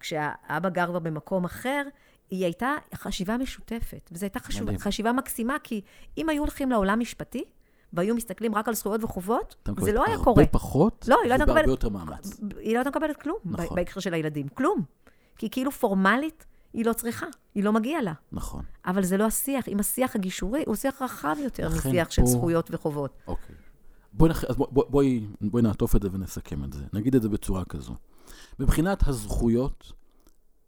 כשהאבא 0.00 0.68
גר 0.68 0.86
כבר 0.86 0.98
במקום 0.98 1.44
אחר, 1.44 1.82
היא 2.30 2.44
הייתה 2.44 2.74
חשיבה 2.94 3.36
משותפת. 3.36 4.08
וזו 4.12 4.24
הייתה 4.26 4.40
חשוב, 4.40 4.62
מדהים. 4.62 4.78
חשיבה 4.78 5.12
מקסימה, 5.12 5.56
כי 5.62 5.80
אם 6.18 6.28
היו 6.28 6.42
הולכים 6.42 6.70
לעולם 6.70 7.00
משפטי, 7.00 7.44
והיו 7.92 8.14
מסתכלים 8.14 8.54
רק 8.54 8.68
על 8.68 8.74
זכויות 8.74 9.04
וחובות, 9.04 9.70
זה 9.80 9.92
לא 9.92 10.04
היה 10.04 10.12
הרבה 10.14 10.24
קורה. 10.24 10.46
פחות, 10.46 11.04
לא, 11.08 11.18
היא 11.22 11.28
לא 11.28 11.34
הייתה 11.34 11.44
ובהרבה 11.44 11.60
מקבלת- 11.62 11.70
יותר 11.84 11.88
מאמץ. 11.88 12.40
היא 12.58 12.72
לא 12.74 12.78
הייתה 12.78 12.90
מקבלת 12.90 13.16
כלום. 13.22 13.36
נכון. 13.44 13.76
בהקשר 13.76 14.00
של 14.00 14.14
הילדים. 14.14 14.48
כלום. 14.48 14.82
כי 15.38 15.50
כאילו 15.50 15.70
פורמלית, 15.70 16.46
היא 16.72 16.84
לא 16.84 16.92
צריכה, 16.92 17.26
היא 17.54 17.64
לא 17.64 17.72
מגיעה 17.72 18.02
לה. 18.02 18.12
נכון. 18.32 18.62
אבל 18.86 19.04
זה 19.04 19.16
לא 19.16 19.24
השיח. 19.24 19.68
אם 19.68 19.80
השיח 19.80 20.16
הגישורי 20.16 20.62
הוא 20.66 20.74
שיח 20.76 21.02
רחב 21.02 21.36
יותר 21.44 21.68
משיח 21.68 22.10
של 22.10 22.22
פה- 22.22 22.28
זכויות 22.28 22.68
וחובות. 22.72 23.18
אוקיי. 23.26 23.54
בואי, 24.12 24.30
נח... 24.30 24.44
בוא, 24.50 24.66
בוא, 24.70 24.84
בואי, 24.88 25.26
בואי 25.40 25.62
נעטוף 25.62 25.96
את 25.96 26.02
זה 26.02 26.08
ונסכם 26.12 26.64
את 26.64 26.72
זה. 26.72 26.84
נגיד 26.92 27.14
את 27.14 27.22
זה 27.22 27.28
בצורה 27.28 27.64
כזו. 27.64 27.94
מבחינת 28.58 29.08
הזכויות, 29.08 29.92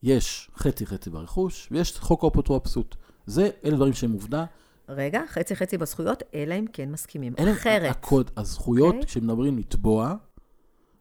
יש 0.02 0.50
חצי-חצי 0.56 1.10
ברכוש, 1.10 1.68
ויש 1.70 1.98
חוק 1.98 2.24
האפוטרופסות. 2.24 2.96
זה, 3.26 3.50
אלה 3.64 3.76
דברים 3.76 3.92
שהם 3.92 4.12
עובדה. 4.12 4.44
רגע, 4.88 5.20
חצי-חצי 5.28 5.78
בזכויות, 5.78 6.22
אלא 6.34 6.54
אם 6.54 6.64
כן 6.72 6.90
מסכימים. 6.92 7.32
אלה 7.38 7.52
אחרת. 7.52 7.90
הקוד, 7.90 8.30
הזכויות, 8.36 8.94
אוקיי. 8.94 9.06
כשמדברים 9.06 9.58
לתבוע, 9.58 10.14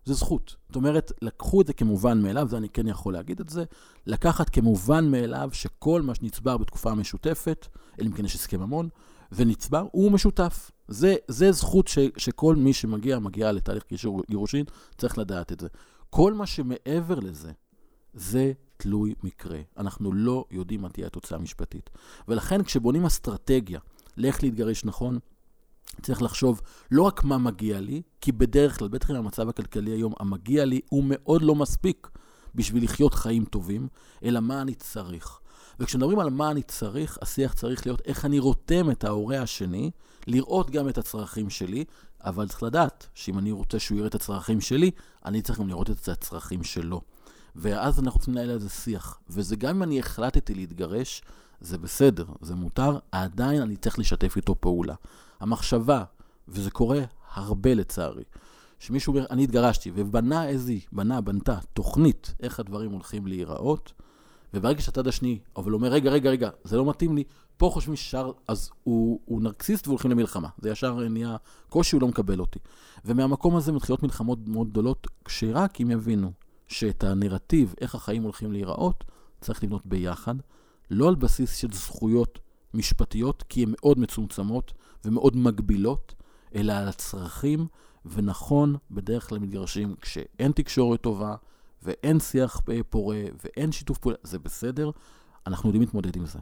זה 0.06 0.14
זכות. 0.14 0.56
זאת 0.68 0.76
אומרת, 0.76 1.12
לקחו 1.22 1.62
את 1.62 1.68
זה 1.68 1.74
כמובן 1.74 2.22
מאליו, 2.22 2.48
זה 2.50 2.58
אני 2.58 2.70
כן 2.70 2.88
יכול 2.88 3.14
להגיד 3.14 3.40
את 3.40 3.50
זה, 3.50 3.64
לקחת 4.08 4.50
כמובן 4.50 5.12
מאליו 5.12 5.50
שכל 5.54 6.02
מה 6.02 6.16
שנצבר 6.16 6.58
בתקופה 6.58 6.92
המשותפת, 6.92 7.68
אלא 8.00 8.08
אם 8.08 8.12
כן 8.14 8.26
יש 8.26 8.36
הסכם 8.36 8.60
ממון, 8.60 8.90
ונצבר, 9.32 9.86
הוא 9.92 10.12
משותף. 10.12 10.72
זה, 10.88 11.16
זה 11.28 11.52
זכות 11.52 11.88
ש, 11.88 12.00
שכל 12.18 12.56
מי 12.56 12.74
שמגיע, 12.74 13.20
מגיע 13.20 13.52
לתהליך 13.52 13.84
גירושין, 14.30 14.66
צריך 14.98 15.18
לדעת 15.18 15.52
את 15.52 15.60
זה. 15.60 15.68
כל 16.10 16.34
מה 16.34 16.46
שמעבר 16.46 17.20
לזה, 17.20 17.52
זה 18.14 18.52
תלוי 18.78 19.14
מקרה. 19.24 19.60
אנחנו 19.78 20.14
לא 20.14 20.46
יודעים 20.52 20.82
מה 20.82 20.90
תהיה 20.90 21.08
התוצאה 21.08 21.38
המשפטית. 21.38 21.90
ולכן 22.28 22.64
כשבונים 22.64 23.06
אסטרטגיה 23.06 23.80
לאיך 24.18 24.44
להתגרש 24.44 24.86
נכון, 24.86 25.20
צריך 26.02 26.22
לחשוב 26.22 26.62
לא 26.92 27.04
רק 27.04 27.24
מה 27.24 27.38
מגיע 27.38 27.80
לי, 27.80 28.02
כי 28.22 28.32
בדרך 28.32 28.80
כלל, 28.80 28.88
בטח 28.88 29.10
עם 29.10 29.16
המצב 29.16 29.50
הכלכלי 29.50 29.92
היום, 29.92 30.14
המגיע 30.20 30.66
לי 30.66 30.82
הוא 30.90 31.04
מאוד 31.08 31.42
לא 31.42 31.56
מספיק 31.56 32.08
בשביל 32.56 32.84
לחיות 32.84 33.14
חיים 33.14 33.46
טובים, 33.46 33.88
אלא 34.24 34.40
מה 34.40 34.62
אני 34.62 34.76
צריך. 34.76 35.40
וכשמדברים 35.80 36.20
על 36.20 36.30
מה 36.30 36.52
אני 36.52 36.64
צריך, 36.64 37.18
השיח 37.22 37.54
צריך 37.54 37.86
להיות 37.86 38.02
איך 38.06 38.26
אני 38.26 38.40
רותם 38.40 38.92
את 38.92 39.04
ההורה 39.04 39.42
השני, 39.42 39.92
לראות 40.28 40.70
גם 40.70 40.90
את 40.90 40.98
הצרכים 40.98 41.50
שלי, 41.50 41.86
אבל 42.24 42.48
צריך 42.48 42.64
לדעת 42.64 43.08
שאם 43.14 43.40
אני 43.40 43.52
רוצה 43.52 43.80
שהוא 43.80 43.98
יראה 43.98 44.08
את 44.08 44.16
הצרכים 44.16 44.62
שלי, 44.62 44.92
אני 45.26 45.42
צריך 45.42 45.60
גם 45.60 45.68
לראות 45.68 45.90
את 45.90 46.08
הצרכים 46.08 46.64
שלו. 46.64 47.02
ואז 47.56 48.00
אנחנו 48.00 48.20
צריכים 48.20 48.36
לנהל 48.36 48.50
על 48.50 48.60
זה 48.60 48.70
שיח. 48.70 49.20
וזה 49.30 49.56
גם 49.56 49.76
אם 49.76 49.84
אני 49.84 50.00
החלטתי 50.00 50.54
להתגרש, 50.54 51.22
זה 51.62 51.78
בסדר, 51.78 52.26
זה 52.42 52.56
מותר, 52.56 52.98
עדיין 53.12 53.62
אני 53.62 53.76
צריך 53.76 54.00
לשתף 54.00 54.36
איתו 54.36 54.56
פעולה. 54.60 54.96
המחשבה, 55.42 56.04
וזה 56.48 56.72
קורה 56.72 57.00
הרבה 57.34 57.74
לצערי, 57.74 58.24
שמישהו 58.80 59.14
אומר, 59.14 59.26
אני 59.30 59.44
התגרשתי, 59.44 59.92
ובנה 59.96 60.48
איזה, 60.48 60.74
בנה, 60.92 61.22
בנתה 61.22 61.58
תוכנית 61.74 62.34
איך 62.40 62.60
הדברים 62.60 62.92
הולכים 62.92 63.28
להיראות, 63.28 63.94
וברגע 64.54 64.82
שהצד 64.82 65.08
השני, 65.08 65.40
אבל 65.56 65.74
אומר, 65.74 65.88
רגע, 65.88 66.12
רגע, 66.12 66.30
רגע, 66.30 66.50
זה 66.64 66.78
לא 66.78 66.90
מתאים 66.90 67.16
לי, 67.16 67.24
פה 67.58 67.70
חושבים 67.74 67.96
ששר, 67.96 68.32
אז 68.48 68.70
הוא, 68.84 69.20
הוא 69.26 69.42
נרקסיסט 69.42 69.88
והולכים 69.88 70.12
למלחמה. 70.12 70.48
זה 70.58 70.70
ישר 70.70 71.10
נהיה 71.10 71.36
קושי, 71.70 71.96
הוא 71.96 72.02
לא 72.02 72.08
מקבל 72.08 72.40
אותי. 72.40 72.60
ומהמקום 73.06 73.56
הזה 73.56 73.72
מתחילות 73.72 74.04
מלחמות 74.04 74.40
מאוד 74.48 74.70
גדולות, 74.70 75.08
כשרק 75.26 75.82
אם 75.82 75.92
יבינו 75.92 76.32
שאת 76.68 77.04
הנרטיב, 77.04 77.74
איך 77.82 77.96
החיים 77.96 78.24
הולכים 78.24 78.52
להיראות, 78.52 79.04
צריך 79.42 79.64
לבנות 79.64 79.86
ביחד, 79.86 80.36
לא 80.92 81.08
על 81.08 81.16
בסיס 81.16 81.56
של 81.56 81.72
זכויות 81.72 82.40
משפטיות, 82.74 83.44
כי 83.50 83.64
הן 83.64 83.74
מאוד 83.82 84.00
מצומצמות 84.00 84.74
ומאוד 85.06 85.38
מגבילות, 85.38 86.16
אלא 86.56 86.74
על 86.74 86.88
הצרכים, 86.88 87.68
ונכון, 88.06 88.76
בדרך 88.92 89.30
כלל 89.30 89.40
מתגרשים 89.40 89.96
כשאין 90.02 90.52
תקשורת 90.52 91.02
טובה, 91.02 91.36
ואין 91.84 92.20
שיח 92.20 92.62
פורה, 92.90 93.22
ואין 93.44 93.72
שיתוף 93.72 93.98
פעולה, 93.98 94.18
זה 94.24 94.40
בסדר, 94.40 94.92
אנחנו 95.48 95.70
יודעים 95.70 95.82
להתמודד 95.82 96.16
עם 96.16 96.26
זה. 96.26 96.40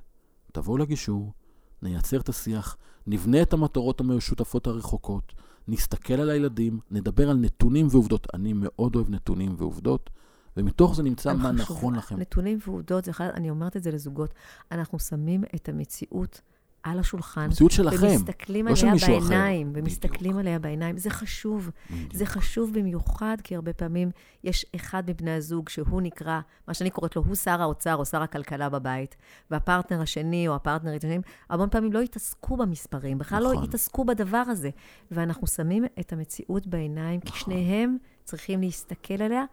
תבואו 0.51 0.77
לגישור, 0.77 1.33
נייצר 1.81 2.19
את 2.19 2.29
השיח, 2.29 2.77
נבנה 3.07 3.41
את 3.41 3.53
המטרות 3.53 3.99
המשותפות 3.99 4.67
הרחוקות, 4.67 5.33
נסתכל 5.67 6.13
על 6.13 6.29
הילדים, 6.29 6.79
נדבר 6.91 7.29
על 7.29 7.37
נתונים 7.37 7.87
ועובדות. 7.91 8.27
אני 8.33 8.53
מאוד 8.55 8.95
אוהב 8.95 9.09
נתונים 9.09 9.55
ועובדות, 9.57 10.09
ומתוך 10.57 10.95
זה 10.95 11.03
נמצא 11.03 11.33
מה 11.33 11.51
חשוב. 11.53 11.75
נכון 11.75 11.95
לכם. 11.95 12.19
נתונים 12.19 12.57
ועובדות, 12.67 13.05
זה 13.05 13.11
אחד, 13.11 13.29
אני 13.33 13.49
אומרת 13.49 13.77
את 13.77 13.83
זה 13.83 13.91
לזוגות, 13.91 14.33
אנחנו 14.71 14.99
שמים 14.99 15.43
את 15.55 15.69
המציאות 15.69 16.41
על 16.83 16.99
השולחן. 16.99 17.41
המציאות 17.41 17.71
שלכם. 17.71 18.07
ומסתכלים 18.07 18.67
לא 18.67 18.75
של 18.75 18.81
עליה 18.85 18.93
מישהו 18.93 19.17
אחר. 19.17 19.27
בעיניים, 19.27 19.71
ומסתכלים 19.75 20.31
בדיוק. 20.31 20.39
עליה 20.39 20.59
בעיניים. 20.59 20.97
זה 20.97 21.09
חשוב. 21.09 21.69
בדיוק. 21.91 22.13
זה 22.13 22.25
חשוב 22.25 22.73
במיוחד, 22.73 23.37
כי 23.43 23.55
הרבה 23.55 23.73
פעמים 23.73 24.11
יש 24.43 24.65
אחד 24.75 25.03
מבני 25.09 25.31
הזוג 25.31 25.69
שהוא 25.69 26.01
נקרא, 26.01 26.39
מה 26.67 26.73
שאני 26.73 26.89
קוראת 26.89 27.15
לו, 27.15 27.23
הוא 27.27 27.35
שר 27.35 27.61
האוצר 27.61 27.95
או 27.95 28.05
שר 28.05 28.21
הכלכלה 28.21 28.69
בבית, 28.69 29.15
והפרטנר 29.51 30.01
השני 30.01 30.47
או 30.47 30.55
הפרטנרית 30.55 31.03
השני, 31.03 31.19
המון 31.49 31.69
פעמים 31.69 31.93
לא 31.93 31.99
התעסקו 31.99 32.57
במספרים, 32.57 33.17
בכלל 33.17 33.43
לא 33.43 33.53
נכון. 33.53 33.63
התעסקו 33.63 34.05
בדבר 34.05 34.43
הזה. 34.47 34.69
ואנחנו 35.11 35.47
שמים 35.47 35.85
את 35.99 36.13
המציאות 36.13 36.67
בעיניים, 36.67 37.19
כי 37.19 37.27
נכון. 37.27 37.39
שניהם 37.39 37.97
צריכים 38.23 38.61
להסתכל 38.61 39.21
עליה. 39.21 39.43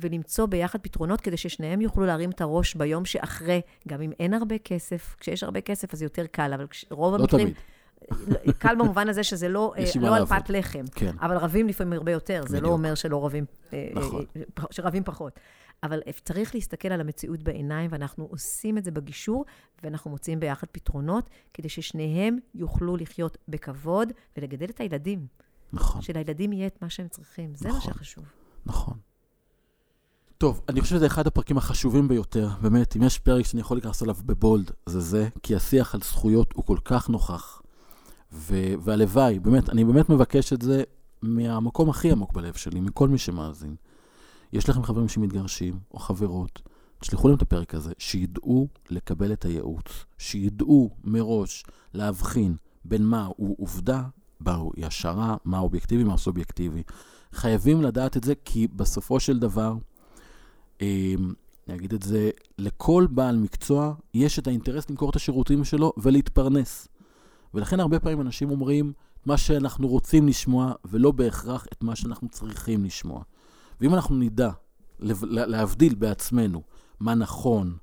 ולמצוא 0.00 0.46
ביחד 0.46 0.78
פתרונות 0.80 1.20
כדי 1.20 1.36
ששניהם 1.36 1.80
יוכלו 1.80 2.06
להרים 2.06 2.30
את 2.30 2.40
הראש 2.40 2.74
ביום 2.74 3.04
שאחרי, 3.04 3.60
גם 3.88 4.02
אם 4.02 4.12
אין 4.20 4.34
הרבה 4.34 4.58
כסף. 4.58 5.16
כשיש 5.20 5.42
הרבה 5.42 5.60
כסף 5.60 5.94
אז 5.94 6.02
יותר 6.02 6.26
קל, 6.26 6.52
אבל 6.54 6.66
רוב 6.90 7.14
לא 7.14 7.20
המקרים... 7.20 7.46
תמיד. 7.46 7.56
קל 8.58 8.74
במובן 8.78 9.08
הזה 9.08 9.24
שזה 9.24 9.48
לא, 9.48 9.72
אה, 9.78 9.84
מה 10.00 10.10
לא 10.10 10.16
על. 10.16 10.26
פת 10.26 10.50
לחם. 10.50 10.84
כן. 10.94 11.14
אבל 11.20 11.36
רבים 11.36 11.68
לפעמים 11.68 11.92
הרבה 11.92 12.12
יותר, 12.12 12.42
זה 12.48 12.60
לא. 12.60 12.68
אומר 12.68 12.94
שלא 12.94 13.24
רבים, 13.24 13.44
אה, 13.72 13.88
נכון. 13.94 14.24
אה, 14.36 14.42
אה, 14.58 14.64
שרבים 14.70 15.04
פחות. 15.04 15.40
אבל 15.82 16.00
צריך 16.24 16.54
להסתכל 16.54 16.88
על 16.88 17.00
המציאות 17.00 17.42
בעיניים, 17.42 17.90
ואנחנו 17.92 18.24
עושים 18.30 18.78
את 18.78 18.84
זה 18.84 18.90
בגישור, 18.90 19.44
ואנחנו 19.82 20.10
מוצאים 20.10 20.40
ביחד 20.40 20.66
פתרונות, 20.72 21.30
כדי 21.54 21.68
ששניהם 21.68 22.38
יוכלו 22.54 22.96
לחיות 22.96 23.36
בכבוד 23.48 24.12
ולגדל 24.36 24.66
את 24.66 24.80
הילדים. 24.80 25.26
נכון. 25.72 26.02
שלילדים 26.02 26.52
יהיה 26.52 26.66
את 26.66 26.82
מה 26.82 26.90
שהם 26.90 27.08
צריכים. 27.08 27.54
זה 27.54 27.68
מה 27.68 27.76
נכון. 27.76 27.92
שחשוב. 27.94 28.24
נכון. 28.66 28.98
טוב, 30.38 30.60
אני 30.68 30.80
חושב 30.80 30.96
שזה 30.96 31.06
אחד 31.06 31.26
הפרקים 31.26 31.58
החשובים 31.58 32.08
ביותר. 32.08 32.48
באמת, 32.60 32.96
אם 32.96 33.02
יש 33.02 33.18
פרק 33.18 33.46
שאני 33.46 33.60
יכול 33.60 33.76
להיכנס 33.76 34.02
עליו 34.02 34.16
בבולד, 34.26 34.70
זה 34.86 35.00
זה, 35.00 35.28
כי 35.42 35.56
השיח 35.56 35.94
על 35.94 36.00
זכויות 36.00 36.52
הוא 36.52 36.64
כל 36.64 36.78
כך 36.84 37.08
נוכח. 37.08 37.62
ו- 38.32 38.74
והלוואי, 38.80 39.38
באמת, 39.38 39.70
אני 39.70 39.84
באמת 39.84 40.08
מבקש 40.08 40.52
את 40.52 40.62
זה 40.62 40.82
מהמקום 41.22 41.90
הכי 41.90 42.12
עמוק 42.12 42.32
בלב 42.32 42.54
שלי, 42.54 42.80
מכל 42.80 43.08
מי 43.08 43.18
שמאזין. 43.18 43.76
יש 44.52 44.68
לכם 44.68 44.82
חברים 44.82 45.08
שמתגרשים, 45.08 45.78
או 45.94 45.98
חברות, 45.98 46.62
תשלחו 46.98 47.28
להם 47.28 47.36
את 47.36 47.42
הפרק 47.42 47.74
הזה, 47.74 47.92
שידעו 47.98 48.68
לקבל 48.90 49.32
את 49.32 49.44
הייעוץ, 49.44 50.04
שידעו 50.18 50.90
מראש 51.04 51.64
להבחין 51.94 52.56
בין 52.84 53.04
מה 53.04 53.28
הוא 53.36 53.56
עובדה, 53.58 54.02
מה 54.40 54.54
הוא 54.54 54.72
השערה, 54.82 55.36
מה 55.44 55.58
אובייקטיבי, 55.58 56.04
מה 56.04 56.16
סובייקטיבי. 56.16 56.82
חייבים 57.32 57.82
לדעת 57.82 58.16
את 58.16 58.24
זה, 58.24 58.34
כי 58.44 58.68
בסופו 58.68 59.20
של 59.20 59.38
דבר, 59.38 59.74
אני 60.82 61.76
אגיד 61.76 61.94
את 61.94 62.02
זה, 62.02 62.30
לכל 62.58 63.06
בעל 63.10 63.36
מקצוע 63.36 63.94
יש 64.14 64.38
את 64.38 64.46
האינטרס 64.46 64.90
למכור 64.90 65.10
את 65.10 65.16
השירותים 65.16 65.64
שלו 65.64 65.92
ולהתפרנס. 65.96 66.88
ולכן 67.54 67.80
הרבה 67.80 68.00
פעמים 68.00 68.20
אנשים 68.20 68.50
אומרים 68.50 68.92
מה 69.26 69.36
שאנחנו 69.36 69.88
רוצים 69.88 70.28
לשמוע, 70.28 70.72
ולא 70.84 71.10
בהכרח 71.10 71.66
את 71.72 71.82
מה 71.82 71.96
שאנחנו 71.96 72.28
צריכים 72.28 72.84
לשמוע. 72.84 73.22
ואם 73.80 73.94
אנחנו 73.94 74.16
נדע 74.16 74.50
להבדיל 75.22 75.94
בעצמנו 75.94 76.62
מה 77.00 77.14
נכון 77.14 77.76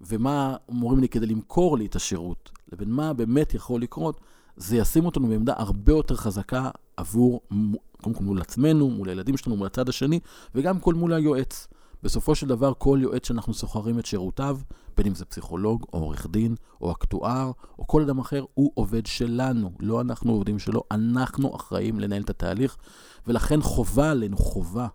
ומה 0.00 0.56
אומרים 0.68 1.00
לי 1.00 1.08
כדי 1.08 1.26
למכור 1.26 1.78
לי 1.78 1.86
את 1.86 1.96
השירות, 1.96 2.50
לבין 2.72 2.90
מה 2.90 3.12
באמת 3.12 3.54
יכול 3.54 3.82
לקרות, 3.82 4.20
זה 4.56 4.76
ישים 4.76 5.06
אותנו 5.06 5.28
בעמדה 5.28 5.52
הרבה 5.56 5.92
יותר 5.92 6.16
חזקה 6.16 6.70
עבור, 6.96 7.40
קודם 8.02 8.16
כל 8.16 8.24
מול 8.24 8.40
עצמנו, 8.40 8.90
מול 8.90 9.08
הילדים 9.08 9.36
שלנו, 9.36 9.56
מול 9.56 9.66
הצד 9.66 9.88
השני, 9.88 10.20
וגם 10.54 10.80
כל 10.80 10.94
מול 10.94 11.12
היועץ. 11.12 11.68
בסופו 12.06 12.34
של 12.34 12.46
דבר, 12.46 12.72
כל 12.78 12.98
יועץ 13.02 13.26
שאנחנו 13.26 13.54
שוכרים 13.54 13.98
את 13.98 14.06
שירותיו, 14.06 14.58
בין 14.96 15.06
אם 15.06 15.14
זה 15.14 15.24
פסיכולוג, 15.24 15.84
או 15.92 15.98
עורך 15.98 16.26
דין, 16.30 16.54
או 16.80 16.92
אקטואר, 16.92 17.50
או 17.78 17.86
כל 17.86 18.02
אדם 18.02 18.18
אחר, 18.18 18.44
הוא 18.54 18.72
עובד 18.74 19.06
שלנו, 19.06 19.72
לא 19.80 20.00
אנחנו 20.00 20.32
עובדים 20.32 20.58
שלו, 20.58 20.82
אנחנו 20.90 21.56
אחראים 21.56 22.00
לנהל 22.00 22.22
את 22.22 22.30
התהליך, 22.30 22.76
ולכן 23.26 23.62
חובה 23.62 24.10
עלינו, 24.10 24.36
חובה 24.36 24.86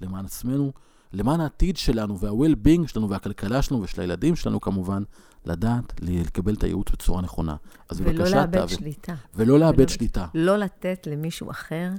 למען 0.00 0.24
עצמנו, 0.24 0.72
למען 1.12 1.40
העתיד 1.40 1.76
שלנו, 1.76 2.18
וה-well-being 2.18 2.86
שלנו, 2.86 3.10
והכלכלה 3.10 3.62
שלנו, 3.62 3.82
ושל 3.82 4.00
הילדים 4.00 4.36
שלנו 4.36 4.60
כמובן, 4.60 5.02
לדעת 5.46 6.00
לקבל 6.02 6.54
את 6.54 6.64
הייעוץ 6.64 6.90
בצורה 6.90 7.22
נכונה. 7.22 7.56
אז 7.88 8.00
בבקשה, 8.00 8.46
תעביר. 8.46 8.50
ולא 8.54 8.58
לאבד 8.58 8.68
שליטה. 8.68 9.14
ולא 9.34 9.58
לאבד 9.58 9.88
שליטה. 9.88 10.26
לא 10.34 10.56
לתת 10.56 11.06
למישהו 11.10 11.50
אחר 11.50 11.90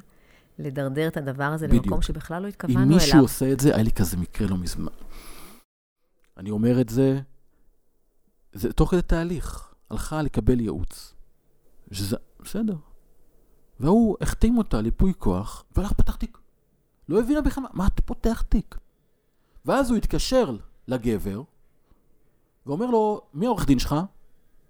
לדרדר 0.59 1.07
את 1.07 1.17
הדבר 1.17 1.43
הזה 1.43 1.67
בדיוק. 1.67 1.85
למקום 1.85 2.01
שבכלל 2.01 2.43
לא 2.43 2.47
התכוונו 2.47 2.79
אליו. 2.79 2.89
אם 2.89 2.93
מישהו 2.93 3.11
אליו. 3.11 3.21
עושה 3.21 3.51
את 3.51 3.59
זה, 3.59 3.73
היה 3.75 3.83
לי 3.83 3.91
כזה 3.91 4.17
מקרה 4.17 4.47
לא 4.47 4.57
מזמן. 4.57 4.91
אני 6.37 6.49
אומר 6.49 6.81
את 6.81 6.89
זה, 6.89 7.19
זה 8.53 8.73
תוך 8.73 8.91
כדי 8.91 9.01
תהליך. 9.01 9.73
הלכה 9.89 10.21
לקבל 10.21 10.59
ייעוץ. 10.59 11.13
שזה, 11.91 12.17
בסדר. 12.39 12.75
והוא 13.79 14.17
החתים 14.21 14.57
אותה 14.57 14.81
ליפוי 14.81 15.13
כוח, 15.17 15.63
והלך 15.75 15.93
פתח 15.93 16.15
תיק. 16.15 16.37
לא 17.09 17.19
הבינה 17.19 17.41
בכלל, 17.41 17.63
מה 17.73 17.87
אתה 17.87 18.01
פותח 18.01 18.43
תיק? 18.49 18.77
ואז 19.65 19.89
הוא 19.89 19.97
התקשר 19.97 20.55
לגבר, 20.87 21.41
ואומר 22.65 22.85
לו, 22.85 23.21
מי 23.33 23.45
העורך 23.45 23.65
דין 23.65 23.79
שלך? 23.79 23.95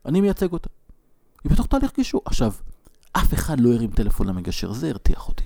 אני 0.05 0.21
מייצג 0.21 0.53
אותה. 0.53 0.69
היא 1.43 1.51
בתוך 1.51 1.67
תהליך 1.67 1.95
גישור. 1.95 2.21
עכשיו, 2.25 2.53
אף 3.13 3.33
אחד 3.33 3.59
לא 3.59 3.73
הרים 3.73 3.91
טלפון 3.91 4.27
למגשר, 4.27 4.73
זה 4.73 4.89
הרתיח 4.89 5.27
אותי. 5.27 5.43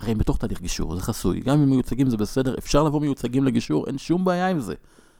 הרי 0.00 0.12
הם 0.12 0.18
בתוך 0.18 0.38
תהליך 0.38 0.60
גישור, 0.60 0.96
זה 0.96 1.02
חסוי. 1.02 1.40
גם 1.40 1.62
אם 1.62 1.70
מיוצגים 1.70 2.10
זה 2.10 2.16
בסדר, 2.16 2.58
אפשר 2.58 2.82
לבוא 2.82 3.00
מיוצגים 3.00 3.44
לגישור, 3.44 3.86
אין 3.86 3.98
שום 3.98 4.24
בעיה 4.24 4.48
עם 4.48 4.60
זה. 4.60 4.74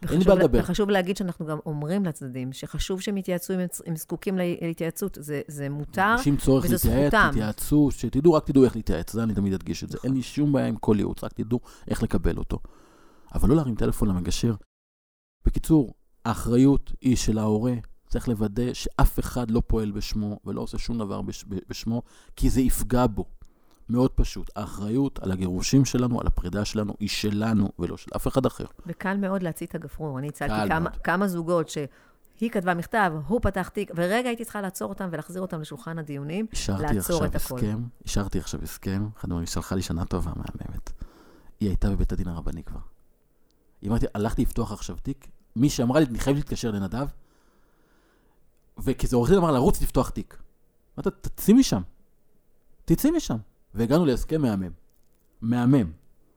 אין 0.09 0.19
לי 0.19 0.25
בעיה 0.25 0.39
לדבר. 0.39 0.59
וחשוב 0.59 0.91
להגיד 0.91 1.17
שאנחנו 1.17 1.47
גם 1.47 1.59
אומרים 1.67 2.05
לצדדים, 2.05 2.53
שחשוב 2.53 3.01
שהם 3.01 3.17
יתייעצו 3.17 3.55
אם 3.55 3.59
הם 3.87 3.97
זקוקים 3.97 4.39
להתייעצות, 4.39 5.19
זה, 5.21 5.41
זה 5.49 5.69
מותר, 5.69 5.83
וזה 5.85 5.89
זכותם. 5.97 6.15
אנשים 6.19 6.37
צורך 6.37 6.71
להתייעץ, 6.71 7.15
תתייעצו, 7.31 7.89
שתדעו, 7.91 8.33
רק 8.33 8.47
תדעו 8.47 8.65
איך 8.65 8.77
להתייעץ, 8.77 9.13
זה 9.13 9.23
אני 9.23 9.35
תמיד 9.35 9.53
אדגיש 9.53 9.85
את 9.85 9.91
זה. 9.91 9.99
אין 10.05 10.15
לי 10.15 10.23
שום 10.23 10.53
בעיה 10.53 10.67
עם 10.67 10.77
כל 10.77 10.97
ייעוץ, 10.99 11.25
רק 11.25 11.33
תדעו 11.33 11.61
איך 11.89 12.03
לקבל 12.03 12.37
אותו. 12.37 12.59
אבל 13.35 13.49
לא 13.49 13.57
להרים 13.57 13.75
טלפון 13.75 14.09
למגשר. 14.09 14.55
בקיצור, 15.47 15.95
האחריות 16.25 16.93
היא 17.01 17.17
של 17.17 17.39
ההורה. 17.39 17.75
צריך 18.09 18.29
לוודא 18.29 18.75
שאף 18.75 19.19
אחד 19.19 19.51
לא 19.51 19.63
פועל 19.67 19.91
בשמו 19.91 20.41
ולא 20.45 20.61
עושה 20.61 20.79
שום 20.79 20.99
דבר 20.99 21.23
בשמו, 21.69 22.03
כי 22.37 22.51
זה 22.51 22.61
יפגע 22.61 23.07
בו. 23.07 23.25
מאוד 23.91 24.11
פשוט. 24.11 24.51
האחריות 24.57 25.19
על 25.19 25.33
הגירושים 25.33 25.85
שלנו, 25.85 26.21
על 26.21 26.27
הפרידה 26.27 26.65
שלנו, 26.65 26.95
היא 27.01 27.09
שלנו 27.09 27.69
ולא 27.79 27.97
של 27.97 28.11
אף 28.17 28.27
אחד 28.27 28.47
אחר. 28.47 28.65
וקל 28.87 29.17
מאוד 29.17 29.43
להצית 29.43 29.71
את 29.71 29.75
הגפרור. 29.75 30.19
אני 30.19 30.29
הצלתי 30.29 30.69
כמה, 30.69 30.91
כמה 30.91 31.29
זוגות 31.29 31.69
ש... 31.69 31.79
היא 32.41 32.51
כתבה 32.51 32.75
מכתב, 32.75 33.13
הוא 33.27 33.41
פתח 33.43 33.69
תיק, 33.69 33.91
ורגע 33.95 34.29
הייתי 34.29 34.45
צריכה 34.45 34.61
לעצור 34.61 34.89
אותם 34.89 35.09
ולהחזיר 35.11 35.43
אותם 35.43 35.61
לשולחן 35.61 35.99
הדיונים, 35.99 36.47
לעצור 36.79 37.25
את 37.25 37.35
הכול. 37.35 37.61
השארתי 38.05 38.39
עכשיו 38.39 38.63
הסכם, 38.63 39.09
אחד 39.17 39.29
הדברים 39.29 39.47
שלחה 39.47 39.75
לי 39.75 39.83
שנה 39.83 40.05
טובה 40.05 40.33
מהממת. 40.37 40.93
היא 41.61 41.69
הייתה 41.69 41.91
בבית 41.91 42.13
הדין 42.13 42.29
הרבני 42.29 42.63
כבר. 42.63 42.81
היא 43.83 43.91
אמרתי, 43.91 44.07
הלכתי 44.15 44.43
לפתוח 44.43 44.73
עכשיו 44.73 44.97
תיק, 45.03 45.29
מי 45.57 45.71
שאמרה 45.71 46.01
לי, 46.01 46.07
אני 46.07 46.19
חייב 46.19 46.37
להתקשר 46.37 46.71
לנדב, 46.71 47.07
וכזה 48.79 49.17
עורך 49.17 49.31
דין 49.31 49.39
אמר 49.39 49.51
לרוץ 49.51 49.83
לפתוח 49.83 50.11
תיק. 50.11 50.43
אמרתי, 50.99 51.11
תצאי 51.21 51.55
משם. 51.55 51.83
תצאי 52.85 53.11
משם. 53.11 53.37
והגענו 53.75 54.07
להסכם 54.07 54.43
מהמם. 54.43 54.71
מהמם. 55.41 55.91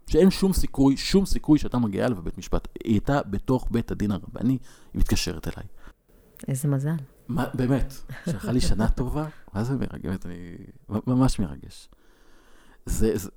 שאין 0.08 0.30
שום 0.30 0.54
סיכוי, 0.54 0.98
שום 0.98 1.26
סיכוי 1.26 1.60
שאתה 1.60 1.78
מגיעה 1.78 2.08
אליו 2.08 2.18
בבית 2.18 2.38
משפט. 2.38 2.68
היא 2.84 2.94
הייתה 2.94 3.24
בתוך 3.24 3.68
בית 3.72 3.92
הדין 3.92 4.12
הרבני, 4.12 4.54
היא 4.94 5.00
מתקשרת 5.00 5.48
אליי. 5.48 5.68
איזה 6.48 6.68
מזל. 6.68 6.96
מה, 7.28 7.46
באמת, 7.54 7.94
שלחה 8.26 8.52
לי 8.52 8.62
שנה 8.62 8.90
טובה, 8.90 9.28
מה 9.54 9.64
זה 9.64 9.76
מרגש? 9.76 10.26
אני 10.26 10.56
ממש 10.90 11.40
מרגש. 11.40 11.90
זה, 12.86 13.18
זה, 13.18 13.30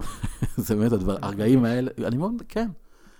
זה 0.56 0.76
באמת 0.76 0.92
הדבר, 0.92 1.16
הרגעים 1.22 1.64
האלה, 1.64 1.90
אני 2.04 2.16
מאוד, 2.16 2.42
כן. 2.48 2.68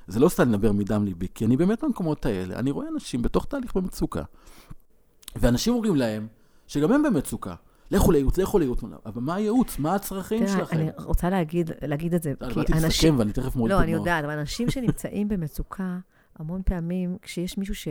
זה 0.09 0.21
לא 0.21 0.29
סתם 0.29 0.49
לדבר 0.49 0.73
מדם 0.73 1.05
ליבי, 1.05 1.27
כי 1.35 1.45
אני 1.45 1.57
באמת 1.57 1.85
במקומות 1.85 2.27
האלה, 2.27 2.59
אני 2.59 2.71
רואה 2.71 2.89
אנשים 2.89 3.23
בתוך 3.23 3.47
תהליך 3.47 3.77
במצוקה. 3.77 4.23
ואנשים 5.37 5.75
אומרים 5.75 5.97
להם 5.97 6.27
שגם 6.67 6.93
הם 6.93 7.03
במצוקה. 7.03 7.55
לכו 7.91 8.12
לייעוץ, 8.12 8.39
לכו 8.39 8.59
לייעוץ. 8.59 8.80
אבל 9.07 9.22
מה 9.22 9.34
הייעוץ? 9.34 9.78
מה 9.78 9.95
הצרכים 9.95 10.39
תראה, 10.39 10.59
שלכם? 10.59 10.76
אני 10.76 10.91
רוצה 10.99 11.30
להגיד, 11.30 11.70
להגיד 11.82 12.14
את 12.14 12.22
זה, 12.22 12.32
כי 12.39 12.45
אנשים... 12.45 12.62
באתי 12.62 12.87
לסכם 12.87 13.18
ואני 13.18 13.32
תכף 13.32 13.57
מוריד 13.57 13.72
לא, 13.74 13.80
אני 13.80 13.93
יודעת, 13.93 14.24
אבל 14.24 14.39
אנשים 14.39 14.70
שנמצאים 14.70 15.28
במצוקה, 15.28 15.99
המון 16.39 16.62
פעמים, 16.64 17.16
כשיש 17.22 17.59
מישהו 17.59 17.74
ש... 17.74 17.89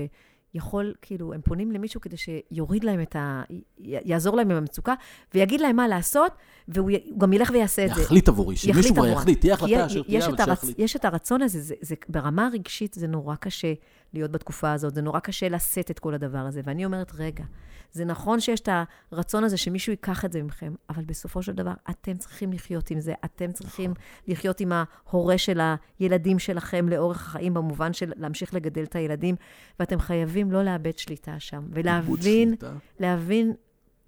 יכול, 0.56 0.94
כאילו, 1.02 1.34
הם 1.34 1.42
פונים 1.42 1.72
למישהו 1.72 2.02
כדי 2.02 2.16
שיוריד 2.18 2.84
להם 2.84 3.02
את 3.02 3.16
ה... 3.16 3.44
יעזור 3.80 4.38
להם 4.38 4.52
עם 4.52 4.58
המצוקה, 4.58 4.94
ויגיד 5.34 5.62
להם 5.62 5.76
מה 5.76 5.88
לעשות, 5.88 6.32
והוא 6.68 6.92
גם 7.18 7.34
ילך 7.34 7.50
ויעשה 7.54 7.86
את 7.86 7.96
זה. 7.96 8.02
יחליט 8.02 8.28
עבורי, 8.28 8.56
שמישהו 8.56 8.96
כבר 8.96 9.08
יחליט, 9.08 9.40
תהיה 9.40 9.54
החלטה 9.54 9.86
אשר 9.86 10.04
תהיה, 10.04 10.26
אבל 10.26 10.56
שיחליט. 10.56 10.80
יש 10.80 10.96
את 10.96 11.06
הרצון 11.06 11.42
הזה, 11.42 11.62
זה, 11.62 11.76
זה, 11.82 11.96
ברמה 12.10 12.48
הרגשית 12.48 12.94
זה 12.94 13.08
נורא 13.08 13.36
קשה 13.36 13.74
להיות 14.14 14.32
בתקופה 14.32 14.72
הזאת, 14.72 14.96
זה 14.96 15.02
נורא 15.02 15.20
קשה 15.20 15.50
לשאת 15.50 15.92
את 15.92 16.00
כל 16.00 16.14
הדבר 16.14 16.38
הזה. 16.38 16.62
ואני 16.66 16.86
אומרת, 16.86 17.12
רגע, 17.16 17.44
זה 17.92 18.06
נכון 18.06 18.40
שיש 18.40 18.60
את 18.60 18.70
הרצון 19.12 19.44
הזה 19.44 19.58
שמישהו 19.58 19.92
ייקח 19.92 20.26
את 20.26 20.32
זה 20.32 20.44
מכם, 20.44 20.74
אבל 20.90 21.04
בסופו 21.04 21.44
של 21.44 21.52
דבר, 21.52 21.74
אתם 21.90 22.18
צריכים 22.18 22.54
לחיות 22.54 22.92
עם 22.92 23.00
זה, 23.00 23.14
אתם 23.26 23.52
צריכים 23.52 23.92
נכון. 23.92 24.04
לחיות 24.28 24.60
עם 24.60 24.72
ההורה 24.72 25.38
של 25.38 25.62
הילדים 26.00 26.40
שלכם 26.40 26.90
לאורך 26.90 27.28
החיים, 27.28 27.54
במובן 27.54 27.94
של 27.94 28.12
להמשיך 28.16 28.54
לגדל 28.54 28.84
את 28.84 28.96
הילדים, 28.96 29.36
ואתם 29.80 30.00
חייבים 30.00 30.52
לא 30.52 30.64
לאבד 30.64 30.98
שליטה 30.98 31.40
שם, 31.40 31.64
ולהבין, 31.72 32.56
להבין 33.00 33.54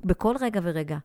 בכל 0.03 0.36
רגע 0.39 0.60
ורגע, 0.64 0.97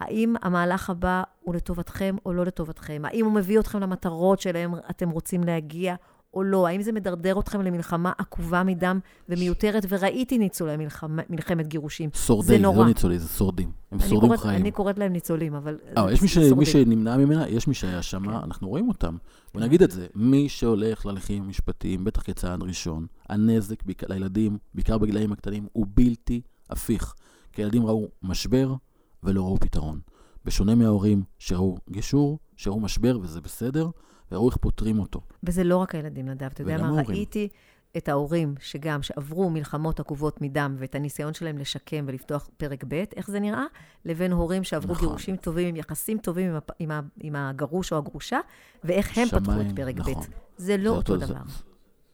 האם 0.00 0.34
המהלך 0.42 0.90
הבא 0.90 1.22
הוא 1.40 1.54
לטובתכם 1.54 2.16
או 2.26 2.32
לא 2.32 2.44
לטובתכם? 2.44 3.02
האם 3.04 3.24
הוא 3.24 3.32
מביא 3.32 3.60
אתכם 3.60 3.80
למטרות 3.80 4.40
שלהם 4.40 4.74
אתם 4.90 5.10
רוצים 5.10 5.44
להגיע 5.44 5.94
או 6.34 6.42
לא? 6.42 6.66
האם 6.66 6.82
זה 6.82 6.92
מדרדר 6.92 7.40
אתכם 7.40 7.60
למלחמה 7.60 8.12
עקובה 8.18 8.62
מדם 8.62 8.98
ומיותרת? 9.28 9.86
וראיתי 9.88 10.38
ניצולי 10.38 10.76
מלחמה, 10.76 11.22
מלחמת 11.30 11.66
גירושים. 11.66 12.10
שורדי, 12.14 12.46
זה 12.46 12.58
נורא. 12.58 12.78
לא 12.78 12.86
ניצולי, 12.86 13.18
זה 13.18 13.28
שורדים. 13.28 13.70
הם 13.92 13.98
שורדים 14.00 14.20
קוראת, 14.20 14.40
חיים. 14.40 14.60
אני 14.60 14.70
קוראת 14.70 14.98
להם 14.98 15.12
ניצולים, 15.12 15.54
אבל... 15.54 15.78
אה, 15.96 16.12
יש 16.12 16.22
מי, 16.22 16.28
ש... 16.28 16.38
מי 16.38 16.66
שנמנע 16.66 17.16
ממנה, 17.16 17.48
יש 17.48 17.68
מי 17.68 17.74
שהיה 17.74 18.02
שם, 18.02 18.24
כן. 18.24 18.30
אנחנו 18.30 18.68
רואים 18.68 18.88
אותם. 18.88 19.16
בוא 19.54 19.60
נגיד 19.60 19.82
את 19.82 19.90
זה, 19.90 20.06
מי 20.14 20.48
שהולך 20.48 21.06
להליכים 21.06 21.48
משפטיים, 21.48 22.04
בטח 22.04 22.22
כצעד 22.22 22.62
ראשון, 22.62 23.06
הנזק 23.28 23.82
ביק... 23.82 24.10
לילדים, 24.10 24.58
בעיקר 24.74 24.98
בגילאים 24.98 25.32
הקטנים, 25.32 25.66
הוא 25.72 25.86
בלתי 25.94 26.40
הפיך. 26.70 27.14
כי 27.52 27.62
הילדים 27.62 27.86
ראו 27.86 28.08
משבר 28.22 28.74
ולא 29.22 29.42
ראו 29.42 29.56
פתרון. 29.56 30.00
בשונה 30.44 30.74
מההורים 30.74 31.22
שראו 31.38 31.78
גישור, 31.90 32.38
שראו 32.56 32.80
משבר, 32.80 33.18
וזה 33.22 33.40
בסדר, 33.40 33.90
וראו 34.32 34.48
איך 34.48 34.56
פותרים 34.56 34.98
אותו. 34.98 35.20
וזה 35.42 35.64
לא 35.64 35.76
רק 35.76 35.94
הילדים, 35.94 36.28
נדב. 36.28 36.46
אתה 36.46 36.62
יודע 36.62 36.78
מה? 36.78 36.86
ההורים. 36.86 37.06
ראיתי 37.06 37.48
את 37.96 38.08
ההורים 38.08 38.54
שגם, 38.60 39.02
שעברו 39.02 39.50
מלחמות 39.50 40.00
עקובות 40.00 40.40
מדם, 40.40 40.76
ואת 40.78 40.94
הניסיון 40.94 41.34
שלהם 41.34 41.58
לשקם 41.58 42.04
ולפתוח 42.08 42.48
פרק 42.56 42.84
ב', 42.88 42.94
איך 43.16 43.30
זה 43.30 43.40
נראה, 43.40 43.64
לבין 44.04 44.32
הורים 44.32 44.64
שעברו 44.64 44.92
נכון. 44.92 45.08
גירושים 45.08 45.36
טובים, 45.36 45.68
עם 45.68 45.76
יחסים 45.76 46.18
טובים 46.18 46.50
עם, 46.50 46.56
הפ, 46.56 46.70
עם, 46.78 46.90
ה, 46.90 47.00
עם 47.20 47.36
הגרוש 47.36 47.92
או 47.92 47.98
הגרושה, 47.98 48.38
ואיך 48.84 49.18
הם 49.18 49.26
שמיים, 49.26 49.44
פתחו 49.44 49.60
את 49.60 49.76
פרק 49.76 49.96
נכון. 49.96 50.14
ב'. 50.14 50.26
זה 50.56 50.76
לא 50.76 50.90
זה 50.90 50.96
אותו, 50.96 51.12
אותו 51.12 51.26
דבר. 51.26 51.42
זה, 51.46 51.62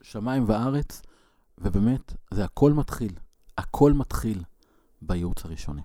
שמיים 0.01 0.43
וארץ, 0.47 1.01
ובאמת, 1.57 2.13
זה 2.33 2.43
הכל 2.43 2.73
מתחיל. 2.73 3.11
הכל 3.57 3.93
מתחיל 3.93 4.43
בייעוץ 5.01 5.45
הראשוני. 5.45 5.81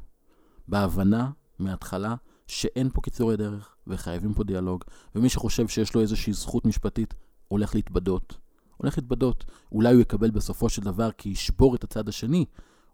בהבנה 0.68 1.30
מההתחלה 1.58 2.14
שאין 2.46 2.90
פה 2.90 3.00
קיצורי 3.00 3.36
דרך 3.36 3.76
וחייבים 3.86 4.34
פה 4.34 4.44
דיאלוג, 4.44 4.84
ומי 5.14 5.28
שחושב 5.28 5.68
שיש 5.68 5.94
לו 5.94 6.00
איזושהי 6.00 6.32
זכות 6.32 6.64
משפטית, 6.64 7.14
הולך 7.48 7.74
להתבדות. 7.74 8.38
הולך 8.76 8.98
להתבדות. 8.98 9.44
אולי 9.72 9.92
הוא 9.92 10.00
יקבל 10.00 10.30
בסופו 10.30 10.68
של 10.68 10.82
דבר 10.82 11.10
כי 11.12 11.28
ישבור 11.28 11.74
את 11.74 11.84
הצד 11.84 12.08
השני, 12.08 12.44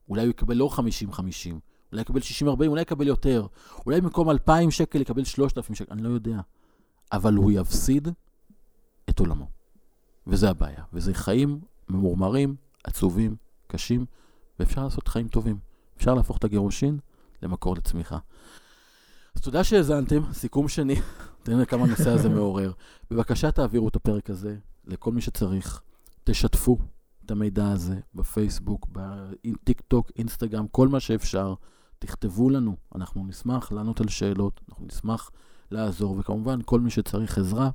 אולי 0.08 0.22
הוא 0.22 0.30
יקבל 0.30 0.56
לא 0.56 0.70
50-50, 0.74 0.80
אולי 1.92 2.02
יקבל 2.02 2.20
60-40, 2.20 2.66
אולי 2.66 2.82
יקבל 2.82 3.06
יותר. 3.06 3.46
אולי 3.86 4.00
במקום 4.00 4.30
2,000 4.30 4.70
שקל 4.70 5.00
יקבל 5.00 5.24
3,000 5.24 5.74
שקל, 5.74 5.92
אני 5.92 6.02
לא 6.02 6.08
יודע. 6.08 6.40
אבל 7.12 7.34
הוא 7.34 7.52
יפסיד 7.52 8.08
את 9.08 9.20
עולמו. 9.20 9.46
וזה 10.26 10.50
הבעיה. 10.50 10.84
וזה 10.92 11.14
חיים 11.14 11.60
ממורמרים, 11.88 12.56
עצובים, 12.84 13.36
קשים, 13.66 14.06
ואפשר 14.58 14.84
לעשות 14.84 15.08
חיים 15.08 15.28
טובים. 15.28 15.58
אפשר 15.96 16.14
להפוך 16.14 16.38
את 16.38 16.44
הגירושין 16.44 16.98
למקור 17.42 17.76
לצמיחה. 17.76 18.18
אז 19.36 19.42
תודה 19.42 19.64
שהאזנתם, 19.64 20.32
סיכום 20.32 20.68
שני, 20.68 21.00
תראה 21.42 21.64
כמה 21.64 21.84
הנושא 21.84 22.10
הזה 22.10 22.28
מעורר. 22.28 22.72
בבקשה 23.10 23.50
תעבירו 23.50 23.88
את 23.88 23.96
הפרק 23.96 24.30
הזה 24.30 24.56
לכל 24.86 25.12
מי 25.12 25.20
שצריך, 25.20 25.82
תשתפו 26.24 26.78
את 27.24 27.30
המידע 27.30 27.70
הזה 27.70 28.00
בפייסבוק, 28.14 28.86
בטיק 28.92 29.80
טוק, 29.80 30.10
אינסטגרם, 30.16 30.66
כל 30.68 30.88
מה 30.88 31.00
שאפשר. 31.00 31.54
תכתבו 31.98 32.50
לנו, 32.50 32.76
אנחנו 32.94 33.26
נשמח 33.26 33.72
לענות 33.72 34.00
על 34.00 34.08
שאלות, 34.08 34.60
אנחנו 34.68 34.86
נשמח 34.86 35.30
לעזור, 35.70 36.18
וכמובן, 36.18 36.60
כל 36.64 36.80
מי 36.80 36.90
שצריך 36.90 37.38
עזרה, 37.38 37.70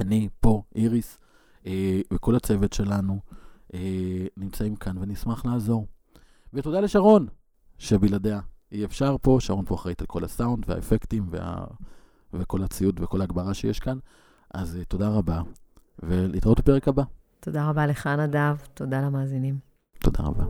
אני 0.00 0.28
פה, 0.40 0.62
איריס, 0.74 1.18
אה, 1.66 2.00
וכל 2.12 2.36
הצוות 2.36 2.72
שלנו 2.72 3.20
אה, 3.74 4.26
נמצאים 4.36 4.76
כאן, 4.76 4.98
ונשמח 4.98 5.44
לעזור. 5.44 5.86
ותודה 6.52 6.80
לשרון, 6.80 7.26
שבלעדיה 7.78 8.40
אי 8.74 8.84
אפשר 8.84 9.16
פה, 9.22 9.36
שרון 9.40 9.64
פה 9.64 9.74
אחראית 9.74 10.00
על 10.00 10.06
כל 10.06 10.24
הסאונד 10.24 10.64
והאפקטים 10.66 11.26
וה... 11.30 11.64
וכל 12.32 12.62
הציוד 12.62 13.00
וכל 13.02 13.20
ההגברה 13.20 13.54
שיש 13.54 13.80
כאן. 13.80 13.98
אז 14.54 14.76
אה, 14.76 14.84
תודה 14.84 15.08
רבה, 15.08 15.40
ולהתראות 16.02 16.60
בפרק 16.60 16.88
הבא. 16.88 17.02
תודה 17.40 17.68
רבה 17.68 17.86
לך, 17.86 18.06
נדב, 18.06 18.56
תודה 18.74 19.00
למאזינים. 19.00 19.58
תודה 19.98 20.18
רבה. 20.22 20.44